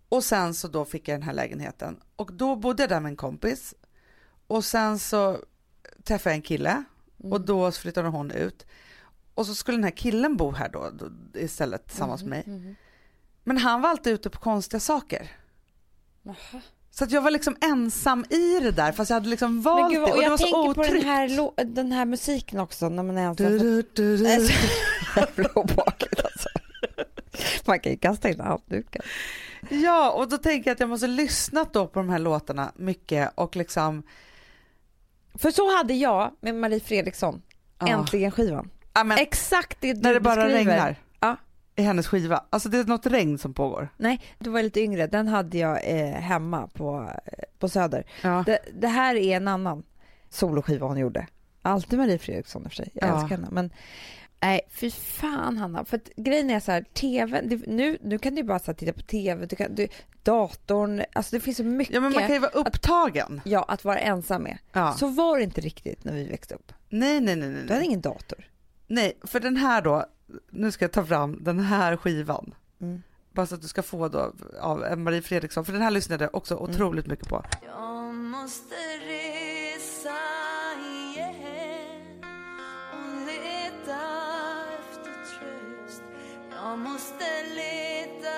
Och 0.09 0.25
sen 0.25 0.55
så 0.55 0.69
då 0.69 0.85
fick 0.85 1.09
jag 1.09 1.15
den 1.15 1.23
här 1.23 1.33
lägenheten. 1.33 2.01
Och 2.17 2.33
då 2.33 2.57
bodde 2.57 2.83
jag 2.83 2.91
där 2.91 3.01
med 3.01 3.11
en 3.11 3.17
kompis. 3.17 3.75
Och 4.47 4.65
sen 4.65 4.99
så 4.99 5.39
träffade 6.05 6.31
jag 6.31 6.37
en 6.37 6.43
kille 6.43 6.85
och 7.23 7.41
då 7.41 7.73
flyttade 7.73 8.09
hon 8.09 8.31
ut. 8.31 8.67
Och 9.35 9.47
så 9.47 9.55
skulle 9.55 9.77
den 9.77 9.85
här 9.85 9.91
killen 9.91 10.37
bo 10.37 10.51
här 10.51 10.69
då, 10.69 10.91
då 10.93 11.11
istället 11.41 11.87
tillsammans 11.89 12.23
med 12.23 12.31
mig. 12.31 12.43
Mm. 12.47 12.75
Men 13.45 13.59
han 13.59 13.81
var 13.81 13.91
alltid 13.91 14.13
ute 14.13 14.31
på 14.31 14.39
konstiga 14.39 14.81
saker. 14.81 15.31
Så 16.99 17.05
att 17.05 17.11
jag 17.11 17.21
var 17.23 17.31
liksom 17.31 17.57
ensam 17.61 18.25
i 18.31 18.61
det 18.61 18.71
där 18.71 18.93
fast 18.93 19.11
jag 19.11 19.15
hade 19.17 19.29
liksom 19.29 19.63
valt 19.63 19.93
gud, 19.93 20.01
det 20.03 20.05
och 20.05 20.11
och 20.11 20.17
det 20.17 20.23
var 20.23 20.31
jag 20.31 20.41
så 20.41 20.45
tänker 20.47 20.75
på 20.75 20.83
den 20.83 20.91
otryggt. 20.91 21.07
här, 21.07 21.65
den 21.65 21.93
här 21.93 22.05
musiken 22.05 22.61
också 22.61 22.89
när 22.89 23.03
man 23.03 23.19
är 23.19 23.23
ensam. 23.27 23.47
Du, 23.47 23.59
du, 23.59 23.83
du, 23.95 24.17
du. 24.17 24.27
Alltså. 26.25 26.49
Man 27.67 27.81
kan 27.81 27.93
ju 27.93 27.99
kasta 27.99 28.29
in 28.31 28.41
handdukar. 28.41 29.03
Ja 29.71 30.11
och 30.11 30.29
då 30.29 30.39
tänker 30.39 30.71
jag 30.71 30.75
att 30.75 30.81
jag 30.81 30.89
måste 30.89 31.07
lyssnat 31.07 31.73
då 31.73 31.87
på 31.87 31.99
de 31.99 32.09
här 32.09 32.19
låtarna 32.19 32.73
mycket 32.77 33.31
och 33.35 33.57
liksom 33.57 34.03
För 35.35 35.51
så 35.51 35.77
hade 35.77 35.95
jag 35.95 36.31
med 36.41 36.55
Marie 36.55 36.81
Fredriksson, 36.81 37.43
Ja. 37.79 37.89
äntligen 37.89 38.31
skivan. 38.31 38.71
ja, 38.95 39.05
men, 39.05 39.19
Exakt 39.19 39.81
det 39.81 39.93
du 39.93 40.01
när 40.01 40.15
det 40.15 40.21
bara 40.21 40.35
beskriver. 40.37 40.59
regnar. 40.59 40.97
I 41.77 41.83
hennes 41.83 42.07
skiva. 42.07 42.45
Alltså 42.51 42.69
det 42.69 42.79
är 42.79 42.85
något 42.85 43.07
regn 43.07 43.39
som 43.39 43.55
pågår. 43.55 43.89
Nej, 43.97 44.21
du 44.39 44.51
var 44.51 44.63
lite 44.63 44.81
yngre. 44.81 45.07
Den 45.07 45.29
hade 45.29 45.59
jag 45.59 45.81
eh, 45.85 46.07
hemma 46.15 46.67
på, 46.67 47.13
eh, 47.25 47.33
på 47.59 47.69
Söder. 47.69 48.05
Ja. 48.23 48.43
Det, 48.47 48.59
det 48.81 48.89
här 48.89 49.15
är 49.15 49.37
en 49.37 49.49
annan 49.49 49.83
soloskiva 50.31 50.87
hon 50.87 50.99
gjorde. 50.99 51.27
Alltid 51.63 51.99
Marie 51.99 52.19
Fredriksson 52.19 52.63
i 52.63 52.67
och 52.67 52.71
för 52.71 52.77
sig. 52.77 52.91
Jag 52.95 53.09
Ja. 53.09 53.15
älskar 53.15 53.29
henne. 53.37 53.49
Men 53.51 53.71
nej, 54.41 54.61
fy 54.71 54.91
fan 54.91 55.57
Hanna. 55.57 55.85
För 55.85 55.97
att 55.97 56.09
grejen 56.17 56.51
är 56.51 56.61
så 56.61 56.73
här, 56.73 56.83
tv, 56.95 57.41
det, 57.45 57.67
nu, 57.67 57.99
nu 58.03 58.19
kan 58.19 58.35
du 58.35 58.43
bara 58.43 58.59
så 58.59 58.75
titta 58.75 58.93
på 58.93 59.01
tv, 59.01 59.47
du 59.47 59.57
kan, 59.57 59.75
du, 59.75 59.89
datorn, 60.23 61.03
alltså 61.13 61.37
det 61.37 61.41
finns 61.41 61.57
så 61.57 61.65
mycket 61.65 61.95
ja 61.95 62.01
men 62.01 62.13
man 62.13 62.23
kan 62.23 62.33
ju 62.33 62.39
vara 62.39 62.51
upptagen. 62.51 63.41
ja, 63.45 63.65
att 63.69 63.85
vara 63.85 63.99
ensam 63.99 64.43
med. 64.43 64.59
Ja. 64.73 64.93
Så 64.93 65.07
var 65.09 65.37
det 65.39 65.45
inte 65.45 65.61
riktigt 65.61 66.05
när 66.05 66.13
vi 66.13 66.25
växte 66.25 66.55
upp. 66.55 66.73
Nej 66.89 67.21
nej 67.21 67.37
nej 67.37 67.49
nej. 67.49 67.63
Du 67.67 67.73
hade 67.73 67.85
ingen 67.85 68.01
dator. 68.01 68.45
nej 68.87 69.19
för 69.23 69.41
den 69.41 69.57
här 69.57 69.83
då, 69.83 70.05
nu 70.51 70.73
ska 70.73 70.85
jag 70.85 70.93
ta 70.93 71.05
fram 71.05 71.45
den 71.45 71.59
här 71.61 71.97
skivan. 71.97 72.55
Mm. 72.81 73.03
Bara 73.33 73.47
så 73.47 73.55
att 73.55 73.63
du 73.63 73.69
ska 73.69 73.83
få 73.83 74.09
då 74.09 74.33
av 74.61 74.99
Marie 74.99 75.23
Fredriksson, 75.23 75.65
för 75.65 75.73
den 75.73 75.83
här 75.83 75.91
lyssnade 75.91 76.25
jag 76.25 76.35
också 76.35 76.55
Mm. 76.55 76.71
otroligt 76.71 77.07
mycket 77.07 77.29
på. 77.29 77.45
Jag 77.67 78.15
måste 78.15 78.75
resa 79.07 80.17
igen 80.89 82.25
och 82.93 83.27
leta 83.27 84.01
efter 84.81 85.13
tröst 85.13 86.03
Jag 86.51 86.79
måste 86.79 87.25
leta 87.55 88.37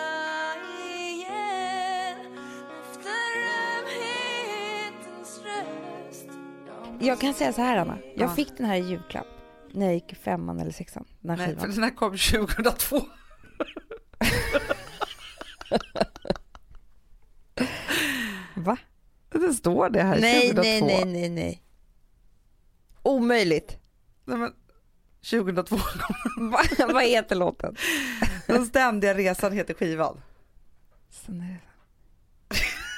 Jag 7.01 7.21
kan 7.21 7.35
säga 7.35 7.53
så 7.53 7.63
här 7.63 7.77
Anna, 7.77 7.99
jag 8.17 8.29
Ja. 8.31 8.35
fick 8.35 8.57
den 8.57 8.67
här 8.67 8.77
i 8.77 8.81
julklapp 8.81 9.27
när 9.73 9.87
jag 9.87 9.95
gick 9.95 10.13
i 10.13 10.15
femman 10.15 10.61
eller 10.61 10.73
sexan. 10.73 11.05
Den 11.21 11.31
här 11.31 11.37
Nej, 11.37 11.47
skivan. 11.47 11.61
för 11.61 11.81
den 11.81 11.83
här 11.85 11.91
kom 11.97 12.11
2002. 12.19 13.01
Va? 18.55 18.77
Det 19.31 19.53
står 19.55 19.91
det 19.91 20.03
här, 20.03 20.21
Nej, 20.21 20.49
2002. 20.49 20.63
nej, 20.63 20.83
nej, 20.83 21.05
nej, 21.05 21.29
nej. 21.29 21.63
Omöjligt. 23.03 23.77
Nej, 24.25 24.39
men 24.39 24.53
2002. 25.31 25.77
Va? 26.41 26.59
Vad 26.93 27.05
heter 27.05 27.37
låten? 27.37 27.77
Den 28.47 28.67
ständiga 28.67 29.15
resan 29.15 29.53
heter 29.53 29.75
skivan. 29.75 30.21
Det. 31.27 31.57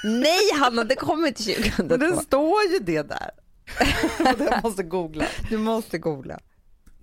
Nej 0.03 0.39
Hanna, 0.59 0.83
det 0.83 0.95
kommer 0.95 1.27
inte 1.27 1.43
Men 1.77 1.87
det 1.87 1.97
2002. 1.97 2.21
står 2.21 2.63
ju 2.71 2.79
det 2.79 3.01
där. 3.01 3.31
jag 4.49 4.63
måste 4.63 4.83
googla. 4.83 5.25
Du 5.49 5.57
måste 5.57 5.97
googla. 5.97 6.39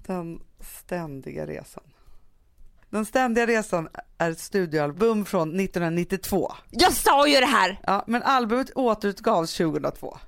Den 0.08 0.40
ständiga 0.60 1.46
resan. 1.46 1.82
Den 2.90 3.04
ständiga 3.06 3.46
resan 3.46 3.88
är 4.18 4.30
ett 4.30 4.38
studioalbum 4.38 5.24
från 5.24 5.60
1992. 5.60 6.52
Jag 6.70 6.92
sa 6.92 7.28
ju 7.28 7.40
det 7.40 7.46
här! 7.46 7.80
Ja, 7.86 8.04
men 8.06 8.22
albumet 8.22 8.70
återutgavs 8.74 9.54
2002. 9.56 10.18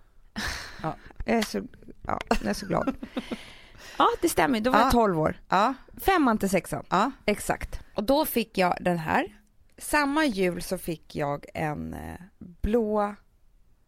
Ja. 0.83 0.95
Jag, 1.26 1.37
är 1.39 1.43
så, 1.43 1.61
ja, 2.07 2.20
jag 2.28 2.47
är 2.47 2.55
så 2.55 2.66
glad. 2.66 2.95
Ja, 3.99 4.07
det 4.22 4.28
stämmer. 4.28 4.61
Då 4.61 4.70
var 4.70 4.78
Ja. 4.78 4.85
jag 4.85 4.93
12 4.93 5.18
år. 5.20 5.41
Ja, 5.49 5.74
Femman 5.97 6.39
till 6.39 6.51
sexan. 6.51 6.85
ja. 6.91 7.11
Exakt. 7.26 7.81
Och 7.95 8.05
då 8.05 8.24
fick 8.26 8.59
jag 8.59 8.76
den 8.81 8.99
här. 8.99 9.37
Samma 9.78 10.24
jul 10.24 10.62
så 10.62 10.78
fick 10.78 11.16
jag 11.16 11.47
en 11.55 11.95
eh, 11.95 12.20
blå 12.39 13.14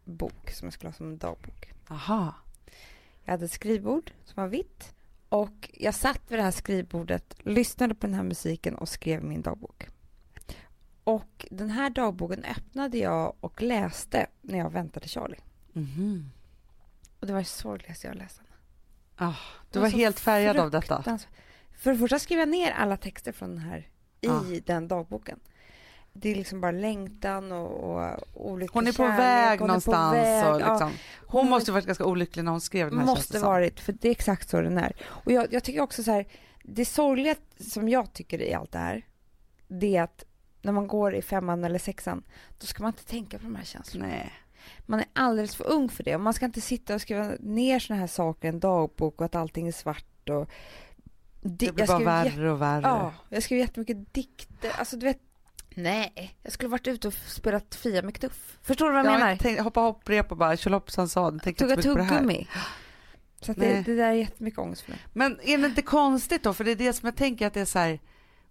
bok 0.05 0.51
som 0.51 0.67
jag 0.67 0.73
skulle 0.73 0.89
ha 0.89 0.95
som 0.97 1.07
en 1.07 1.19
dagbok. 1.19 1.73
Aha. 1.91 2.35
Jag 3.25 3.33
hade 3.33 3.45
ett 3.45 3.53
skrivbord 3.53 4.11
som 4.25 4.43
var 4.43 4.49
vitt 4.49 4.95
och 5.33 5.71
jag 5.75 5.95
satt 5.95 6.21
vid 6.29 6.39
det 6.39 6.43
här 6.43 6.51
skrivbordet, 6.51 7.35
lyssnade 7.39 7.95
på 7.95 8.07
den 8.07 8.15
här 8.15 8.23
musiken 8.23 8.75
och 8.75 8.89
skrev 8.89 9.25
min 9.25 9.43
dagbok. 9.43 9.89
Och 11.05 11.47
den 11.51 11.71
här 11.71 11.91
dagboken 11.91 12.45
öppnade 12.45 12.99
jag 12.99 13.35
och 13.41 13.63
läste 13.63 14.27
när 14.41 14.59
jag 14.59 14.71
väntade 14.71 15.09
Charlie. 15.09 15.41
Mhm. 15.73 16.31
Och 17.21 17.27
det 17.27 17.33
var 17.33 17.41
det 17.41 17.45
sorgligaste 17.47 18.07
jag 18.07 18.17
läst. 18.17 18.41
Ah, 19.17 19.29
du 19.31 19.67
Det 19.71 19.79
var 19.79 19.91
så 19.91 19.97
helt 19.97 20.21
färgad 20.21 20.57
av 20.57 20.71
detta. 20.71 21.19
För 21.79 21.93
det 21.93 21.99
första 21.99 22.19
skrev 22.19 22.39
jag 22.39 22.49
ner 22.49 22.71
alla 22.71 22.97
texter 22.97 23.33
från 23.33 23.49
den 23.51 23.59
här 23.59 23.79
i 24.21 24.27
Ja. 24.27 24.43
den 24.67 24.89
dagboken. 24.89 25.41
Det 26.13 26.31
är 26.31 26.35
liksom 26.35 26.61
bara 26.61 26.73
längtan 26.73 27.53
och, 27.53 27.97
och 27.97 28.21
olika 28.35 28.71
Hon 28.75 28.87
är 28.87 28.93
på 28.93 28.97
kärlek, 28.97 29.19
väg 29.19 29.59
hon 29.59 29.69
någonstans. 29.69 30.13
På 30.13 30.17
väg, 30.17 30.55
och 30.55 30.61
ja, 30.61 30.73
liksom. 30.73 30.93
Hon 31.27 31.49
måste 31.49 31.73
varit 31.73 31.87
ganska 31.87 32.05
olycklig 32.05 32.45
när 32.45 32.53
hon 32.53 32.61
skrev 32.61 32.91
den 32.91 32.99
här 32.99 33.07
måste 33.07 33.33
det 33.33 33.45
varit, 33.45 33.81
för 33.81 33.93
det 33.93 34.09
är 34.09 34.13
exakt 34.13 34.49
så 34.49 34.61
den 34.61 34.79
är. 34.79 34.93
Och 35.03 35.33
jag, 35.33 35.53
jag 35.53 35.65
tycker 35.65 35.81
också 35.81 36.03
så 36.03 36.11
här, 36.11 36.27
det 36.63 36.85
sorgliga 36.85 37.35
som 37.61 37.89
jag 37.89 38.13
tycker 38.13 38.43
i 38.43 38.55
allt 38.55 38.73
det 38.73 38.79
här, 38.79 39.07
det 39.69 39.97
är 39.97 40.03
att 40.03 40.25
när 40.63 40.73
man 40.73 40.87
går 40.87 41.15
i 41.15 41.23
femman 41.23 41.65
eller 41.65 41.79
sexan, 41.79 42.23
då 42.59 42.67
ska 42.67 42.83
man 42.83 42.93
inte 42.93 43.05
tänka 43.05 43.39
på 43.39 43.45
de 43.45 43.57
här 43.57 43.65
känslorna. 43.65 44.07
Nej. 44.07 44.33
Man 44.87 45.01
är 45.01 45.07
alldeles 45.13 45.57
för 45.57 45.71
ung 45.71 45.89
för 45.89 46.05
det 46.05 46.15
och 46.15 46.21
man 46.21 46.35
ska 46.35 46.45
inte 46.45 46.61
sitta 46.61 46.95
och 46.95 47.01
skriva 47.01 47.33
ner 47.41 47.79
såna 47.79 48.01
här 48.01 48.07
saker 48.07 48.49
i 48.49 48.49
en 48.49 48.61
dagbok 48.61 49.21
och 49.21 49.25
att 49.25 49.35
allting 49.35 49.69
är 49.69 49.73
svart 49.73 50.29
och... 50.29 50.51
Det 51.45 51.75
blir 51.75 51.89
jag 51.89 51.89
bara 51.89 52.25
värre 52.25 52.51
och 52.51 52.63
värre. 52.63 52.83
Ja, 52.83 53.13
jag 53.29 53.43
skrev 53.43 53.59
jättemycket 53.59 54.15
dikter. 54.15 54.71
Alltså 54.79 54.97
du 54.97 55.07
vet, 55.07 55.21
nej, 55.77 56.35
jag 56.43 56.53
skulle 56.53 56.69
varit 56.69 56.89
ute 56.89 57.09
och 57.09 57.15
spelat 57.15 57.75
Fia 57.75 58.03
med 58.03 58.15
knuff. 58.15 58.59
Förstår 58.63 58.87
du 58.87 58.93
vad 58.93 59.05
jag 59.05 59.13
Ja, 59.15 59.19
menar? 59.19 59.37
tänk, 59.41 59.61
hoppa 59.61 59.81
hopp, 59.81 60.09
rep 60.09 60.31
och 60.31 60.37
bara 60.37 60.57
tjolhoppsan 60.57 61.09
sa. 61.09 61.31
Tugga 61.31 61.77
tuggummi. 61.77 62.49
Så 63.41 63.53
det, 63.53 63.83
det 63.87 63.95
där 63.95 64.09
är 64.09 64.13
jättemycket 64.13 64.59
ångest 64.59 64.83
för 64.83 64.91
mig. 64.91 65.01
Men 65.13 65.41
är 65.43 65.59
det 65.59 65.67
inte 65.67 65.83
konstigt 65.83 66.43
då? 66.43 66.55
För 66.55 66.65
det 66.65 66.71
är 66.71 66.77
det 66.77 66.93
som 66.93 67.07
jag 67.07 67.17
tänker 67.17 67.47
att 67.47 67.55
det 67.55 67.61
är 67.61 67.65
så 67.65 67.79
här. 67.79 68.01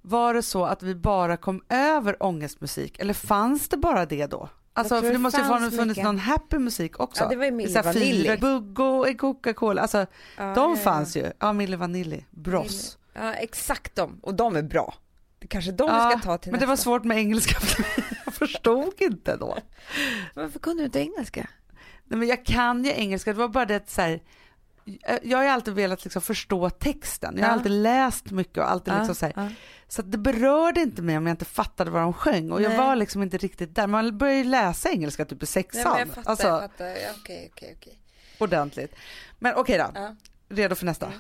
Var 0.01 0.33
det 0.33 0.43
så 0.43 0.65
att 0.65 0.83
vi 0.83 0.95
bara 0.95 1.37
kom 1.37 1.63
över 1.69 2.23
ångestmusik 2.23 2.99
eller 2.99 3.13
fanns 3.13 3.69
det 3.69 3.77
bara 3.77 4.05
det 4.05 4.25
då? 4.27 4.49
Alltså 4.73 5.01
för 5.01 5.11
det 5.11 5.17
måste 5.17 5.41
ju 5.41 5.47
ha 5.47 5.71
funnits 5.71 5.99
någon 5.99 6.19
happy 6.19 6.57
musik 6.57 6.99
också. 6.99 7.23
Ja, 7.23 7.29
det 7.29 7.35
var 7.35 7.45
ju 7.45 7.51
Milli 7.51 7.73
Vanilli. 7.73 8.27
En 9.07 9.17
Coca-Cola, 9.17 9.81
alltså 9.81 9.97
Ja, 9.97 10.05
de 10.37 10.45
ja, 10.45 10.69
ja. 10.69 10.75
fanns 10.75 11.17
ju. 11.17 11.31
Ja, 11.39 11.53
Milli 11.53 11.75
Vanilli, 11.75 12.25
Bross. 12.29 12.97
Ja, 13.13 13.33
exakt 13.33 13.95
de. 13.95 14.19
Och 14.23 14.33
de 14.33 14.55
är 14.55 14.61
bra. 14.61 14.93
Det 15.41 15.47
kanske 15.47 15.71
de 15.71 15.87
Ja, 15.89 16.09
ska 16.11 16.19
ta 16.19 16.37
till 16.37 16.51
Men 16.51 16.59
det 16.59 16.65
var 16.65 16.73
nästa. 16.73 16.83
svårt 16.83 17.03
med 17.03 17.17
engelska, 17.17 17.55
jag 18.25 18.33
förstod 18.33 18.93
inte 19.01 19.35
då. 19.37 19.57
Varför 20.33 20.59
kunde 20.59 20.81
du 20.81 20.85
inte 20.85 20.99
engelska? 20.99 21.47
Nej, 22.05 22.19
men 22.19 22.27
jag 22.27 22.45
kan 22.45 22.83
ju 22.85 22.91
engelska, 22.91 23.33
det 23.33 23.39
var 23.39 23.47
bara 23.47 23.65
det 23.65 23.75
att 23.75 23.89
så 23.89 24.01
här, 24.01 24.21
jag 25.23 25.37
har 25.37 25.45
alltid 25.45 25.73
velat 25.73 26.03
liksom 26.03 26.21
förstå 26.21 26.69
texten, 26.69 27.33
jag 27.37 27.43
har 27.43 27.49
Ja. 27.49 27.53
alltid 27.53 27.71
läst 27.71 28.31
mycket 28.31 28.57
och 28.57 28.71
alltid 28.71 28.93
liksom 28.97 29.15
så 29.15 29.25
här, 29.25 29.33
ja. 29.35 29.49
så 29.87 30.01
det 30.01 30.17
berörde 30.17 30.81
inte 30.81 31.01
mig 31.01 31.17
om 31.17 31.27
jag 31.27 31.33
inte 31.33 31.45
fattade 31.45 31.91
vad 31.91 32.01
de 32.01 32.13
sjöng 32.13 32.51
och 32.51 32.61
jag 32.61 32.69
Nej. 32.69 32.77
var 32.77 32.95
liksom 32.95 33.23
inte 33.23 33.37
riktigt 33.37 33.75
där. 33.75 33.87
Man 33.87 34.17
började 34.17 34.37
ju 34.37 34.43
läsa 34.43 34.89
engelska 34.89 35.25
typ 35.25 35.31
i 35.31 35.37
Nej, 35.41 35.47
sexan, 35.47 35.91
men 35.91 35.99
jag 35.99 36.07
fattar, 36.07 36.29
alltså 36.31 36.47
jag 36.47 36.61
fattar. 36.61 36.85
Ja, 36.85 37.09
Okej, 37.21 37.49
okej, 37.53 37.75
okej. 37.79 37.99
ordentligt. 38.37 38.95
Men 39.39 39.53
okej 39.55 39.77
då, 39.77 39.91
Ja. 39.95 40.15
redo 40.49 40.75
för 40.75 40.85
nästa? 40.85 41.11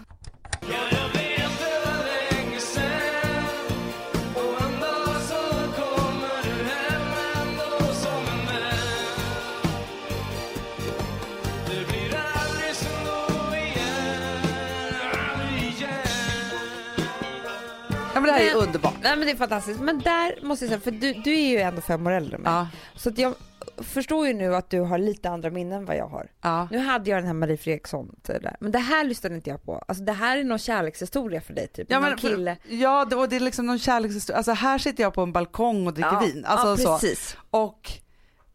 Men 18.33 18.39
det 18.39 18.43
här 18.49 18.51
är 18.51 18.59
Men- 18.59 18.67
underbart. 18.67 18.93
Nej 19.03 19.17
men 19.17 19.25
det 19.25 19.31
är 19.31 19.35
fantastiskt. 19.35 19.79
Men 19.79 19.99
där 19.99 20.45
måste 20.45 20.65
jag 20.65 20.69
säga, 20.69 20.81
för 20.81 20.91
du, 20.91 21.13
du 21.13 21.33
är 21.33 21.49
ju 21.49 21.57
ändå 21.59 21.81
fem 21.81 22.07
år 22.07 22.11
äldre 22.11 22.35
än 22.35 22.41
mig. 22.41 22.51
Ja, 22.53 22.67
Så 22.95 23.09
att 23.09 23.17
jag 23.17 23.33
förstår 23.77 24.27
ju 24.27 24.33
nu 24.33 24.55
att 24.55 24.69
du 24.69 24.79
har 24.79 24.97
lite 24.97 25.29
andra 25.29 25.49
minnen 25.49 25.77
än 25.79 25.85
vad 25.85 25.95
jag 25.95 26.07
har. 26.07 26.27
ja. 26.41 26.67
Nu 26.71 26.77
hade 26.77 27.09
jag 27.09 27.17
den 27.19 27.27
här 27.27 27.33
Marie 27.33 27.57
Fredriksson 27.57 28.15
det 28.21 28.39
där. 28.39 28.55
Men 28.59 28.71
det 28.71 28.79
här 28.79 29.03
lyssnade 29.03 29.35
inte 29.35 29.49
jag 29.49 29.63
på. 29.63 29.83
Alltså 29.87 30.03
det 30.03 30.11
här 30.13 30.37
är 30.37 30.43
någon 30.43 30.59
kärlekshistoria 30.59 31.41
för 31.41 31.53
dig 31.53 31.67
typ. 31.67 31.87
Ja, 31.91 31.99
någon 31.99 32.09
men, 32.09 32.17
kille. 32.17 32.57
ja 32.67 33.05
det, 33.05 33.15
och 33.15 33.29
det 33.29 33.35
är 33.35 33.39
liksom 33.39 33.65
någon 33.65 33.79
kärlekshistoria, 33.79 34.37
alltså 34.37 34.51
här 34.51 34.77
sitter 34.77 35.03
jag 35.03 35.13
på 35.13 35.21
en 35.21 35.31
balkong 35.31 35.87
och 35.87 35.93
dricker 35.93 36.09
ja, 36.13 36.19
vin, 36.19 36.45
alltså 36.45 36.67
ja, 36.67 36.77
så. 36.77 36.99
precis. 36.99 37.37
och 37.51 37.91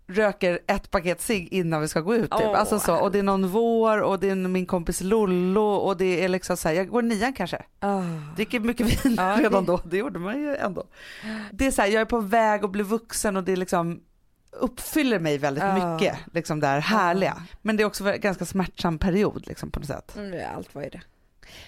röker 0.08 0.58
ett 0.66 0.90
paket 0.90 1.20
cigg 1.20 1.48
innan 1.52 1.80
vi 1.80 1.88
ska 1.88 2.00
gå 2.00 2.14
ut. 2.14 2.30
Typ. 2.30 2.40
Åh, 2.46 2.60
alltså 2.60 2.78
så. 2.78 2.96
Och 2.96 3.12
det 3.12 3.18
är 3.18 3.22
någon 3.22 3.48
vår 3.48 3.98
och 4.02 4.20
det 4.20 4.30
är 4.30 4.34
min 4.34 4.66
kompis 4.66 5.00
Lollo 5.00 5.60
och 5.74 5.96
det 5.96 6.24
är 6.24 6.28
liksom 6.28 6.56
så 6.56 6.68
här, 6.68 6.74
jag 6.74 6.88
går 6.88 7.02
nian 7.02 7.32
kanske. 7.32 7.62
Ah. 7.80 8.02
Dricker 8.36 8.60
mycket 8.60 9.04
vin 9.06 9.14
Ja, 9.18 9.36
redan 9.40 9.64
det- 9.64 9.72
då, 9.72 9.80
det 9.84 9.96
gjorde 9.96 10.18
man 10.18 10.40
ju 10.40 10.56
ändå. 10.56 10.84
Det 11.52 11.66
är 11.66 11.70
så 11.70 11.82
här, 11.82 11.88
jag 11.88 12.00
är 12.00 12.04
på 12.04 12.20
väg 12.20 12.64
att 12.64 12.70
bli 12.70 12.82
vuxen 12.82 13.36
och 13.36 13.44
det 13.44 13.52
är 13.52 13.56
liksom 13.56 14.00
uppfyller 14.60 15.18
mig 15.18 15.38
väldigt 15.38 15.64
Ja. 15.64 15.92
mycket, 15.94 16.16
liksom 16.32 16.60
det 16.60 16.66
här 16.66 16.80
härliga. 16.80 17.42
Men 17.62 17.76
det 17.76 17.82
är 17.82 17.84
också 17.84 18.04
en 18.12 18.20
ganska 18.20 18.44
smärtsam 18.44 18.98
period 18.98 19.46
liksom 19.46 19.70
på 19.70 19.80
något 19.80 19.88
sätt. 19.88 20.16
Mm, 20.16 20.40
allt 20.56 20.74
var 20.74 20.82
ju 20.82 20.88
det. 20.88 21.00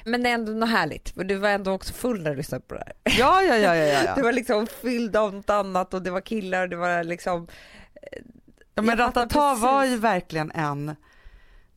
Men 0.04 0.22
det 0.22 0.30
är 0.30 0.34
ändå 0.34 0.52
något 0.52 0.68
härligt. 0.70 1.08
För 1.10 1.24
du 1.24 1.34
var 1.34 1.48
ändå 1.48 1.70
också 1.72 1.92
full 1.94 2.22
när 2.22 2.30
du 2.30 2.36
lyssnade 2.36 2.64
på 2.68 2.74
det 2.74 2.82
här. 2.86 2.92
Ja, 3.18 3.42
ja, 3.42 3.56
ja, 3.56 3.76
ja, 3.76 4.02
ja. 4.04 4.12
Du 4.16 4.22
var 4.22 4.32
liksom 4.32 4.66
fylld 4.66 5.16
av 5.16 5.34
något 5.34 5.50
annat 5.50 5.94
och 5.94 6.02
det 6.02 6.10
var 6.10 6.20
killar 6.20 6.62
och 6.62 6.68
det 6.68 6.76
var 6.76 7.04
liksom... 7.04 7.46
ja 8.74 8.82
men 8.82 8.96
Ratata 8.98 9.54
var 9.54 9.84
ju 9.84 9.96
verkligen 9.96 10.50
en, 10.50 10.96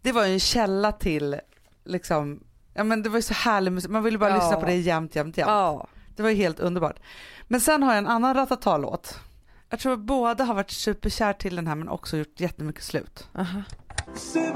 det 0.01 0.11
var 0.11 0.25
ju 0.25 0.33
en 0.33 0.39
källa 0.39 0.91
till 0.91 1.39
liksom, 1.83 2.43
ja 2.73 2.83
men 2.83 3.03
det 3.03 3.09
var 3.09 3.17
ju 3.17 3.21
så 3.21 3.33
härlig 3.33 3.71
musik, 3.71 3.91
man 3.91 4.03
ville 4.03 4.17
bara 4.17 4.29
Ja. 4.29 4.35
lyssna 4.35 4.55
på 4.59 4.65
det 4.65 4.75
jämt, 4.75 5.15
jämt, 5.15 5.37
jämt. 5.37 5.47
Ja. 5.49 5.87
Det 6.15 6.23
var 6.23 6.29
ju 6.29 6.35
helt 6.35 6.59
underbart. 6.59 6.99
Men 7.47 7.61
sen 7.61 7.83
har 7.83 7.91
jag 7.91 7.97
en 7.97 8.07
annan 8.07 8.33
Ratata-låt. 8.33 9.19
Jag 9.69 9.79
tror 9.79 9.93
att 9.93 9.99
båda 9.99 10.43
har 10.43 10.53
varit 10.53 10.71
superkär 10.71 11.33
till 11.33 11.55
den 11.55 11.67
här 11.67 11.75
men 11.75 11.89
också 11.89 12.17
gjort 12.17 12.39
jättemycket 12.39 12.83
slut. 12.83 13.27
Aha. 13.35 13.61
Se 14.15 14.51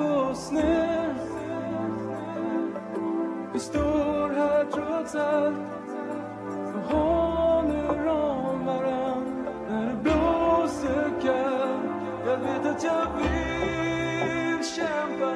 Jag 12.36 12.42
vet 12.42 12.66
att 12.66 12.84
jag 12.84 13.08
vill 13.18 14.66
kämpa 14.66 15.36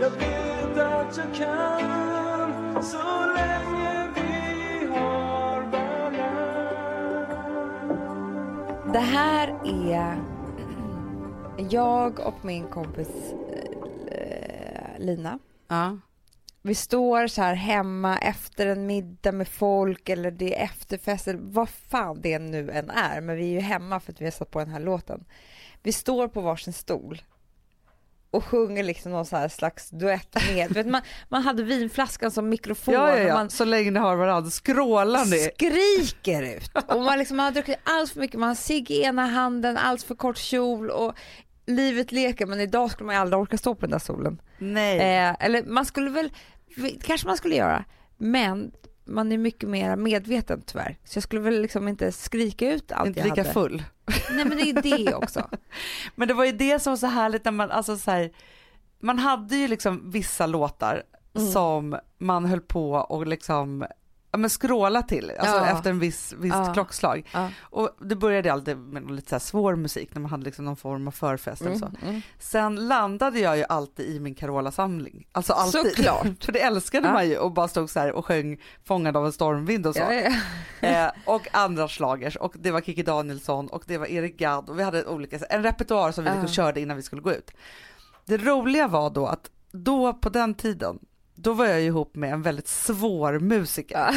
Jag 0.00 0.10
vet 0.10 0.78
att 0.78 1.16
jag 1.16 1.34
kan 1.34 2.82
så 2.82 3.26
länge 3.36 4.08
vi 4.14 4.86
har 4.86 5.62
varann 5.62 6.52
Det 8.92 8.98
här 8.98 9.48
är 9.64 10.22
jag 11.70 12.20
och 12.20 12.44
min 12.44 12.66
kompis 12.66 13.08
eh, 14.10 14.98
Lina. 14.98 15.38
Ja. 15.68 15.98
Vi 16.62 16.74
står 16.74 17.26
så 17.26 17.42
här 17.42 17.54
hemma 17.54 18.18
efter 18.18 18.66
en 18.66 18.86
middag 18.86 19.32
med 19.32 19.48
folk 19.48 20.08
eller 20.08 20.30
det 20.30 20.58
är 20.58 20.64
efterfest 20.64 21.28
eller 21.28 21.40
vad 21.42 21.68
fan 21.68 22.20
det 22.20 22.38
nu 22.38 22.70
än 22.70 22.90
är. 22.90 23.20
Men 23.20 23.36
vi 23.36 23.44
är 23.44 23.52
ju 23.52 23.60
hemma 23.60 24.00
för 24.00 24.12
att 24.12 24.20
vi 24.20 24.24
har 24.24 24.32
satt 24.32 24.50
på 24.50 24.58
den 24.58 24.70
här 24.70 24.80
låten. 24.80 25.24
Vi 25.82 25.92
står 25.92 26.28
på 26.28 26.40
varsin 26.40 26.72
stol 26.72 27.22
och 28.30 28.44
sjunger 28.44 28.82
liksom 28.82 29.12
någon 29.12 29.26
så 29.26 29.36
här 29.36 29.48
slags 29.48 29.90
duett 29.90 30.34
med. 30.54 30.70
Vet, 30.74 30.86
man, 30.86 31.02
man 31.28 31.42
hade 31.42 31.62
vinflaskan 31.62 32.30
som 32.30 32.48
mikrofon 32.48 32.94
Ja, 32.94 33.16
ja, 33.16 33.22
ja. 33.22 33.34
man 33.34 33.50
så 33.50 33.64
länge 33.64 33.90
ni 33.90 33.98
har 34.00 34.16
varandra, 34.16 34.50
skrålande. 34.50 35.36
skriker 35.38 36.42
ut. 36.56 36.70
Och 36.88 37.02
man, 37.02 37.18
liksom, 37.18 37.36
man 37.36 37.44
har 37.46 37.52
druckit 37.52 37.78
allt 37.84 38.10
för 38.12 38.20
mycket, 38.20 38.40
man 38.40 38.48
har 38.48 38.54
cigg 38.56 38.90
i 38.90 39.02
ena 39.02 39.26
handen, 39.26 39.76
allt 39.76 40.02
för 40.02 40.14
kort 40.14 40.36
kjol 40.38 40.90
och 40.90 41.14
livet 41.66 42.12
leker 42.12 42.46
men 42.46 42.60
idag 42.60 42.90
skulle 42.90 43.06
man 43.06 43.14
ju 43.14 43.20
aldrig 43.20 43.40
orka 43.40 43.58
stå 43.58 43.74
på 43.74 43.80
den 43.80 43.90
där 43.90 43.98
stolen. 43.98 44.40
Nej. 44.58 44.98
Eh, 44.98 45.36
eller 45.40 45.62
man 45.62 45.84
skulle 45.86 46.10
väl, 46.10 46.30
kanske 47.02 47.26
man 47.26 47.36
skulle 47.36 47.54
göra, 47.56 47.84
men 48.16 48.72
man 49.06 49.32
är 49.32 49.38
mycket 49.38 49.68
mer 49.68 49.96
medveten 49.96 50.62
tyvärr. 50.66 50.98
Så 51.04 51.16
jag 51.16 51.22
skulle 51.22 51.40
väl 51.40 51.62
liksom 51.62 51.88
inte 51.88 52.12
skrika 52.12 52.72
ut 52.72 52.92
allt 52.92 53.08
inte 53.08 53.20
jag 53.20 53.28
lika 53.28 53.40
hade. 53.42 53.52
full. 53.52 53.82
Nej 54.30 54.44
men 54.44 54.58
det 54.58 54.70
är 54.70 54.82
det 55.04 55.14
också. 55.14 55.50
Men 56.14 56.28
det 56.28 56.34
var 56.34 56.44
ju 56.44 56.52
det 56.52 56.78
som 56.82 56.90
var 56.90 56.96
så 56.96 57.06
härligt 57.06 57.44
när 57.44 57.52
man, 57.52 57.70
alltså 57.70 57.96
så 57.96 58.10
här, 58.10 58.32
man 59.00 59.18
hade 59.18 59.56
ju 59.56 59.68
liksom 59.68 60.10
vissa 60.10 60.46
låtar 60.46 61.02
Mm. 61.36 61.48
som 61.52 61.96
man 62.18 62.44
höll 62.44 62.60
på 62.60 62.90
och 62.92 63.26
liksom 63.26 63.86
ja, 64.30 64.38
men 64.38 64.50
skråla 64.50 65.02
till, 65.02 65.32
alltså 65.38 65.56
Ja. 65.56 65.66
efter 65.66 65.90
en 65.90 65.98
viss, 65.98 66.32
viss 66.38 66.52
Ja. 66.52 66.72
klockslag. 66.74 67.28
Ja. 67.32 67.48
Och 67.60 67.90
det 68.00 68.16
började 68.16 68.52
alltid 68.52 68.76
med 68.78 69.10
lite 69.10 69.40
så 69.40 69.46
svår 69.46 69.76
musik 69.76 70.14
när 70.14 70.20
man 70.20 70.30
hade 70.30 70.44
liksom 70.44 70.64
någon 70.64 70.76
form 70.76 71.08
av 71.08 71.12
förfest 71.12 71.62
eller 71.62 71.76
så. 71.76 71.86
Mm, 71.86 71.96
mm. 72.02 72.22
Sen 72.38 72.88
landade 72.88 73.40
jag 73.40 73.56
ju 73.56 73.64
alltid 73.68 74.06
i 74.16 74.20
min 74.20 74.34
Carola-samling. 74.34 75.26
Alltså 75.32 75.52
alltid. 75.52 75.96
Såklart. 75.96 76.26
För 76.44 76.52
det 76.52 76.60
älskade 76.62 77.12
man 77.12 77.28
ju 77.28 77.38
och 77.38 77.52
bara 77.52 77.68
stod 77.68 77.90
så 77.90 78.12
och 78.12 78.26
sjöng 78.26 78.60
Fångad 78.84 79.16
av 79.16 79.26
en 79.26 79.32
stormvind 79.32 79.86
och 79.86 79.94
så. 79.94 80.02
Eh, 80.80 81.08
och 81.26 81.48
andra 81.52 81.88
slagers 81.88 82.36
och 82.36 82.54
det 82.58 82.70
var 82.70 82.80
Kikki 82.80 83.02
Danielsson 83.02 83.68
och 83.68 83.82
det 83.86 83.98
var 83.98 84.06
Erik 84.06 84.38
Gadd 84.38 84.70
och 84.70 84.78
vi 84.78 84.82
hade 84.82 85.06
olika, 85.06 85.38
en 85.38 85.62
repertoar 85.62 86.12
som 86.12 86.24
vi 86.24 86.30
liksom 86.30 86.48
körde 86.48 86.80
innan 86.80 86.96
vi 86.96 87.02
skulle 87.02 87.22
gå 87.22 87.32
ut. 87.32 87.50
Det 88.24 88.36
roliga 88.36 88.88
var 88.88 89.10
då 89.10 89.26
att 89.26 89.50
då 89.72 90.14
på 90.14 90.28
den 90.28 90.54
tiden, 90.54 90.98
då 91.36 91.52
var 91.52 91.66
jag 91.66 91.82
ihop 91.82 92.14
med 92.16 92.32
en 92.32 92.42
väldigt 92.42 92.68
svår 92.68 93.38
musiker. 93.38 93.98
Ja. 93.98 94.14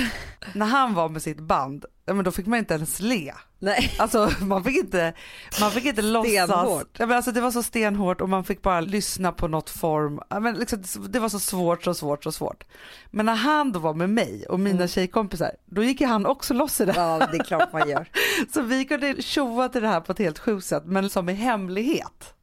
När 0.56 0.66
han 0.66 0.94
var 0.94 1.10
med 1.10 1.22
sitt 1.22 1.40
band, 1.40 1.86
men 2.06 2.24
då 2.24 2.32
fick 2.32 2.46
man 2.46 2.60
inte 2.60 2.74
ens 2.74 3.00
le. 3.00 3.34
Nej. 3.60 3.96
Alltså 4.00 4.32
man 4.42 4.64
fick 4.64 4.78
inte, 4.78 5.14
man 5.62 5.72
fick 5.72 5.86
inte 5.86 6.02
låtsas. 6.02 6.32
Stenhårt. 6.50 6.96
Ja, 7.00 7.06
men 7.06 7.16
alltså, 7.16 7.32
det 7.32 7.42
var 7.42 7.52
så 7.52 7.64
stenhårt 7.64 8.22
och 8.22 8.30
man 8.30 8.44
fick 8.44 8.62
bara 8.62 8.82
lyssna 8.82 9.32
på 9.32 9.48
något 9.48 9.70
form. 9.70 10.22
Men 10.42 10.56
liksom, 10.56 10.84
det 11.10 11.20
var 11.20 11.30
så 11.30 11.40
svårt, 11.40 11.84
så 11.84 11.94
svårt, 11.94 12.24
så 12.24 12.32
svårt. 12.32 12.64
Men 13.12 13.26
när 13.26 13.36
han 13.36 13.72
då 13.72 13.80
var 13.80 13.94
med 13.94 14.10
mig 14.10 14.46
och 14.50 14.60
mina 14.60 14.76
Mm. 14.76 14.88
tjejkompisar, 14.88 15.52
då 15.66 15.84
gick 15.84 16.02
ju 16.02 16.08
han 16.08 16.26
också 16.26 16.54
loss 16.54 16.82
i 16.82 16.86
det. 16.86 16.94
Ja, 16.96 17.28
det 17.32 17.38
är 17.38 17.44
klart 17.44 17.74
man 17.74 17.90
gör. 17.90 18.10
Så 18.54 18.62
vi 18.62 18.86
kunde 18.86 19.22
tjoa 19.22 19.70
till 19.70 19.82
det 19.82 19.88
här 19.88 20.02
på 20.02 20.12
ett 20.12 20.20
helt 20.20 20.40
sjukt 20.40 20.66
sätt, 20.66 20.84
men 20.86 21.10
som 21.10 21.30
i 21.30 21.34
hemlighet. 21.34 22.34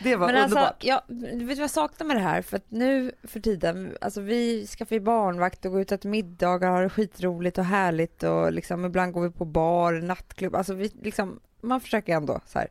Det 0.00 0.16
var 0.16 0.26
Men 0.26 0.36
alltså, 0.36 0.58
underbart. 0.58 0.84
jag, 0.84 1.02
vet 1.08 1.38
du 1.38 1.46
vad 1.46 1.58
jag 1.58 1.70
saknar 1.70 2.06
med 2.06 2.16
det 2.16 2.22
här? 2.22 2.42
För 2.42 2.56
att 2.56 2.70
nu 2.70 3.12
för 3.22 3.40
tiden, 3.40 3.96
alltså 4.00 4.20
vi 4.20 4.66
skaffar 4.66 4.96
ju 4.96 5.00
barnvakt 5.00 5.64
och 5.64 5.72
går 5.72 5.80
ut 5.80 5.92
och 5.92 5.98
äter 5.98 6.08
middagar, 6.08 6.70
har 6.70 6.82
det 6.82 6.88
skitroligt 6.88 7.58
och 7.58 7.64
härligt 7.64 8.22
och 8.22 8.52
liksom 8.52 8.84
ibland 8.84 9.12
går 9.12 9.22
vi 9.22 9.30
på 9.30 9.44
bar, 9.44 9.92
nattklubb, 9.92 10.54
alltså 10.54 10.74
vi 10.74 10.92
liksom, 11.02 11.40
man 11.60 11.80
försöker 11.80 12.14
ändå 12.16 12.40
så 12.46 12.58
här. 12.58 12.68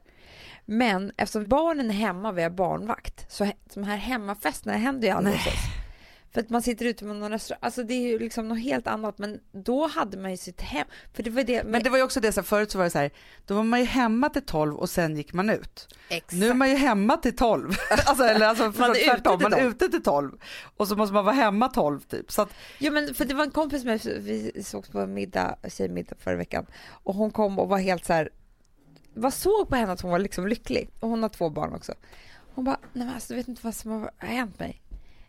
Men 0.66 1.12
eftersom 1.18 1.46
barnen 1.46 1.90
är 1.90 1.96
hemma 1.96 2.30
och 2.30 2.38
vi 2.38 2.44
har 2.44 2.50
barnvakt, 2.50 3.32
så 3.32 3.52
de 3.74 3.84
här 3.84 3.98
hemmafesterna 3.98 4.78
händer 4.78 5.08
ju 5.08 5.14
aldrig 5.14 5.36
hos 5.36 5.48
oss. 5.48 5.85
För 6.36 6.42
att 6.42 6.50
man 6.50 6.62
sitter 6.62 6.86
ute 6.86 7.06
med 7.06 7.16
någon 7.16 7.32
restaurang, 7.32 7.60
alltså 7.62 7.84
det 7.84 7.94
är 7.94 8.08
ju 8.08 8.20
liksom 8.20 8.48
något 8.48 8.60
helt 8.60 8.88
annat, 8.88 9.18
men 9.18 9.40
då 9.52 9.88
hade 9.88 10.18
man 10.18 10.32
ju 10.32 10.38
sitt 10.38 10.62
hem, 10.62 10.88
för 11.14 11.24
det 11.24 11.30
var 11.30 11.44
det, 11.44 11.64
Men 11.64 11.84
det 11.84 11.90
var 11.90 11.98
ju 11.98 12.04
också 12.04 12.20
det, 12.20 12.32
så 12.32 12.42
här, 12.42 12.46
förut 12.46 12.72
så 12.72 12.78
var 12.78 12.86
det 12.86 12.92
så 12.92 13.00
här, 13.00 13.12
då 13.46 13.54
var 13.54 13.64
man 13.64 13.80
ju 13.80 13.86
hemma 13.86 14.30
till 14.30 14.42
12 14.46 14.76
och 14.76 14.90
sen 14.90 15.16
gick 15.18 15.34
man 15.34 15.50
ut. 15.50 15.96
exakt. 16.10 16.34
Nu 16.34 16.50
är 16.50 16.54
man 16.54 16.70
ju 16.70 16.76
hemma 16.76 17.18
till 17.18 17.36
12. 17.36 17.76
Alltså, 18.06 18.24
eller 18.24 18.46
alltså, 18.46 18.64
Man 18.64 18.90
är 18.90 19.06
tvärtom, 19.06 19.34
ute 19.34 19.44
till 19.44 19.50
man 19.50 19.54
är 19.54 19.58
12. 19.58 19.72
ute 19.72 19.90
till 19.90 20.04
12 20.04 20.32
och 20.78 20.88
så 20.88 20.96
måste 20.96 21.14
man 21.14 21.26
vara 21.26 21.36
hemma 21.36 21.70
12 21.70 22.00
typ. 22.00 22.32
Så 22.32 22.42
att, 22.42 22.50
Jo 22.80 22.94
men 22.94 23.14
för 23.16 23.26
det 23.26 23.34
var 23.34 23.44
en 23.44 23.52
kompis 23.52 23.84
med 23.84 24.02
vi 24.06 24.64
sågs 24.64 24.90
på 24.90 25.00
en 25.00 25.14
middag, 25.14 25.56
tjejmiddag 25.68 26.16
förra 26.20 26.36
veckan 26.36 26.66
och 27.04 27.16
hon 27.16 27.32
kom 27.32 27.60
och 27.60 27.70
var 27.70 27.78
helt 27.78 28.06
så 28.06 28.14
här. 28.14 28.30
Vad 29.14 29.34
såg 29.34 29.70
på 29.70 29.76
henne 29.76 29.92
att 29.92 30.02
hon 30.02 30.12
var 30.12 30.20
liksom 30.20 30.48
lycklig 30.48 30.90
och 31.00 31.10
hon 31.10 31.24
har 31.24 31.30
två 31.30 31.50
barn 31.50 31.74
också. 31.74 31.94
Hon 32.56 32.66
bara, 32.66 32.80
nej 32.94 33.06
men 33.06 33.14
alltså 33.16 33.34
du 33.34 33.38
vet 33.38 33.48
inte 33.48 33.62
vad 33.64 33.76
som 33.76 33.92
har 33.92 34.12
hänt 34.18 34.60
mig. 34.60 34.82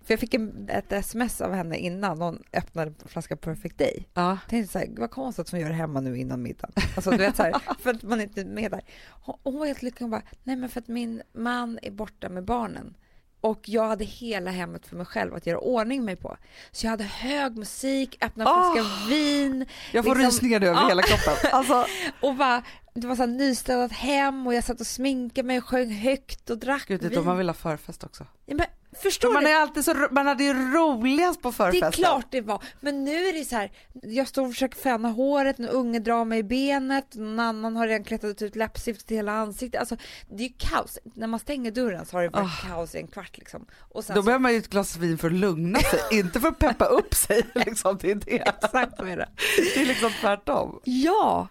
För 0.07 0.13
jag 0.13 0.21
fick 0.21 0.35
en, 0.35 0.69
ett 0.69 0.93
sms 0.93 1.41
av 1.41 1.53
henne 1.53 1.77
innan 1.77 2.21
hon 2.21 2.43
öppnade 2.53 2.91
en 3.03 3.09
flaska 3.09 3.37
Perfect 3.37 3.79
Day. 3.79 4.09
ja. 4.15 4.29
Jag 4.31 4.51
tänkte 4.51 4.73
så 4.73 4.79
här, 4.79 4.89
vad 4.97 5.11
konstigt 5.11 5.41
att 5.47 5.51
hon 5.51 5.61
gör 5.61 5.69
det 5.69 5.75
hemma 5.75 6.01
nu 6.01 6.19
innan 6.19 6.43
middagen. 6.43 6.73
Alltså 6.97 7.11
du 7.11 7.17
vet 7.17 7.37
så 7.37 7.43
här, 7.43 7.55
för 7.81 7.91
att 7.91 8.03
man 8.03 8.21
inte 8.21 8.41
är 8.41 8.45
med 8.45 8.71
där. 8.71 8.81
Hon, 9.11 9.39
hon 9.43 9.59
var 9.59 9.67
helt 9.67 9.83
lycklig, 9.83 10.05
hon 10.05 10.11
bara, 10.11 10.23
nej 10.43 10.57
men 10.57 10.69
för 10.69 10.81
att 10.81 10.89
min 10.89 11.23
man 11.35 11.79
är 11.83 11.91
borta 11.91 12.29
med 12.29 12.45
barnen. 12.45 12.95
Och 13.41 13.69
jag 13.69 13.89
hade 13.89 14.05
hela 14.05 14.51
hemmet 14.51 14.87
för 14.87 14.97
mig 14.97 15.07
själv 15.07 15.35
att 15.35 15.47
göra 15.47 15.59
ordning 15.59 16.05
mig 16.05 16.17
på. 16.17 16.37
Så 16.73 16.87
jag 16.87 16.91
hade 16.91 17.05
hög 17.05 17.57
musik, 17.57 18.25
öppna 18.25 18.45
en 18.45 18.49
Åh! 18.51 18.73
flaska 18.75 19.09
vin 19.09 19.67
Jag 19.93 20.05
får 20.05 20.15
Liksom- 20.15 20.31
rysningar 20.31 20.61
nu 20.61 20.67
över 20.67 20.81
Ja. 20.81 20.89
hela 20.89 21.03
kroppen. 21.03 21.51
Alltså, 21.53 21.87
och 22.21 22.35
bara, 22.35 22.63
det 22.95 23.07
var 23.07 23.17
så 23.17 23.23
här 23.23 23.27
nystädat 23.27 23.93
hem 23.93 24.47
och 24.47 24.55
jag 24.55 24.65
satt 24.65 24.81
och 24.81 24.87
sminkade 24.87 25.47
mig 25.47 25.59
och 25.59 25.65
sjöng 25.65 25.91
högt 25.91 26.51
och 26.51 26.59
drack 26.59 26.85
gud, 26.89 27.01
det 27.01 27.07
är 27.07 27.11
då 27.11 27.17
vin. 27.21 27.25
man 27.27 27.39
vill 27.39 27.49
ha 27.49 27.55
förfest 27.55 28.05
också. 28.05 28.27
Ja, 28.47 28.55
men, 28.55 28.67
förstår 29.03 29.33
Man, 29.33 29.47
är 29.47 29.55
alltid 29.55 29.85
så, 29.85 30.09
man 30.11 30.27
hade 30.27 30.45
ju 30.45 30.53
roligast 30.53 31.43
på 31.43 31.49
Det 31.49 31.55
förfesten. 31.55 31.89
är 31.89 31.93
klart 31.93 32.27
det 32.31 32.41
var. 32.41 32.63
Men 32.81 33.05
nu 33.05 33.27
är 33.29 33.33
det 33.33 33.45
så 33.45 33.57
här, 33.57 33.73
jag 34.03 34.29
står 34.29 34.43
och 34.43 34.51
försöker 34.53 34.79
föna 34.79 35.09
håret, 35.09 35.59
en 35.59 35.69
unge 35.69 35.99
drar 35.99 36.25
mig 36.25 36.39
i 36.39 36.43
benet, 36.43 37.15
någon 37.15 37.41
annan 37.41 37.77
har 37.77 37.87
redan 37.87 38.05
klättrat 38.05 38.43
ut 38.43 38.57
läppstift 38.57 39.07
till 39.07 39.17
hela 39.17 39.33
ansiktet. 39.33 39.81
Alltså, 39.81 39.97
det 40.31 40.45
är 40.45 40.49
ju 40.49 40.55
kaos. 40.59 40.99
När 41.15 41.27
man 41.27 41.41
stänger 41.41 41.71
dörren 41.71 42.07
så 42.07 42.17
har 42.17 42.23
det 42.23 42.29
varit 42.29 42.63
kaos 42.69 42.95
i 42.95 42.99
en 42.99 43.07
kvart 43.07 43.39
liksom. 43.39 43.67
Och 43.91 44.05
sen 44.05 44.17
Då 44.17 44.23
så, 44.23 44.27
behöver 44.27 44.43
man 44.43 44.53
ju 44.53 44.59
ett 44.59 44.71
glas 44.71 44.97
vin 44.97 45.19
för 45.19 45.27
att 45.29 45.35
lugna 45.35 45.79
sig, 45.79 46.01
inte 46.19 46.41
för 46.41 46.49
att 46.49 46.59
peppa 46.59 46.85
upp 46.85 47.15
sig. 47.15 47.43
Liksom, 47.55 47.99
det, 48.01 48.11
är 48.11 48.15
det. 48.15 48.37
exakt 48.37 48.99
det. 48.99 49.29
det 49.75 49.81
är 49.83 49.87
liksom 49.87 50.11
tvärtom. 50.21 50.81
Ja! 50.85 51.49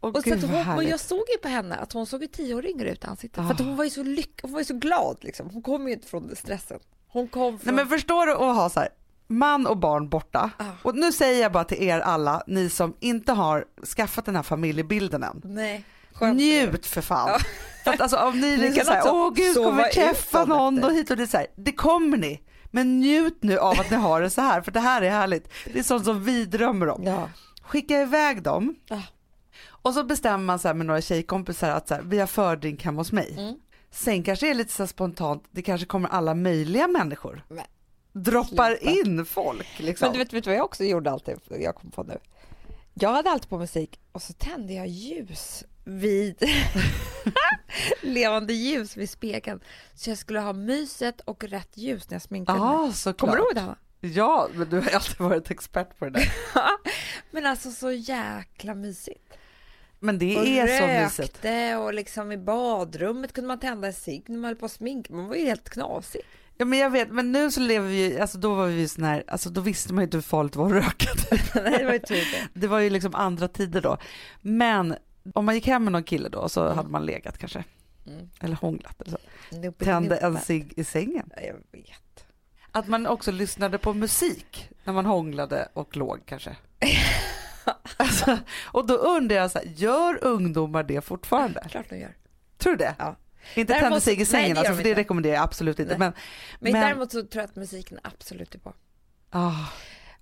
Åh, 0.00 0.10
Och, 0.10 0.22
så 0.22 0.30
gud, 0.30 0.40
vad 0.44 0.64
hon, 0.66 0.76
och 0.76 0.84
jag 0.84 1.00
såg 1.00 1.24
ju 1.32 1.38
på 1.42 1.48
henne 1.48 1.76
att 1.76 1.92
hon 1.92 2.06
såg 2.06 2.22
ju 2.22 2.26
tio 2.28 2.54
år 2.54 2.66
yngre 2.66 2.90
ut 2.92 3.04
i 3.04 3.06
ansiktet. 3.06 3.44
För 3.46 3.54
att 3.54 3.60
Ah. 3.60 3.64
hon 3.64 3.76
var 3.76 3.84
ju 3.84 3.90
så 3.90 4.02
lyck, 4.02 4.42
hon 4.42 4.52
var 4.52 4.58
ju 4.60 4.64
så 4.64 4.74
glad 4.74 5.16
liksom. 5.20 5.50
Hon 5.50 5.62
kom 5.62 5.86
ju 5.88 5.92
inte 5.94 6.08
från 6.08 6.36
stressen. 6.36 6.78
Hon 7.08 7.28
kom 7.28 7.58
från... 7.58 7.74
Nej 7.74 7.84
men 7.84 7.86
förstår 7.98 8.26
du 8.26 8.32
att 8.32 8.38
ha 8.56 8.70
så 8.70 8.80
här, 8.80 8.88
man 9.26 9.66
och 9.66 9.76
barn 9.76 10.08
borta. 10.08 10.50
Ah. 10.56 10.64
Och 10.82 10.94
nu 10.96 11.12
säger 11.12 11.42
jag 11.42 11.52
bara 11.52 11.64
till 11.64 11.82
er 11.82 12.00
alla, 12.00 12.42
ni 12.46 12.70
som 12.70 12.94
inte 13.00 13.32
har 13.32 13.64
skaffat 13.96 14.24
den 14.24 14.36
här 14.36 14.42
familjebilden 14.42 15.22
än. 15.22 15.40
Nej. 15.44 15.84
Njut 16.34 16.86
för 16.86 17.00
fan. 17.00 17.28
Ja. 17.28 17.38
För 17.84 17.90
att 17.92 18.00
alltså 18.00 18.16
om 18.16 18.40
ni 18.40 18.46
Ni 18.50 18.56
liksom 18.56 18.74
kan 18.76 18.86
så 18.86 18.92
här, 18.92 19.00
också 19.00 19.12
åh 19.14 19.34
gud 19.34 19.56
kommer 19.56 19.84
vi 19.84 19.90
träffa 19.92 20.44
någon 20.44 20.74
efter." 20.74 20.88
och 20.90 20.94
hit 20.96 21.10
och 21.10 21.16
dit 21.16 21.30
så 21.30 21.36
här, 21.36 21.46
det 21.56 21.72
kommer 21.72 22.16
ni. 22.16 22.42
Men 22.70 23.00
njut 23.00 23.38
nu 23.42 23.58
av 23.58 23.80
att 23.80 23.90
ni 23.90 23.96
har 23.96 24.20
det 24.20 24.30
så 24.30 24.40
här, 24.40 24.60
för 24.60 24.72
det 24.72 24.80
här 24.80 25.02
är 25.02 25.10
härligt. 25.10 25.48
Det 25.72 25.78
är 25.78 25.82
sånt 25.82 26.04
som 26.04 26.24
vi 26.24 26.44
drömmer 26.44 26.88
om. 26.88 27.02
Ja. 27.04 27.28
Skicka 27.62 28.00
iväg 28.02 28.42
dem. 28.42 28.74
Ja. 28.88 29.02
Och 29.88 29.94
så 29.94 30.04
bestämmer 30.04 30.44
man 30.44 30.58
så 30.58 30.68
här 30.68 30.74
med 30.74 30.86
några 30.86 31.00
tjejkompisar 31.00 31.70
att 31.70 31.88
så 31.88 31.94
här, 31.94 32.02
vi 32.02 32.18
har 32.18 32.26
fördrink 32.26 32.84
hemma 32.84 33.00
hos 33.00 33.12
mig. 33.12 33.34
Mm. 33.38 33.54
Sen 33.90 34.22
kanske 34.22 34.46
det 34.46 34.50
är 34.50 34.54
lite 34.54 34.72
så 34.72 34.82
här 34.82 34.88
spontant, 34.88 35.44
det 35.50 35.62
kanske 35.62 35.86
kommer 35.86 36.08
alla 36.08 36.34
möjliga 36.34 36.88
människor. 36.88 37.44
Men, 37.48 37.64
Droppar 38.12 38.76
sluta. 38.76 38.90
in 38.90 39.24
folk 39.24 39.78
liksom. 39.78 40.06
Men 40.06 40.12
du 40.12 40.18
vet, 40.18 40.32
vet 40.32 40.46
vad 40.46 40.54
jag 40.54 40.64
också 40.64 40.84
gjorde 40.84 41.10
alltid? 41.10 41.38
Jag 41.48 41.74
kom 41.74 41.90
på 41.90 42.02
nu. 42.02 42.18
Jag 42.94 43.12
hade 43.12 43.30
alltid 43.30 43.48
på 43.48 43.58
musik 43.58 44.00
och 44.12 44.22
så 44.22 44.32
tände 44.32 44.72
jag 44.72 44.86
ljus 44.86 45.64
vid 45.84 46.42
levande 48.02 48.52
ljus 48.52 48.96
vid 48.96 49.10
spegeln. 49.10 49.60
Så 49.94 50.10
jag 50.10 50.18
skulle 50.18 50.40
ha 50.40 50.52
myset 50.52 51.20
och 51.20 51.44
rätt 51.44 51.76
ljus 51.76 52.10
när 52.10 52.14
jag 52.14 52.22
sminkade 52.22 52.58
mig. 52.58 52.68
Ja, 52.68 52.92
såklart. 52.92 53.20
Kommer 53.20 53.36
du 53.36 53.42
ihåg 53.42 53.54
det? 53.54 53.60
Hanna? 53.60 53.76
Ja, 54.00 54.48
men 54.54 54.68
du 54.68 54.76
har 54.76 54.84
ju 54.84 54.90
alltid 54.90 55.18
varit 55.18 55.50
expert 55.50 55.98
på 55.98 56.04
det 56.04 56.10
där. 56.10 56.32
Men 57.30 57.46
alltså 57.46 57.70
så 57.70 57.92
jäkla 57.92 58.74
mysigt. 58.74 59.37
Men 60.00 60.18
det 60.18 60.36
och 60.36 60.46
är 60.46 60.66
så 60.66 61.02
mysigt. 61.04 61.34
rökte 61.44 61.76
och 61.76 61.94
liksom 61.94 62.32
i 62.32 62.36
badrummet 62.36 63.32
kunde 63.32 63.48
man 63.48 63.58
tända 63.58 63.86
en 63.86 63.92
cigg 63.94 64.24
när 64.28 64.36
man 64.38 64.44
höll 64.44 64.56
på 64.56 64.66
att 64.66 64.72
sminka. 64.72 65.12
Man 65.14 65.28
var 65.28 65.34
ju 65.34 65.44
helt 65.44 65.68
knasig. 65.70 66.20
Ja 66.56 66.64
men 66.64 66.78
jag 66.78 66.90
vet, 66.90 67.10
men 67.10 67.32
nu 67.32 67.50
så 67.50 67.60
lever 67.60 67.88
vi 67.88 68.20
alltså 68.20 68.38
då 68.38 68.54
var 68.54 68.66
vi 68.66 68.80
ju 68.80 68.88
sån 68.88 69.04
här, 69.04 69.24
alltså 69.26 69.50
då 69.50 69.60
visste 69.60 69.92
man 69.92 70.02
ju 70.02 70.04
inte 70.04 70.16
hur 70.16 70.22
farligt 70.22 70.52
det 70.52 70.58
var 70.58 70.66
att 70.66 70.84
röka. 70.84 71.08
Nej, 71.62 71.78
det 71.78 71.84
var 71.84 71.92
ju 71.92 72.24
det. 72.54 72.66
Var 72.66 72.78
ju 72.78 72.90
liksom 72.90 73.14
andra 73.14 73.48
tider 73.48 73.80
då. 73.80 73.96
Men 74.40 74.96
om 75.34 75.44
man 75.44 75.54
gick 75.54 75.66
hem 75.66 75.84
med 75.84 75.92
någon 75.92 76.02
kille 76.04 76.28
då 76.28 76.48
så 76.48 76.68
hade 76.72 76.88
man 76.88 77.06
legat 77.06 77.38
kanske. 77.38 77.64
Mm. 78.06 78.28
Eller 78.40 78.56
hånglat 78.56 79.02
eller 79.02 79.10
så. 79.50 79.56
Nuppe, 79.56 79.84
Tände 79.84 80.16
en 80.16 80.32
nuppe. 80.32 80.44
cigg 80.44 80.72
i 80.76 80.84
sängen. 80.84 81.30
Ja, 81.36 81.42
Jag 81.42 81.54
vet. 81.80 82.24
Att 82.72 82.88
man 82.88 83.06
också 83.06 83.32
lyssnade 83.32 83.78
på 83.78 83.94
musik 83.94 84.70
när 84.84 84.92
man 84.92 85.06
hånglade 85.06 85.68
och 85.72 85.96
låg 85.96 86.20
kanske. 86.26 86.56
alltså, 88.02 88.38
och 88.64 88.86
då 88.86 88.94
undrar 88.94 89.36
jag 89.36 89.50
så 89.50 89.58
här, 89.58 89.66
gör 89.66 90.24
ungdomar 90.24 90.82
det 90.82 91.00
fortfarande? 91.00 91.66
Klart 91.70 91.90
de 91.90 91.98
gör. 91.98 92.16
Tror 92.58 92.72
du 92.72 92.76
det? 92.76 92.94
Ja. 92.98 93.16
Inte 93.54 93.72
Däremot- 93.72 93.82
tända 93.82 94.00
cigg 94.00 94.14
i 94.14 94.18
nej, 94.18 94.26
sängen, 94.26 94.48
gör 94.48 94.56
alltså, 94.58 94.74
för 94.74 94.82
det 94.82 94.88
inte. 94.88 95.00
rekommenderar 95.00 95.34
jag 95.34 95.44
absolut 95.44 95.78
inte. 95.78 95.90
Nej. 95.90 95.98
Men, 95.98 96.12
Men, 96.60 96.72
Men- 96.72 96.82
däremot 96.82 97.12
så 97.12 97.22
tror 97.22 97.42
jag 97.42 97.44
att 97.50 97.56
musiken 97.56 97.98
absolut 98.02 98.54
är 98.54 98.58
på. 98.58 98.72
ah, 99.30 99.66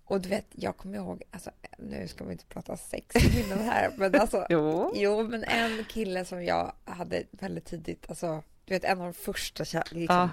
Och 0.04 0.20
du 0.20 0.28
vet, 0.28 0.46
jag 0.50 0.76
kommer 0.76 0.96
ihåg, 0.96 1.22
alltså, 1.30 1.50
nu 1.78 2.08
ska 2.08 2.24
vi 2.24 2.32
inte 2.32 2.44
prata 2.46 2.76
sex 2.76 3.14
minnen 3.34 3.58
här, 3.68 3.90
men 3.96 4.20
alltså, 4.20 4.46
jo. 4.48 4.92
jo, 4.94 5.28
men 5.28 5.44
en 5.44 5.84
kille 5.84 6.24
som 6.24 6.44
jag 6.44 6.72
hade 6.84 7.22
väldigt 7.30 7.64
tidigt, 7.64 8.06
alltså, 8.08 8.42
du 8.64 8.74
vet, 8.74 8.84
en 8.84 8.98
av 9.00 9.04
de 9.04 9.12
första, 9.14 9.64
liksom, 9.90 10.16
Ja. 10.16 10.28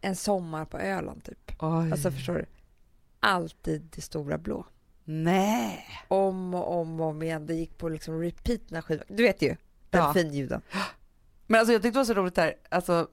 en 0.00 0.16
sommar 0.16 0.64
på 0.64 0.78
Öland 0.78 1.24
typ. 1.24 1.52
Oj. 1.58 1.92
Alltså, 1.92 2.10
förstår 2.10 2.34
du? 2.34 2.46
Alltid 3.20 3.82
det 3.94 4.00
stora 4.02 4.38
blå. 4.38 4.66
Nej. 5.10 5.86
Om 6.08 6.54
och 6.54 6.80
om 6.80 7.00
och 7.00 7.06
om 7.06 7.22
igen. 7.22 7.46
Det 7.46 7.54
gick 7.54 7.78
på 7.78 7.88
liksom 7.88 8.22
repeat 8.22 8.60
när 8.68 8.82
skivan, 8.82 9.04
du 9.08 9.22
vet 9.22 9.42
ju, 9.42 9.56
den 9.90 10.34
Ja. 10.34 10.60
Men 11.46 11.60
alltså 11.60 11.72
jag 11.72 11.82
tyckte 11.82 11.96
det 11.96 12.00
var 12.00 12.04
så 12.04 12.14
roligt 12.14 12.34
där, 12.34 12.54
alltså, 12.70 13.08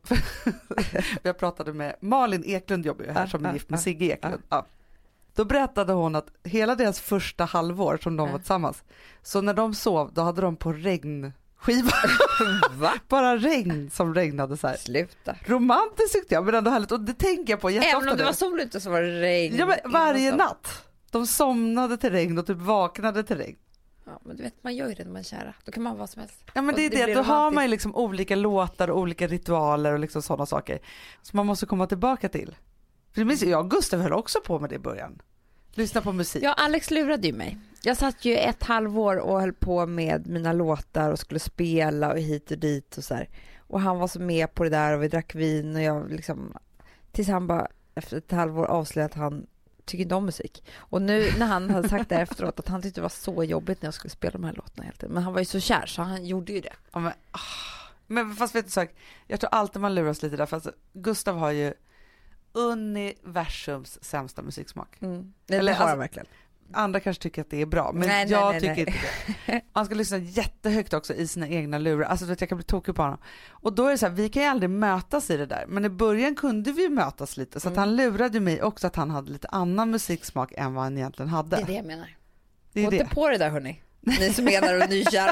jag 1.23 1.37
pratade 1.37 1.73
med 1.73 1.95
Malin 1.99 2.43
Eklund 2.45 2.85
jobbar 2.85 3.05
ju 3.05 3.11
här 3.11 3.21
Ja, 3.21 3.27
som 3.27 3.45
är 3.45 3.49
ja, 3.49 3.53
gift 3.53 3.69
med 3.69 3.79
Sigge 3.79 4.05
Eklund. 4.05 4.41
Ja. 4.49 4.65
Då 5.35 5.45
berättade 5.45 5.93
hon 5.93 6.15
att 6.15 6.27
hela 6.43 6.75
deras 6.75 6.99
första 6.99 7.45
halvår 7.45 7.99
som 8.03 8.17
de 8.17 8.31
var 8.31 8.37
tillsammans, 8.37 8.83
så 9.21 9.41
när 9.41 9.53
de 9.53 9.73
sov 9.75 10.13
då 10.13 10.21
hade 10.21 10.41
de 10.41 10.55
på 10.55 10.73
regnskiva, 10.73 11.91
Va? 12.71 12.93
bara 13.07 13.37
regn 13.37 13.89
som 13.89 14.15
regnade 14.15 14.57
så 14.57 14.67
här. 14.67 14.77
Sluta. 14.77 15.35
Romantiskt 15.45 16.13
tyckte 16.13 16.33
jag 16.33 16.45
men 16.45 16.55
ändå 16.55 16.71
härligt 16.71 16.91
och 16.91 16.99
det 16.99 17.13
tänker 17.13 17.53
jag 17.53 17.61
på 17.61 17.69
jätteofta 17.69 17.97
Även 17.97 18.09
om 18.09 18.17
det 18.17 18.23
var 18.23 18.33
sol 18.33 18.59
ute 18.59 18.81
så 18.81 18.89
var 18.89 19.01
det 19.01 19.21
regn. 19.21 19.55
Ja 19.57 19.65
men 19.65 19.91
varje 19.91 20.35
natt. 20.35 20.85
De 21.11 21.27
somnade 21.27 21.97
till 21.97 22.09
regn 22.09 22.37
och 22.37 22.47
typ 22.47 22.57
vaknade 22.57 23.23
till 23.23 23.37
regn. 23.37 23.57
Ja, 24.05 24.19
men 24.23 24.37
du 24.37 24.43
vet, 24.43 24.63
man 24.63 24.75
gör 24.75 24.87
ju 24.87 24.93
det 24.93 25.03
när 25.03 25.11
man 25.11 25.19
är 25.19 25.23
kära. 25.23 25.53
Då 25.65 25.71
kan 25.71 25.83
man 25.83 25.91
ha 25.91 25.99
vad 25.99 26.09
som 26.09 26.19
helst. 26.19 26.43
Ja 26.53 26.61
men 26.61 26.75
det 26.75 26.85
är 26.85 26.89
det 26.89 27.05
det, 27.05 27.13
då 27.13 27.21
har 27.21 27.51
man 27.51 27.63
ju 27.63 27.69
liksom 27.69 27.95
olika 27.95 28.35
låtar 28.35 28.89
och 28.89 28.99
olika 28.99 29.27
ritualer 29.27 29.93
och 29.93 29.99
liksom 29.99 30.21
sådana 30.21 30.45
saker. 30.45 30.79
Som 31.21 31.37
man 31.37 31.45
måste 31.45 31.65
komma 31.65 31.87
tillbaka 31.87 32.29
till. 32.29 32.55
För 33.13 33.21
det 33.21 33.25
minns 33.25 33.41
jag, 33.41 33.51
jag 33.51 33.69
Gustav 33.69 34.01
höll 34.01 34.13
också 34.13 34.39
på 34.41 34.59
med 34.59 34.69
det 34.69 34.75
i 34.75 34.79
början. 34.79 35.21
Lyssna 35.73 36.01
på 36.01 36.11
musik. 36.11 36.43
Ja, 36.43 36.53
Alex 36.53 36.91
lurade 36.91 37.27
ju 37.27 37.33
mig. 37.33 37.57
Jag 37.83 37.97
satt 37.97 38.25
ju 38.25 38.35
ett 38.35 38.63
halvår 38.63 39.17
och 39.17 39.39
höll 39.39 39.53
på 39.53 39.85
med 39.85 40.27
mina 40.27 40.53
låtar 40.53 41.11
och 41.11 41.19
skulle 41.19 41.39
spela 41.39 42.11
och 42.11 42.19
hit 42.19 42.51
och 42.51 42.57
dit 42.57 42.97
och 42.97 43.03
så 43.03 43.15
här. 43.15 43.29
Och 43.59 43.81
han 43.81 43.99
var 43.99 44.07
så 44.07 44.19
med 44.19 44.53
på 44.53 44.63
det 44.63 44.69
där 44.69 44.93
och 44.93 45.03
vi 45.03 45.07
drack 45.07 45.35
vin 45.35 45.75
och 45.75 45.81
jag 45.81 46.11
liksom 46.11 46.57
tills 47.11 47.27
han 47.27 47.47
bara 47.47 47.67
efter 47.95 48.17
ett 48.17 48.31
halvår 48.31 48.65
avslöjade 48.65 49.13
att 49.13 49.19
han 49.19 49.47
tycker 49.85 50.01
inte 50.03 50.15
om 50.15 50.25
musik. 50.25 50.63
Och 50.77 51.01
nu 51.01 51.31
när 51.37 51.45
han 51.45 51.69
hade 51.69 51.89
sagt 51.89 52.09
det 52.09 52.15
efteråt 52.15 52.59
att 52.59 52.67
han 52.67 52.81
tyckte 52.81 52.99
det 52.99 53.03
var 53.03 53.09
så 53.09 53.43
jobbigt 53.43 53.81
när 53.81 53.87
jag 53.87 53.93
skulle 53.93 54.11
spela 54.11 54.31
de 54.31 54.43
här 54.43 54.53
låtarna 54.53 54.91
tiden. 54.91 55.13
Men 55.13 55.23
han 55.23 55.33
var 55.33 55.39
ju 55.39 55.45
så 55.45 55.59
kär 55.59 55.85
så 55.85 56.01
han 56.01 56.25
gjorde 56.25 56.53
ju 56.53 56.61
det. 56.61 56.73
Ja, 56.91 56.99
men, 56.99 57.13
ah. 57.31 57.39
men 58.07 58.35
fast 58.35 58.55
vet 58.55 58.65
du 58.65 58.71
sak, 58.71 58.89
jag 59.27 59.39
tror 59.39 59.49
alltid 59.53 59.81
man 59.81 59.95
luras 59.95 60.23
lite 60.23 60.35
där 60.35 60.45
för 60.45 60.57
alltså, 60.57 60.71
Gustav 60.93 61.37
har 61.37 61.51
ju 61.51 61.73
universums 62.51 64.03
sämsta 64.03 64.41
musiksmak. 64.41 64.97
Mm. 64.99 65.33
Nej, 65.47 65.59
Eller 65.59 65.71
det 65.71 65.77
har 65.77 65.83
alltså- 65.83 65.89
han 65.89 65.99
verkligen. 65.99 66.27
Andra 66.73 66.99
kanske 66.99 67.23
tycker 67.23 67.41
att 67.41 67.49
det 67.49 67.61
är 67.61 67.65
bra, 67.65 67.91
men 67.93 68.07
Nej, 68.07 68.27
jag 68.29 68.51
nej, 68.51 68.59
tycker 68.61 68.73
nej. 68.75 68.79
inte 68.87 68.99
det. 69.45 69.61
Man 69.73 69.85
ska 69.85 69.95
lyssna 69.95 70.17
jättehögt 70.17 70.93
också 70.93 71.13
i 71.13 71.27
sina 71.27 71.47
egna 71.47 71.77
lurar. 71.77 72.05
Alltså 72.07 72.25
vet, 72.25 72.41
jag 72.41 72.49
kan 72.49 72.57
bli 72.57 72.65
tokig 72.65 72.95
på 72.95 73.01
honom. 73.01 73.17
Och 73.49 73.73
då 73.73 73.85
är 73.87 73.91
det 73.91 73.97
så 73.97 74.05
här, 74.07 74.13
vi 74.13 74.29
kan 74.29 74.43
ju 74.43 74.49
aldrig 74.49 74.69
mötas 74.69 75.29
i 75.29 75.37
det 75.37 75.45
där. 75.45 75.65
Men 75.67 75.85
i 75.85 75.89
början 75.89 76.35
kunde 76.35 76.71
vi 76.71 76.89
mötas 76.89 77.37
lite, 77.37 77.59
så 77.59 77.67
att 77.67 77.73
Mm. 77.73 77.79
han 77.79 77.95
lurade 77.95 78.39
mig 78.39 78.61
också 78.63 78.87
att 78.87 78.95
han 78.95 79.09
hade 79.11 79.31
lite 79.31 79.47
annan 79.47 79.91
musiksmak 79.91 80.51
än 80.57 80.73
vad 80.73 80.83
han 80.83 80.97
egentligen 80.97 81.29
hade. 81.29 81.55
Det 81.55 81.61
är 81.61 81.65
det 81.65 81.73
jag 81.73 81.85
menar. 81.85 82.09
Det 82.73 82.79
är 82.85 82.85
Gå 82.85 82.93
inte 82.93 83.15
på 83.15 83.29
det 83.29 83.37
där 83.37 83.49
hörni. 83.49 83.81
Ni 84.01 84.33
som 84.33 84.47
är 84.47 84.61
där 84.61 84.83
och 84.83 84.89
nykära. 84.89 85.31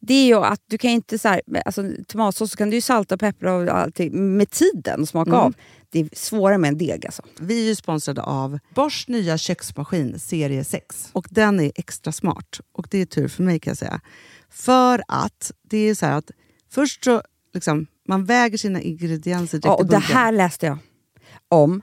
Det 0.00 0.14
är 0.14 0.26
ju 0.26 0.34
att 0.34 0.60
du 0.66 0.78
kan 0.78 0.90
inte 0.90 1.18
så 1.18 1.28
här, 1.28 1.40
alltså 1.64 1.82
tomatsås 2.06 2.50
så 2.50 2.56
kan 2.56 2.70
du 2.70 2.76
ju 2.76 2.80
salta 2.80 3.14
och 3.14 3.20
peppra 3.20 3.54
och 3.54 3.68
allting 3.68 4.36
med 4.36 4.50
tiden 4.50 5.00
och 5.00 5.08
smaka 5.08 5.30
Mm. 5.30 5.40
av. 5.40 5.54
Det 5.90 6.00
är 6.00 6.08
svårare 6.12 6.58
med 6.58 6.68
en 6.68 6.78
deg 6.78 7.06
alltså. 7.06 7.22
Vi 7.40 7.60
är 7.62 7.66
ju 7.68 7.74
sponsrade 7.74 8.22
av 8.22 8.58
Bosch 8.74 9.04
nya 9.08 9.38
köksmaskin 9.38 10.18
serie 10.18 10.64
6. 10.64 11.08
Och 11.12 11.26
den 11.30 11.60
är 11.60 11.72
extra 11.74 12.12
smart. 12.12 12.60
Och 12.72 12.86
det 12.90 12.98
är 12.98 13.06
tur 13.06 13.28
för 13.28 13.42
mig 13.42 13.58
kan 13.60 13.70
jag 13.70 13.78
säga. 13.78 14.00
För 14.50 15.02
att 15.08 15.52
det 15.62 15.78
är 15.78 15.94
så 15.94 16.06
här 16.06 16.12
att 16.18 16.30
först 16.70 17.04
så 17.04 17.22
liksom, 17.54 17.86
man 18.08 18.24
väger 18.24 18.58
sina 18.58 18.80
ingredienser 18.80 19.58
direkt 19.58 19.64
Ja, 19.66 19.78
i 19.78 19.82
och 19.82 19.86
det 19.86 19.90
bunken. 19.96 20.16
här 20.16 20.32
läste 20.32 20.66
jag 20.66 20.78
om. 21.48 21.82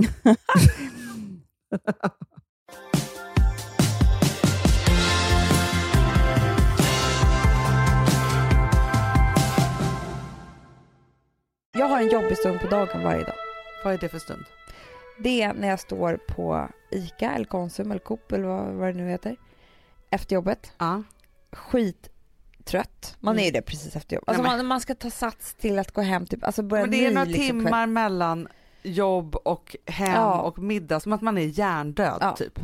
jag 11.72 11.86
har 11.86 12.00
en 12.00 12.08
jobbig 12.08 12.38
stund 12.38 12.60
på 12.60 12.66
dagen 12.66 13.02
varje 13.04 13.24
dag. 13.24 13.34
Vad 13.84 13.94
är 13.94 13.98
det 13.98 14.08
för 14.08 14.18
stund? 14.18 14.44
Det 15.18 15.42
är 15.42 15.54
när 15.54 15.68
jag 15.68 15.80
står 15.80 16.16
på 16.28 16.68
ICA 16.90 17.32
eller 17.32 17.44
Konsum 17.44 17.90
eller 17.90 18.00
Coop 18.00 18.32
eller 18.32 18.44
vad, 18.44 18.74
vad 18.74 18.88
det 18.88 18.92
nu 19.02 19.10
heter. 19.10 19.36
Efter 20.10 20.34
jobbet. 20.34 20.72
Ja. 20.78 21.02
Skittrött. 21.52 23.16
Man 23.20 23.38
är 23.38 23.42
ju 23.42 23.48
mm. 23.48 23.52
det 23.52 23.62
precis 23.62 23.96
efter 23.96 24.16
jobbet. 24.16 24.28
Alltså 24.28 24.42
man, 24.42 24.66
man 24.66 24.80
ska 24.80 24.94
ta 24.94 25.10
sats 25.10 25.54
till 25.54 25.78
att 25.78 25.92
gå 25.92 26.00
hem. 26.00 26.26
Typ, 26.26 26.44
alltså 26.44 26.62
börja 26.62 26.82
men 26.82 26.90
det 26.90 27.06
är 27.06 27.10
några 27.10 27.24
liksom, 27.24 27.46
timmar 27.46 27.70
kväll. 27.70 27.88
mellan 27.88 28.48
jobb 28.82 29.34
och 29.36 29.76
hem 29.86 30.12
Ja. 30.14 30.40
och 30.40 30.58
middag, 30.58 31.00
som 31.00 31.12
att 31.12 31.20
man 31.22 31.38
är 31.38 31.58
hjärndöd 31.58 32.18
Ja. 32.20 32.36
typ. 32.36 32.58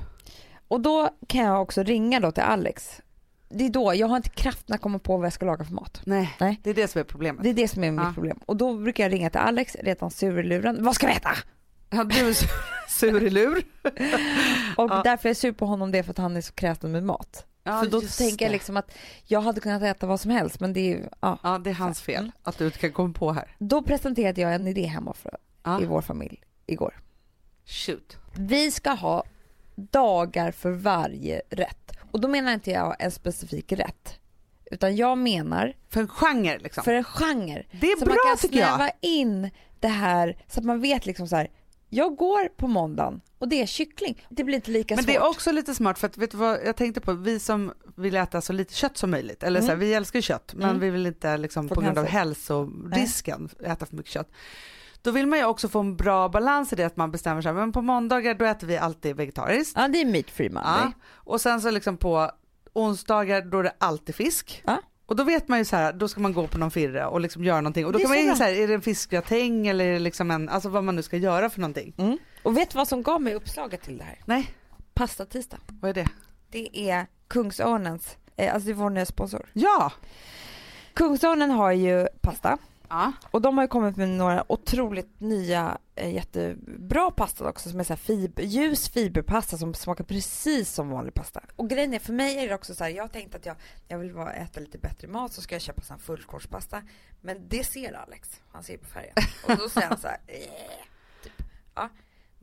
Och 0.69 0.81
då 0.81 1.11
kan 1.29 1.45
jag 1.45 1.63
också 1.63 1.83
ringa 1.83 2.21
då 2.21 2.33
till 2.33 2.43
Alex. 2.43 3.01
Det 3.49 3.65
är 3.65 3.69
då, 3.71 3.95
jag 3.95 4.07
har 4.07 4.17
inte 4.17 4.29
kraften 4.29 4.75
att 4.75 4.81
komma 4.81 4.99
på 4.99 5.17
vad 5.17 5.27
jag 5.27 5.33
ska 5.33 5.47
laga 5.47 5.65
för 5.65 5.73
mat. 5.75 6.01
Nej, 6.05 6.35
Nej. 6.41 6.61
det 6.63 6.71
är 6.71 6.75
det 6.75 6.89
som 6.89 7.01
är 7.01 7.05
problemet. 7.05 7.43
Det 7.43 7.51
är 7.51 7.55
det 7.55 7.69
som 7.69 7.85
är 7.85 7.91
mitt 7.91 8.01
Ja. 8.05 8.13
problem. 8.15 8.41
Och 8.47 8.57
då 8.57 8.75
brukar 8.79 9.05
jag 9.05 9.13
ringa 9.13 9.31
till 9.31 9.41
Alex, 9.41 9.77
redan 9.81 10.11
sur 10.11 10.39
i 10.39 10.43
luren. 10.43 10.85
Vad 10.85 10.95
ska 10.95 11.07
vi 11.07 11.13
äta? 11.13 11.31
Du 11.91 11.99
är 11.99 12.33
sur- 12.33 12.49
sur 12.89 13.23
i 13.23 13.31
lur. 13.31 13.65
Och 14.77 14.91
Ja. 14.91 15.01
därför 15.05 15.29
är 15.29 15.31
jag 15.31 15.37
sur 15.37 15.53
på 15.53 15.67
honom 15.67 15.93
det 15.93 15.99
är 15.99 16.03
för 16.03 16.11
att 16.11 16.19
han 16.19 16.37
är 16.37 16.41
så 16.41 16.53
kräsen 16.53 16.93
med 16.93 17.03
mat. 17.05 17.47
Ja, 17.65 17.81
för 17.81 17.91
då 17.91 18.01
tänker 18.01 18.45
jag 18.45 18.53
liksom 18.53 18.77
att 18.77 18.93
jag 19.25 19.41
hade 19.41 19.61
kunnat 19.61 19.83
äta 19.83 20.07
vad 20.07 20.21
som 20.21 20.31
helst 20.31 20.61
men 20.61 20.73
det 20.73 20.81
är 20.81 20.89
ju, 20.97 21.05
ja. 21.21 21.39
Ja, 21.43 21.59
det 21.59 21.71
är 21.71 21.75
hans 21.75 22.01
fel 22.01 22.33
att 22.43 22.59
du 22.59 22.65
inte 22.67 22.79
kan 22.79 22.93
komma 22.93 23.13
på 23.13 23.33
här. 23.33 23.57
Då 23.59 23.83
presenterade 23.83 24.41
jag 24.41 24.55
en 24.55 24.67
idé 24.67 24.87
hemma 24.87 25.13
för, 25.15 25.37
Ja. 25.67 25.81
i 25.83 25.85
vår 25.85 26.03
familj 26.03 26.43
igår. 26.67 26.95
Shoot. 27.67 28.17
Vi 28.35 28.71
ska 28.71 28.91
ha 28.91 29.25
dagar 29.75 30.51
för 30.51 30.71
varje 30.71 31.43
rätt. 31.51 31.93
Och 32.11 32.21
då 32.21 32.29
menar 32.29 32.53
inte 32.53 32.71
jag 32.71 32.97
en 32.99 33.11
specifik 33.11 33.73
rätt. 33.73 34.19
Utan 34.71 34.97
jag 34.97 35.19
menar 35.19 35.73
För 35.89 36.01
en 36.01 36.09
genre 36.09 36.59
liksom. 36.59 36.85
för 36.85 36.95
en 36.95 37.05
genre. 37.05 37.67
det 37.81 37.87
är 37.93 37.97
så 37.99 38.05
bra 38.05 38.15
man 38.15 38.27
kan 38.27 38.37
tycker 38.37 38.59
jag. 38.59 38.69
snäva 38.75 38.91
in 39.01 39.51
det 39.81 39.89
här 39.89 40.45
så 40.49 40.61
att 40.61 40.67
man 40.67 40.81
vet 40.81 41.07
liksom 41.07 41.29
så 41.29 41.37
här. 41.37 41.51
Jag 41.89 42.17
går 42.17 42.49
på 42.49 42.67
måndagen 42.69 43.21
och 43.39 43.49
det 43.49 43.63
är 43.63 43.67
kyckling. 43.67 44.27
Det 44.29 44.45
blir 44.45 44.55
inte 44.57 44.71
lika 44.71 44.95
Men 44.95 45.05
svårt. 45.05 45.13
det 45.13 45.17
är 45.17 45.29
också 45.29 45.53
lite 45.53 45.75
smart 45.75 45.99
för 45.99 46.07
att 46.07 46.19
vet 46.19 46.31
du 46.31 46.37
vad 46.37 46.59
jag 46.65 46.77
tänkte 46.77 47.01
på, 47.01 47.13
vi 47.13 47.41
som 47.41 47.73
vill 47.97 48.17
äta 48.17 48.41
så 48.41 48.53
lite 48.53 48.75
kött 48.75 48.97
som 48.97 49.11
möjligt, 49.11 49.43
eller 49.43 49.61
så 49.61 49.67
här, 49.67 49.75
Mm. 49.75 49.87
vi 49.89 49.95
älskar 49.95 50.21
kött 50.21 50.55
men 50.55 50.69
Mm. 50.69 50.81
vi 50.81 50.91
vill 50.91 51.07
inte 51.07 51.37
liksom, 51.37 51.69
på 51.69 51.81
grund 51.81 51.99
av 51.99 52.05
hälsorisken 52.07 53.49
äta 53.65 53.87
för 53.87 53.97
mycket 53.97 54.13
kött. 54.13 54.31
Då 55.07 55.13
vill 55.13 55.27
man 55.27 55.39
ju 55.39 55.45
också 55.45 55.69
få 55.69 55.81
en 55.81 55.97
bra 55.97 56.29
balans 56.29 56.73
i 56.73 56.77
det 56.77 56.85
att 56.85 56.97
man 56.97 57.11
bestämmer 57.11 57.43
sig, 57.43 57.53
men 57.53 57.73
på 57.73 57.83
måndagar 57.83 58.35
då 58.35 58.45
äter 58.45 58.67
vi 58.67 58.77
alltid 58.79 59.17
vegetariskt. 59.17 59.77
Ja 59.77 59.89
det 59.89 60.01
är 60.01 60.05
meat 60.05 60.31
free 60.31 60.49
Monday. 60.51 60.81
Ja. 60.83 60.93
Och 61.15 61.41
sen 61.41 61.61
så 61.61 61.71
liksom 61.71 61.97
på 61.97 62.31
onsdagar 62.73 63.43
då 63.43 63.59
är 63.59 63.63
det 63.63 63.73
alltid 63.79 64.15
fisk. 64.15 64.63
Ja. 64.67 64.79
Och 65.07 65.17
då 65.17 65.25
vet 65.25 65.49
man 65.49 65.59
ju 65.59 65.65
så 65.65 65.77
här, 65.77 65.93
då 65.93 66.09
ska 66.09 66.21
man 66.21 66.33
gå 66.33 66.47
på 66.47 66.59
någon 66.59 66.71
firre 66.71 67.07
och 67.07 67.21
liksom 67.21 67.45
göra 67.45 67.61
någonting. 67.61 67.87
Och 67.87 67.93
då 67.93 67.99
Det 67.99 68.03
kan 68.05 68.11
man 68.11 68.19
ju 68.19 68.27
bra. 68.27 68.37
så 68.37 68.43
här, 68.43 68.53
är 68.53 68.69
det 68.69 68.75
en 68.75 68.81
fiskgratäng 68.81 69.67
eller 69.67 69.85
är 69.87 69.93
det 69.93 69.99
liksom 69.99 70.31
en, 70.31 70.49
alltså 70.49 70.69
vad 70.69 70.85
man 70.85 70.97
nu 70.97 71.03
ska 71.03 71.17
göra 71.17 71.51
för 71.51 71.61
någonting. 71.61 71.95
Mm. 71.99 72.19
Och 72.43 72.57
vet 72.57 72.71
du 72.71 72.77
vad 72.79 72.89
som 72.89 73.03
gav 73.03 73.23
mig 73.23 73.35
uppslaget 73.35 73.83
till 73.83 73.99
det 73.99 74.05
här? 74.05 74.19
Nej, 74.25 74.51
Pasta 74.95 75.25
tisdag. 75.27 75.59
vad 75.81 75.89
är 75.91 75.95
det? 75.95 76.09
Det 76.51 76.91
är 76.91 77.07
Kungsörnens, 77.29 78.17
eh, 78.37 78.55
alltså 78.55 78.67
det 78.67 78.73
är 78.73 78.75
vår 78.75 78.91
nya 78.91 79.07
sponsor. 79.07 79.47
Ja! 79.53 79.93
Kungsörnen 80.95 81.51
har 81.51 81.73
ju 81.73 82.09
pasta 82.23 82.59
Ja. 82.89 83.13
och 83.31 83.43
de 83.43 83.59
har 83.59 83.65
ju 83.65 83.69
kommit 83.69 83.97
med 83.97 84.09
några 84.09 84.53
otroligt 84.53 85.21
nya 85.21 85.79
eh, 85.95 86.15
jättebra 86.15 87.11
pasta 87.11 87.49
också 87.49 87.71
som 87.71 87.81
är 87.81 87.85
så 87.85 87.93
här 87.93 87.99
fiber, 87.99 88.43
ljus 88.43 88.89
fiberpasta 88.89 89.59
som 89.59 89.75
smakar 89.75 90.05
precis 90.05 90.73
som 90.73 90.91
vanlig 90.91 91.15
pasta. 91.15 91.41
Och 91.57 91.71
grejen 91.71 91.95
är 91.95 91.99
för 91.99 92.13
mig 92.13 92.39
är 92.39 92.49
det 92.49 92.55
också 92.55 92.75
så 92.75 92.85
här, 92.85 92.91
jag 92.91 93.05
har 93.05 93.09
tänkt 93.09 93.35
att 93.35 93.47
jag, 93.47 93.57
jag 93.89 93.99
vill 93.99 94.15
bara 94.15 94.33
äta 94.33 94.61
lite 94.61 94.79
bättre 94.79 95.09
mat 95.09 95.33
så 95.33 95.43
ska 95.43 95.55
jag 95.55 95.63
köpa 95.63 95.83
sån 95.83 95.99
fullkornspasta. 95.99 96.83
Men 97.21 97.49
det 97.49 97.65
ser 97.65 97.93
Alex, 97.93 98.41
han 98.53 98.63
ser 98.63 98.77
på 98.77 98.87
färgen. 98.87 99.15
Och 99.49 99.57
då 99.57 99.69
säger 99.69 99.89
han 99.89 99.99
så 99.99 100.09
här, 100.09 100.21
eh, 100.27 101.23
typ. 101.23 101.43
Ja, 101.75 101.89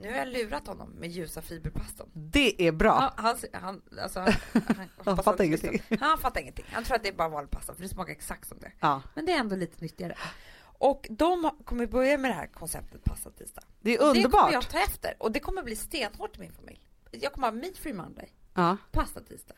nu 0.03 0.11
har 0.11 0.17
jag 0.17 0.27
lurat 0.27 0.67
honom 0.67 0.89
med 0.89 1.09
ljusa 1.11 1.41
fiberpastan. 1.41 2.07
Det 2.13 2.67
är 2.67 2.71
bra. 2.71 3.13
Ja, 3.17 3.23
han, 3.23 3.37
han, 3.53 3.81
alltså, 4.01 4.19
han, 4.19 4.33
han, 4.53 4.89
hoppas 4.97 5.15
fattar 5.25 5.33
att- 5.33 5.39
ingenting. 5.39 5.81
Han 5.99 6.17
fattar 6.17 6.41
ingenting. 6.41 6.65
Han 6.71 6.83
tror 6.83 6.95
att 6.95 7.03
det 7.03 7.09
är 7.09 7.13
bara 7.13 7.29
vanlig 7.29 7.51
pasta 7.51 7.73
för 7.75 7.81
det 7.81 7.89
smakar 7.89 8.11
exakt 8.11 8.47
som 8.47 8.59
det. 8.59 8.71
Ja. 8.79 9.01
Men 9.15 9.25
det 9.25 9.31
är 9.31 9.39
ändå 9.39 9.55
lite 9.55 9.81
nyttigare. 9.83 10.17
Och 10.63 11.07
de 11.09 11.49
kommer 11.65 11.85
börja 11.87 12.17
med 12.17 12.31
det 12.31 12.35
här 12.35 12.47
konceptet 12.47 13.03
pasta 13.03 13.29
tisdag. 13.31 13.63
Det 13.81 13.89
är 13.89 13.93
Det 13.93 13.97
kommer 13.97 14.15
underbart. 14.15 14.53
jag 14.53 14.69
ta 14.69 14.79
efter 14.79 15.15
och 15.19 15.31
det 15.31 15.39
kommer 15.39 15.63
bli 15.63 15.75
stenhårt 15.75 16.37
i 16.37 16.39
min 16.39 16.51
familj. 16.53 16.81
Jag 17.11 17.33
kommer 17.33 17.47
ha 17.47 17.51
meat 17.55 17.77
free 17.77 17.93
monday, 17.93 18.29
Ja. 18.53 18.77
pasta 18.91 19.19
tisdag, 19.21 19.55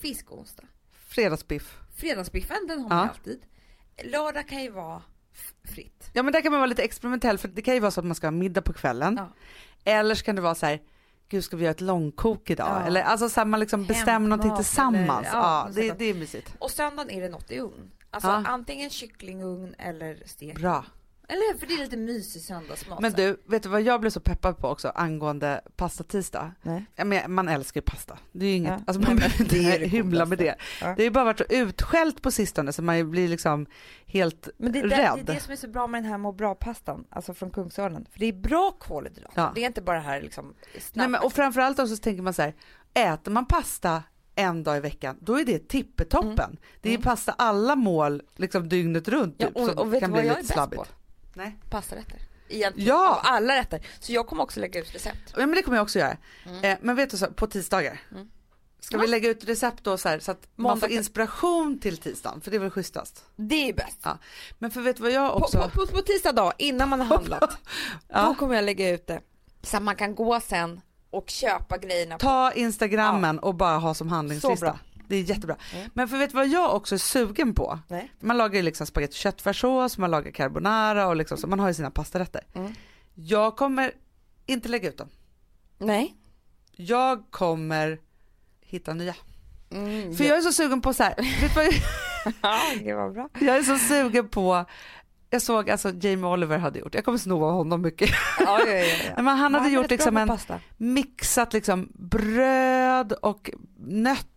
fisk 0.00 0.32
onsdag, 0.32 0.64
Fredagsbiff. 0.92 1.78
fredagsbiffen 1.96 2.66
den 2.68 2.78
har 2.80 2.90
Ja. 2.90 2.94
man 2.96 3.08
alltid. 3.08 3.46
Lördag 4.04 4.48
kan 4.48 4.62
ju 4.62 4.70
vara 4.70 5.02
fritt. 5.64 6.10
Ja 6.12 6.22
men 6.22 6.32
där 6.32 6.40
kan 6.40 6.52
man 6.52 6.60
vara 6.60 6.66
lite 6.68 6.82
experimentell 6.82 7.38
för 7.38 7.48
det 7.48 7.62
kan 7.62 7.74
ju 7.74 7.80
vara 7.80 7.90
så 7.90 8.00
att 8.00 8.06
man 8.06 8.14
ska 8.14 8.26
ha 8.26 8.30
middag 8.32 8.62
på 8.62 8.72
kvällen. 8.72 9.14
Ja. 9.18 9.28
Eller 9.86 10.14
så 10.14 10.24
kan 10.24 10.36
det 10.36 10.42
vara 10.42 10.54
så 10.54 10.66
här, 10.66 10.80
gud 11.28 11.44
ska 11.44 11.56
vi 11.56 11.62
göra 11.64 11.70
ett 11.70 11.80
långkok 11.80 12.50
idag? 12.50 12.68
Ja. 12.82 12.86
Eller 12.86 13.02
alltså 13.02 13.28
så 13.28 13.40
här, 13.40 13.44
man 13.44 13.60
liksom 13.60 13.84
bestämmer 13.86 14.28
någonting 14.28 14.56
tillsammans. 14.56 15.26
eller- 15.28 15.38
ja, 15.38 15.68
ja, 15.68 15.70
det, 15.74 15.98
det 15.98 16.04
är 16.04 16.14
mysigt. 16.14 16.54
Och 16.58 16.70
söndagen 16.70 17.10
är 17.10 17.20
det 17.22 17.28
något 17.28 17.50
i 17.50 17.58
ugn. 17.60 17.90
Alltså 18.10 18.28
Ja. 18.28 18.42
antingen 18.46 18.90
kycklingugn 18.90 19.74
eller 19.78 20.22
stek. 20.26 20.54
Bra. 20.60 20.84
Eller? 21.28 21.58
För 21.58 21.66
det 21.66 21.74
är 21.74 21.78
lite 21.78 21.96
mysig 21.96 22.42
söndagsmat. 22.42 23.00
Men 23.00 23.12
du, 23.12 23.42
vet 23.46 23.62
du 23.62 23.68
vad 23.68 23.82
jag 23.82 24.00
blev 24.00 24.10
så 24.10 24.20
peppad 24.20 24.58
på 24.58 24.68
också 24.68 24.88
angående 24.88 25.60
pasta 25.76 26.04
tisdag? 26.04 26.52
Nej. 26.62 26.84
Ja, 26.94 27.04
men 27.04 27.32
man 27.34 27.48
älskar 27.48 27.80
ju 27.80 27.84
pasta. 27.84 28.18
Det 28.32 28.46
är 28.46 28.50
ju 28.50 28.56
inget, 28.56 28.70
Ja. 28.70 28.80
alltså 28.86 29.02
man 29.02 29.16
behöver 29.16 29.36
är 29.36 29.40
inte 29.40 29.86
hymla 29.96 30.26
med 30.26 30.38
det. 30.38 30.56
Ja. 30.80 30.86
Det 30.86 30.92
har 30.92 31.00
ju 31.02 31.10
bara 31.10 31.24
varit 31.24 31.38
så 31.38 31.44
utskällt 31.50 32.22
på 32.22 32.30
sistone 32.30 32.72
så 32.72 32.82
man 32.82 33.10
blir 33.10 33.28
liksom 33.28 33.66
helt 34.06 34.48
Men 34.58 34.72
det 34.72 34.78
är, 34.78 34.82
det, 34.88 34.96
rädd. 34.96 35.12
det 35.26 35.32
är 35.32 35.34
det 35.34 35.40
som 35.40 35.52
är 35.52 35.56
så 35.56 35.68
bra 35.68 35.86
med 35.86 36.02
den 36.02 36.10
här 36.10 36.18
må 36.18 36.32
bra-pastan, 36.32 37.04
alltså 37.10 37.34
från 37.34 37.50
Kungsörnen. 37.50 38.06
För 38.12 38.18
det 38.20 38.26
är 38.26 38.32
bra 38.32 38.70
kolhydrater. 38.78 39.40
Ja. 39.40 39.52
Det 39.54 39.62
är 39.62 39.66
inte 39.66 39.82
bara 39.82 39.96
det 39.96 40.02
här 40.02 40.20
liksom 40.20 40.54
snabbt. 40.72 40.90
Nej, 40.96 41.08
men, 41.08 41.20
och 41.22 41.32
framförallt 41.32 41.78
också 41.78 41.96
så 41.96 42.02
tänker 42.02 42.22
man 42.22 42.34
så 42.34 42.42
här, 42.42 42.54
äter 42.94 43.30
man 43.32 43.46
pasta 43.46 44.02
en 44.34 44.62
dag 44.64 44.76
i 44.76 44.80
veckan, 44.80 45.16
då 45.20 45.38
är 45.40 45.44
det 45.44 45.68
tippetoppen. 45.68 46.56
Det 46.80 46.88
är 46.88 46.94
Mm. 46.94 47.02
pasta 47.02 47.32
alla 47.38 47.76
mål 47.76 48.22
liksom 48.36 48.68
dygnet 48.68 49.08
runt 49.08 49.34
ja, 49.38 49.46
typ, 49.46 49.56
och, 49.56 49.68
och 49.78 49.86
vet 49.92 49.92
du 49.92 50.00
kan 50.00 50.10
vad 50.10 50.20
bli 50.20 50.28
jag 50.28 50.36
är 50.38 50.42
lite 50.42 50.48
bäst 50.48 50.52
slabbigt. 50.52 50.82
på? 50.82 50.88
Nej. 51.36 51.56
Pastarätter. 51.70 52.18
Egentligen. 52.48 52.88
Ja! 52.88 53.10
Av 53.14 53.20
alla 53.34 53.56
rätter. 53.56 53.86
Så 54.00 54.12
jag 54.12 54.26
kommer 54.26 54.42
också 54.42 54.60
lägga 54.60 54.80
ut 54.80 54.94
recept. 54.94 55.32
Ja 55.32 55.38
men 55.38 55.50
det 55.50 55.62
kommer 55.62 55.76
jag 55.76 55.82
också 55.84 55.98
göra. 55.98 56.16
Mm. 56.46 56.64
Eh, 56.64 56.78
men 56.82 56.96
vet 56.96 57.10
du 57.10 57.16
så, 57.16 57.26
på 57.26 57.46
tisdagar. 57.46 58.00
Mm. 58.10 58.28
Ska 58.80 58.96
Ja. 58.96 59.00
vi 59.00 59.06
lägga 59.06 59.28
ut 59.28 59.44
recept 59.44 59.84
då 59.84 59.98
så, 59.98 60.08
här, 60.08 60.18
så 60.18 60.30
att 60.30 60.48
man 60.56 60.62
Måndag 60.62 60.80
får 60.80 60.86
kan- 60.88 60.96
inspiration 60.96 61.78
till 61.78 61.98
tisdagen, 61.98 62.40
för 62.40 62.50
det 62.50 62.56
är 62.56 62.58
väl 62.58 62.70
schysstast. 62.70 63.24
Det 63.36 63.68
är 63.68 63.72
bäst. 63.72 63.98
Ja. 64.02 64.18
Men 64.58 64.70
för 64.70 64.80
vet 64.80 64.96
du 64.96 65.02
vad 65.02 65.12
jag 65.12 65.32
På, 65.32 65.38
också... 65.44 65.58
på, 65.58 65.68
på, 65.68 65.86
på 65.86 66.02
tisdag 66.02 66.32
dag, 66.32 66.52
innan 66.58 66.88
man 66.88 67.00
har 67.00 67.06
handlat, 67.16 67.40
då 67.50 67.56
Ja. 68.08 68.34
kommer 68.38 68.54
jag 68.54 68.64
lägga 68.64 68.90
ut 68.90 69.06
det. 69.06 69.20
Så 69.62 69.76
att 69.76 69.82
man 69.82 69.96
kan 69.96 70.14
gå 70.14 70.40
sen 70.40 70.80
och 71.10 71.30
köpa 71.30 71.78
grejerna. 71.78 72.18
Ta 72.18 72.52
instagrammen 72.52 73.38
och 73.38 73.54
bara 73.54 73.78
ha 73.78 73.94
som 73.94 74.08
Så 74.08 74.14
handlingslista. 74.14 74.78
Det 75.08 75.16
är 75.16 75.22
jättebra. 75.22 75.56
Mm. 75.74 75.90
Men 75.94 76.08
för 76.08 76.18
vet 76.18 76.30
du 76.30 76.36
vad 76.36 76.48
jag 76.48 76.74
också 76.76 76.94
är 76.94 76.98
sugen 76.98 77.54
på? 77.54 77.78
Nej. 77.88 78.12
Man 78.20 78.38
lagar 78.38 78.56
ju 78.56 78.62
liksom 78.62 78.86
spagetti 78.86 79.12
och 79.12 79.16
köttfärssås, 79.16 79.98
man 79.98 80.10
lagar 80.10 80.30
carbonara 80.30 81.06
och 81.08 81.16
liksom 81.16 81.38
så, 81.38 81.46
man 81.46 81.60
har 81.60 81.68
ju 81.68 81.74
sina 81.74 81.90
pastarätter. 81.90 82.40
Mm. 82.54 82.74
Jag 83.14 83.56
kommer 83.56 83.92
inte 84.46 84.68
lägga 84.68 84.88
ut 84.88 84.98
dem. 84.98 85.08
Nej. 85.78 86.14
Jag 86.72 87.30
kommer 87.30 87.98
hitta 88.60 88.94
nya. 88.94 89.14
Mm, 89.70 90.14
För 90.16 90.24
jag 90.24 90.36
är 90.38 90.40
så 90.42 90.52
sugen 90.52 90.80
på 90.80 90.92
så 90.94 91.02
här, 91.02 91.14
vet 91.40 91.40
du 91.40 91.54
vad 91.54 91.64
jag, 91.64 91.74
ja, 92.42 92.60
det 92.84 92.94
var 92.94 93.10
bra. 93.10 93.28
jag 93.40 93.56
är 93.56 93.62
så 93.62 93.78
sugen 93.78 94.28
på, 94.28 94.64
jag 95.30 95.42
såg 95.42 95.70
alltså 95.70 95.88
Jamie 95.94 96.26
Oliver 96.30 96.58
hade 96.58 96.78
gjort, 96.78 96.94
jag 96.94 97.04
kommer 97.04 97.18
sno 97.18 97.44
av 97.44 97.52
honom 97.52 97.82
mycket. 97.82 98.10
Ja, 98.38 98.60
ja, 98.66 98.72
ja, 98.72 98.84
ja. 99.16 99.22
Men 99.22 99.36
han 99.38 99.54
hade 99.54 99.68
gjort 99.68 99.90
liksom 99.90 100.16
en 100.16 100.38
mixat 100.76 101.52
liksom 101.52 101.88
bröd 101.94 103.12
och 103.12 103.50
nötter 103.78 104.35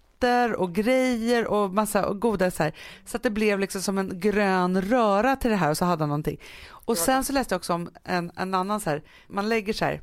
och 0.56 0.74
grejer 0.76 1.48
och 1.48 1.74
massa 1.74 2.14
goda 2.14 2.52
så 2.52 2.64
här. 2.64 2.74
Så 3.06 3.18
att 3.18 3.24
det 3.24 3.30
blev 3.30 3.60
liksom 3.60 3.82
som 3.82 3.98
en 3.98 4.20
grön 4.20 4.82
röra 4.82 5.36
till 5.36 5.52
det 5.52 5.58
här 5.58 5.70
och 5.70 5.78
så 5.78 5.86
hade 5.86 6.04
han 6.04 6.10
någonting. 6.10 6.40
Och 6.70 6.98
sen 6.98 7.24
så 7.24 7.34
läste 7.34 7.54
jag 7.54 7.60
också 7.60 7.74
om 7.74 7.90
en, 8.04 8.32
en 8.36 8.54
annan 8.54 8.80
så 8.80 8.90
här, 8.90 9.04
man 9.28 9.50
lägger 9.50 9.74
så 9.74 9.86
här 9.86 10.02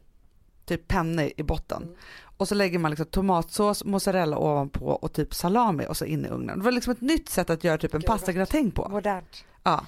typ 0.64 0.88
penne 0.88 1.30
i 1.36 1.42
botten 1.42 1.82
Mm. 1.82 1.94
och 2.36 2.48
så 2.48 2.54
lägger 2.54 2.78
man 2.78 2.90
liksom 2.90 3.06
tomatsås, 3.06 3.84
mozzarella 3.84 4.38
ovanpå 4.38 4.86
och 4.86 5.12
typ 5.12 5.34
salami 5.34 5.86
och 5.88 5.96
så 5.96 6.04
in 6.04 6.24
i 6.24 6.28
ugnen. 6.28 6.58
Det 6.58 6.64
var 6.64 6.72
liksom 6.72 6.92
ett 6.92 7.00
nytt 7.00 7.28
sätt 7.28 7.50
att 7.50 7.64
göra 7.64 7.78
typ 7.78 7.94
en 7.94 8.02
pastagratäng 8.02 8.70
på. 8.70 8.88
Modernt. 8.88 9.44
Ja. 9.62 9.86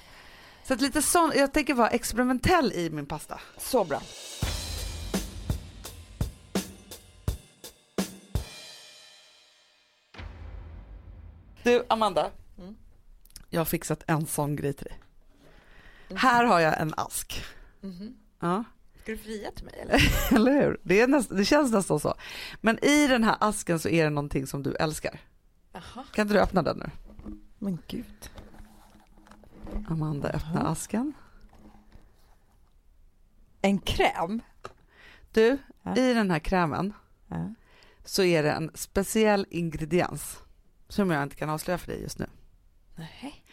Så 0.63 0.73
att 0.73 0.81
lite 0.81 1.01
sån, 1.01 1.31
jag 1.35 1.53
tänker 1.53 1.73
vara 1.73 1.89
experimentell 1.89 2.71
i 2.73 2.89
min 2.89 3.05
pasta. 3.05 3.39
Så 3.57 3.83
bra. 3.83 4.01
Du 11.63 11.83
Amanda, 11.89 12.31
Mm. 12.57 12.75
jag 13.49 13.59
har 13.59 13.65
fixat 13.65 14.03
en 14.07 14.25
sån 14.25 14.55
grej 14.55 14.73
till 14.73 14.85
dig. 14.85 14.99
Här 16.17 16.45
har 16.45 16.59
jag 16.59 16.81
en 16.81 16.93
ask. 16.97 17.43
Mhm. 17.81 18.15
Ja, 18.39 18.63
Ska 19.03 19.11
du 19.11 19.17
fria 19.17 19.51
till 19.51 19.65
mig 19.65 19.79
eller? 19.79 20.01
eller 20.35 20.51
hur? 20.61 20.79
Det, 20.83 21.01
är 21.01 21.07
näst, 21.07 21.29
det 21.29 21.45
känns 21.45 21.71
nästan 21.71 21.99
så. 21.99 22.13
Men 22.61 22.83
i 22.85 23.07
den 23.07 23.23
här 23.23 23.37
asken 23.39 23.79
så 23.79 23.89
är 23.89 24.03
det 24.03 24.09
någonting 24.09 24.47
som 24.47 24.63
du 24.63 24.75
älskar. 24.75 25.19
Jaha. 25.71 26.03
Kan 26.13 26.21
inte 26.21 26.33
du 26.33 26.39
öppna 26.39 26.61
den 26.63 26.77
nu? 26.77 26.89
Men 27.59 27.77
gud. 27.87 28.29
Amanda 29.87 30.29
öppnar 30.29 30.65
asken. 30.71 31.13
En 33.61 33.79
kräm? 33.79 34.41
Du, 35.31 35.57
Ja. 35.83 35.95
i 35.95 36.13
den 36.13 36.31
här 36.31 36.39
krämen 36.39 36.93
Ja. 37.27 37.53
så 38.05 38.23
är 38.23 38.43
det 38.43 38.51
en 38.51 38.71
speciell 38.73 39.45
ingrediens 39.49 40.37
som 40.89 41.11
jag 41.11 41.23
inte 41.23 41.35
kan 41.35 41.49
avslöja 41.49 41.77
för 41.77 41.87
dig 41.87 42.01
just 42.01 42.19
nu. 42.19 42.25
Nej. 42.95 43.43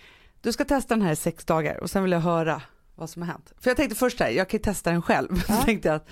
Du 0.41 0.53
ska 0.53 0.64
testa 0.64 0.95
den 0.95 1.03
här 1.03 1.12
i 1.12 1.16
sex 1.16 1.45
dagar 1.45 1.80
och 1.82 1.91
sen 1.91 2.03
vill 2.03 2.12
jag 2.12 2.20
höra 2.20 2.62
vad 2.95 3.11
som 3.11 3.22
har 3.22 3.28
hänt. 3.28 3.53
För 3.61 3.70
jag 3.70 3.76
tänkte 3.76 3.97
först 3.97 4.20
här, 4.20 4.28
jag 4.30 4.49
kan 4.49 4.59
ju 4.59 4.62
testa 4.64 4.91
den 4.91 5.03
själv. 5.03 5.28
Ja. 5.49 5.57
Så 5.57 5.62
tänkte 5.62 5.89
jag 5.89 5.95
att 5.97 6.09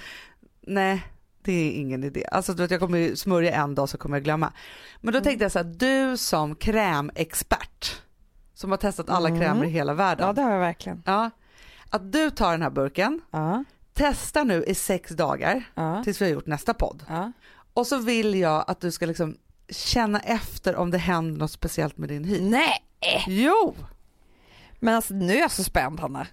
nej, 0.61 1.03
det 1.43 1.53
är 1.53 1.71
ingen 1.73 2.05
idé. 2.05 2.27
Alltså 2.33 2.53
du 2.55 2.63
vet, 2.63 2.71
jag 2.71 2.81
kommer 2.81 2.99
ju 2.99 3.17
smörja 3.17 3.55
en 3.55 3.75
dag 3.75 3.89
så 3.89 3.99
kommer 3.99 4.17
jag 4.17 4.25
glömma. 4.25 4.53
Men 5.01 5.15
då 5.15 5.21
tänkte 5.21 5.45
jag 5.45 5.53
så 5.53 5.59
här, 5.59 5.65
du 5.65 6.17
som 6.17 6.55
krämexpert 6.57 8.01
som 8.55 8.71
har 8.71 8.79
testat 8.79 9.11
alla 9.11 9.29
Mm. 9.29 9.41
krämer 9.41 9.65
i 9.65 9.69
hela 9.71 9.95
världen. 9.95 10.27
Ja, 10.27 10.33
det 10.33 10.43
har 10.43 10.51
jag 10.53 10.59
verkligen. 10.59 11.03
Ja, 11.07 11.31
att 11.91 12.13
du 12.13 12.31
tar 12.31 12.51
den 12.53 12.63
här 12.63 12.71
burken, 12.71 13.21
Ja, 13.31 13.65
testar 13.93 14.45
nu 14.45 14.65
i 14.65 14.75
sex 14.75 15.11
dagar 15.11 15.63
ja, 15.75 16.05
tills 16.05 16.21
vi 16.21 16.25
har 16.25 16.33
gjort 16.33 16.47
nästa 16.47 16.75
podd. 16.75 17.05
Och 17.75 17.87
så 17.87 17.99
vill 17.99 18.35
jag 18.35 18.65
att 18.67 18.81
du 18.81 18.91
ska 18.91 19.07
liksom 19.07 19.37
känna 19.69 20.21
efter 20.21 20.77
om 20.77 20.91
det 20.91 20.99
händer 20.99 21.39
något 21.39 21.51
speciellt 21.51 21.99
med 21.99 22.09
din 22.09 22.25
hy. 22.25 22.41
Nej! 22.41 22.85
Jo! 23.27 23.75
Men 24.81 24.95
alltså 24.95 25.15
nu 25.15 25.33
är 25.33 25.41
jag 25.41 25.51
så 25.51 25.65
spänd 25.65 26.01
Hanna. 26.01 26.27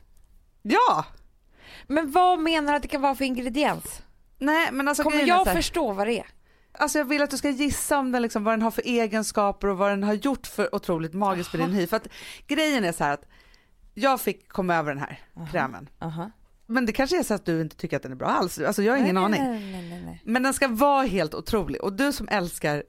Ja! 0.61 1.05
Men 1.87 2.11
vad 2.11 2.39
menar 2.39 2.71
du 2.71 2.75
att 2.75 2.81
det 2.81 2.87
kan 2.87 3.01
vara 3.01 3.15
för 3.15 3.25
ingrediens? 3.25 4.01
Nej 4.37 4.71
men 4.71 4.87
alltså 4.87 5.03
Kommer 5.03 5.27
jag 5.27 5.47
förstå 5.47 5.93
vad 5.93 6.07
det 6.07 6.19
är? 6.19 6.25
Alltså 6.71 6.97
jag 6.97 7.05
vill 7.05 7.21
att 7.21 7.29
du 7.29 7.37
ska 7.37 7.49
gissa 7.49 7.99
om 7.99 8.11
den 8.11 8.21
liksom, 8.21 8.43
vad 8.43 8.53
den 8.53 8.61
har 8.61 8.71
för 8.71 8.81
egenskaper 8.85 9.67
och 9.67 9.77
vad 9.77 9.91
den 9.91 10.03
har 10.03 10.13
gjort 10.13 10.47
för 10.47 10.75
otroligt 10.75 11.13
magiskt 11.13 11.51
på 11.51 11.57
din 11.57 11.73
hy. 11.73 11.87
För 11.87 11.97
att 11.97 12.07
grejen 12.47 12.83
är 12.83 12.91
så 12.91 13.03
här 13.03 13.13
att 13.13 13.25
jag 13.93 14.21
fick 14.21 14.49
komma 14.49 14.75
över 14.75 14.93
den 14.93 14.99
här 14.99 15.19
krämen. 15.51 15.89
Aha. 15.99 16.31
Men 16.65 16.85
det 16.85 16.93
kanske 16.93 17.19
är 17.19 17.23
så 17.23 17.33
att 17.33 17.45
du 17.45 17.61
inte 17.61 17.75
tycker 17.75 17.97
att 17.97 18.03
den 18.03 18.11
är 18.11 18.15
bra 18.15 18.27
alls. 18.27 18.59
Alltså 18.59 18.83
jag 18.83 18.93
har 18.93 18.97
ingen 18.97 19.15
nej, 19.15 19.23
aning. 19.23 19.41
Nej, 19.43 20.01
nej. 20.05 20.21
Men 20.25 20.43
den 20.43 20.53
ska 20.53 20.67
vara 20.67 21.05
helt 21.05 21.33
otrolig 21.33 21.81
och 21.81 21.93
du 21.93 22.11
som 22.11 22.27
älskar 22.27 22.83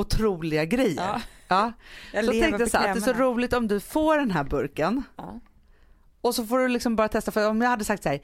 otroliga 0.00 0.64
grejer. 0.64 0.94
Ja. 0.96 1.20
Ja. 1.48 1.72
Jag 2.12 2.24
så 2.24 2.30
tänkte 2.30 2.62
jag 2.62 2.70
så 2.70 2.76
att 2.76 2.82
det 2.82 2.88
är 2.88 3.00
så 3.00 3.12
roligt 3.12 3.52
om 3.52 3.68
du 3.68 3.80
får 3.80 4.18
den 4.18 4.30
här 4.30 4.44
burken 4.44 5.02
Ja. 5.16 5.40
och 6.20 6.34
så 6.34 6.46
får 6.46 6.58
du 6.58 6.68
liksom 6.68 6.96
bara 6.96 7.08
testa 7.08 7.30
för 7.30 7.48
om 7.48 7.60
jag 7.60 7.70
hade 7.70 7.84
sagt 7.84 8.02
så 8.02 8.08
här 8.08 8.20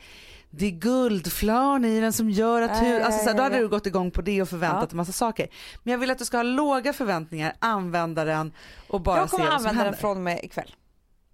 det 0.51 0.67
är 0.67 0.71
guldflarn 0.71 1.85
i 1.85 2.01
den 2.01 2.13
som 2.13 2.31
gör 2.31 2.63
att 2.63 2.83
Ja, 2.83 2.89
ja, 2.89 3.05
alltså 3.05 3.25
så 3.25 3.31
då 3.33 3.39
ja, 3.39 3.43
hade 3.43 3.57
ja. 3.57 3.63
du 3.63 3.69
gått 3.69 3.87
igång 3.87 4.11
på 4.11 4.23
det 4.23 4.43
och 4.43 4.49
förväntat 4.49 4.81
Ja. 4.83 4.87
dig 4.87 4.97
massa 4.97 5.13
saker. 5.13 5.49
Men 5.83 5.93
jag 5.93 5.99
vill 5.99 6.11
att 6.11 6.19
du 6.19 6.25
ska 6.25 6.37
ha 6.37 6.43
låga 6.43 6.93
förväntningar, 6.93 7.53
använda 7.59 8.25
den 8.25 8.53
och 8.89 9.01
bara 9.01 9.19
Jag 9.19 9.31
se 9.31 9.37
kommer 9.37 9.51
vad 9.51 9.61
som 9.61 9.67
använda 9.69 9.85
den 9.85 9.85
händer. 9.95 10.01
från 10.01 10.23
med 10.23 10.45
ikväll. 10.45 10.75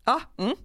Ja. 0.05 0.21
Mm. 0.39 0.57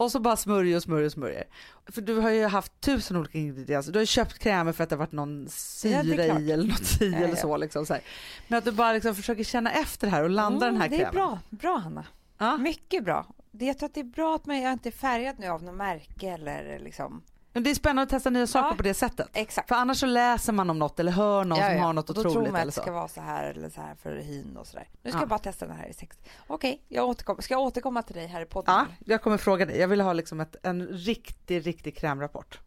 Och 0.00 0.12
så 0.12 0.20
bara 0.20 0.36
smörjer 0.36 0.76
och 0.76 0.82
smörjer 0.82 1.06
och 1.06 1.12
smörjer. 1.12 1.44
För 1.86 2.00
du 2.02 2.14
har 2.16 2.30
ju 2.30 2.46
haft 2.46 2.80
tusen 2.80 3.16
olika 3.16 3.38
ingredienser. 3.38 3.92
Du 3.92 3.98
har 3.98 4.02
ju 4.02 4.06
köpt 4.06 4.38
krämer 4.38 4.72
för 4.72 4.84
att 4.84 4.90
det 4.90 4.96
har 4.96 4.98
varit 4.98 5.12
någon 5.12 5.42
Ja, 5.42 5.48
syra 5.50 6.02
klart. 6.24 6.40
i 6.40 6.52
eller 6.52 6.64
något 6.68 7.00
i 7.02 7.10
Ja, 7.10 7.16
eller 7.18 7.28
ja. 7.28 7.36
så. 7.36 7.56
Liksom, 7.56 7.86
så 7.86 7.92
här. 7.92 8.02
Men 8.48 8.58
att 8.58 8.64
du 8.64 8.72
bara 8.72 8.92
liksom 8.92 9.14
försöker 9.14 9.44
känna 9.44 9.72
efter 9.72 10.08
här 10.08 10.22
och 10.22 10.30
landa 10.30 10.66
den 10.66 10.76
här 10.76 10.86
Mm, 10.86 10.98
det 10.98 11.04
krämen. 11.04 11.22
är 11.22 11.26
bra, 11.26 11.38
bra 11.50 11.76
Hanna. 11.78 12.04
Ja. 12.38 12.56
Mycket 12.56 13.04
bra. 13.04 13.26
Jag 13.50 13.78
tror 13.78 13.86
att 13.88 13.94
det 13.94 14.00
är 14.00 14.04
bra 14.04 14.34
att 14.34 14.46
man, 14.46 14.60
jag 14.60 14.72
inte 14.72 14.88
är 14.88 14.90
färgad 14.92 15.38
nu 15.38 15.46
av 15.46 15.62
något 15.62 15.74
märke 15.76 16.28
eller 16.30 16.78
liksom. 16.84 17.22
Men 17.52 17.62
det 17.62 17.70
är 17.70 17.74
spännande 17.74 18.02
att 18.02 18.08
testa 18.08 18.30
nya 18.30 18.46
saker 18.46 18.68
Ja. 18.68 18.74
på 18.76 18.82
det 18.82 18.94
sättet. 18.94 19.28
Exakt. 19.32 19.68
För 19.68 19.74
annars 19.74 20.00
så 20.00 20.06
läser 20.06 20.52
man 20.52 20.70
om 20.70 20.78
något 20.78 21.00
eller 21.00 21.12
hör 21.12 21.44
någon 21.44 21.58
Ja, 21.58 21.66
som 21.66 21.76
ja. 21.76 21.82
har 21.82 21.92
något 21.92 22.08
Och 22.10 22.14
då 22.14 22.22
tror 22.22 22.30
otroligt 22.32 22.52
man 22.52 22.60
att 22.60 22.66
det 22.74 22.80
ska 22.82 22.92
vara 22.92 23.08
så 23.08 23.20
här 23.20 23.50
eller 23.50 23.70
så 23.70 23.80
här 23.80 23.94
för 23.94 24.16
hyn 24.16 24.56
och 24.56 24.66
sådär. 24.66 24.88
Nu 25.02 25.10
ska 25.10 25.18
Ja. 25.18 25.22
jag 25.22 25.28
bara 25.28 25.38
testa 25.38 25.66
den 25.66 25.76
här 25.76 25.86
i 25.88 25.92
sex. 25.94 26.16
Okej, 26.46 26.82
jag 26.88 27.08
återkommer. 27.08 27.42
Ska 27.42 27.54
jag 27.54 27.60
återkomma 27.62 28.02
till 28.02 28.14
dig 28.14 28.26
här 28.26 28.40
i 28.40 28.46
podden? 28.46 28.74
Ja, 28.74 28.86
jag 29.04 29.22
kommer 29.22 29.36
fråga 29.36 29.66
dig. 29.66 29.78
Jag 29.78 29.88
vill 29.88 30.00
ha 30.00 30.12
liksom 30.12 30.40
ett, 30.40 30.56
en 30.62 30.86
riktig, 30.86 31.66
riktig 31.66 31.96
krämrapport. 31.96 32.60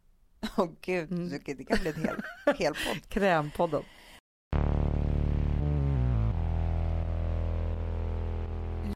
Åh 0.57 0.67
gud, 0.81 1.11
Mm. 1.11 1.29
det 1.29 1.53
det 1.53 1.63
kan 1.65 1.77
bli 1.81 1.89
en 1.89 2.01
hel, 2.03 2.21
hel 2.57 2.73
podd. 2.73 3.09
Krämpodden. 3.09 3.83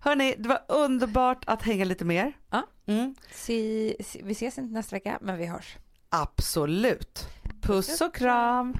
Hörni, 0.07 0.35
det 0.37 0.49
var 0.49 0.61
underbart 0.67 1.43
att 1.47 1.61
hänga 1.61 1.85
lite 1.85 2.05
mer. 2.05 2.33
Ja. 2.49 2.67
Mm. 2.85 3.15
Si, 3.31 3.95
si, 3.99 4.21
vi 4.23 4.31
ses 4.31 4.57
inte 4.57 4.73
nästa 4.73 4.95
vecka, 4.95 5.17
men 5.21 5.37
vi 5.37 5.45
hörs. 5.45 5.77
Absolut. 6.09 7.29
Puss 7.61 8.01
och 8.01 8.15
kram. 8.15 8.77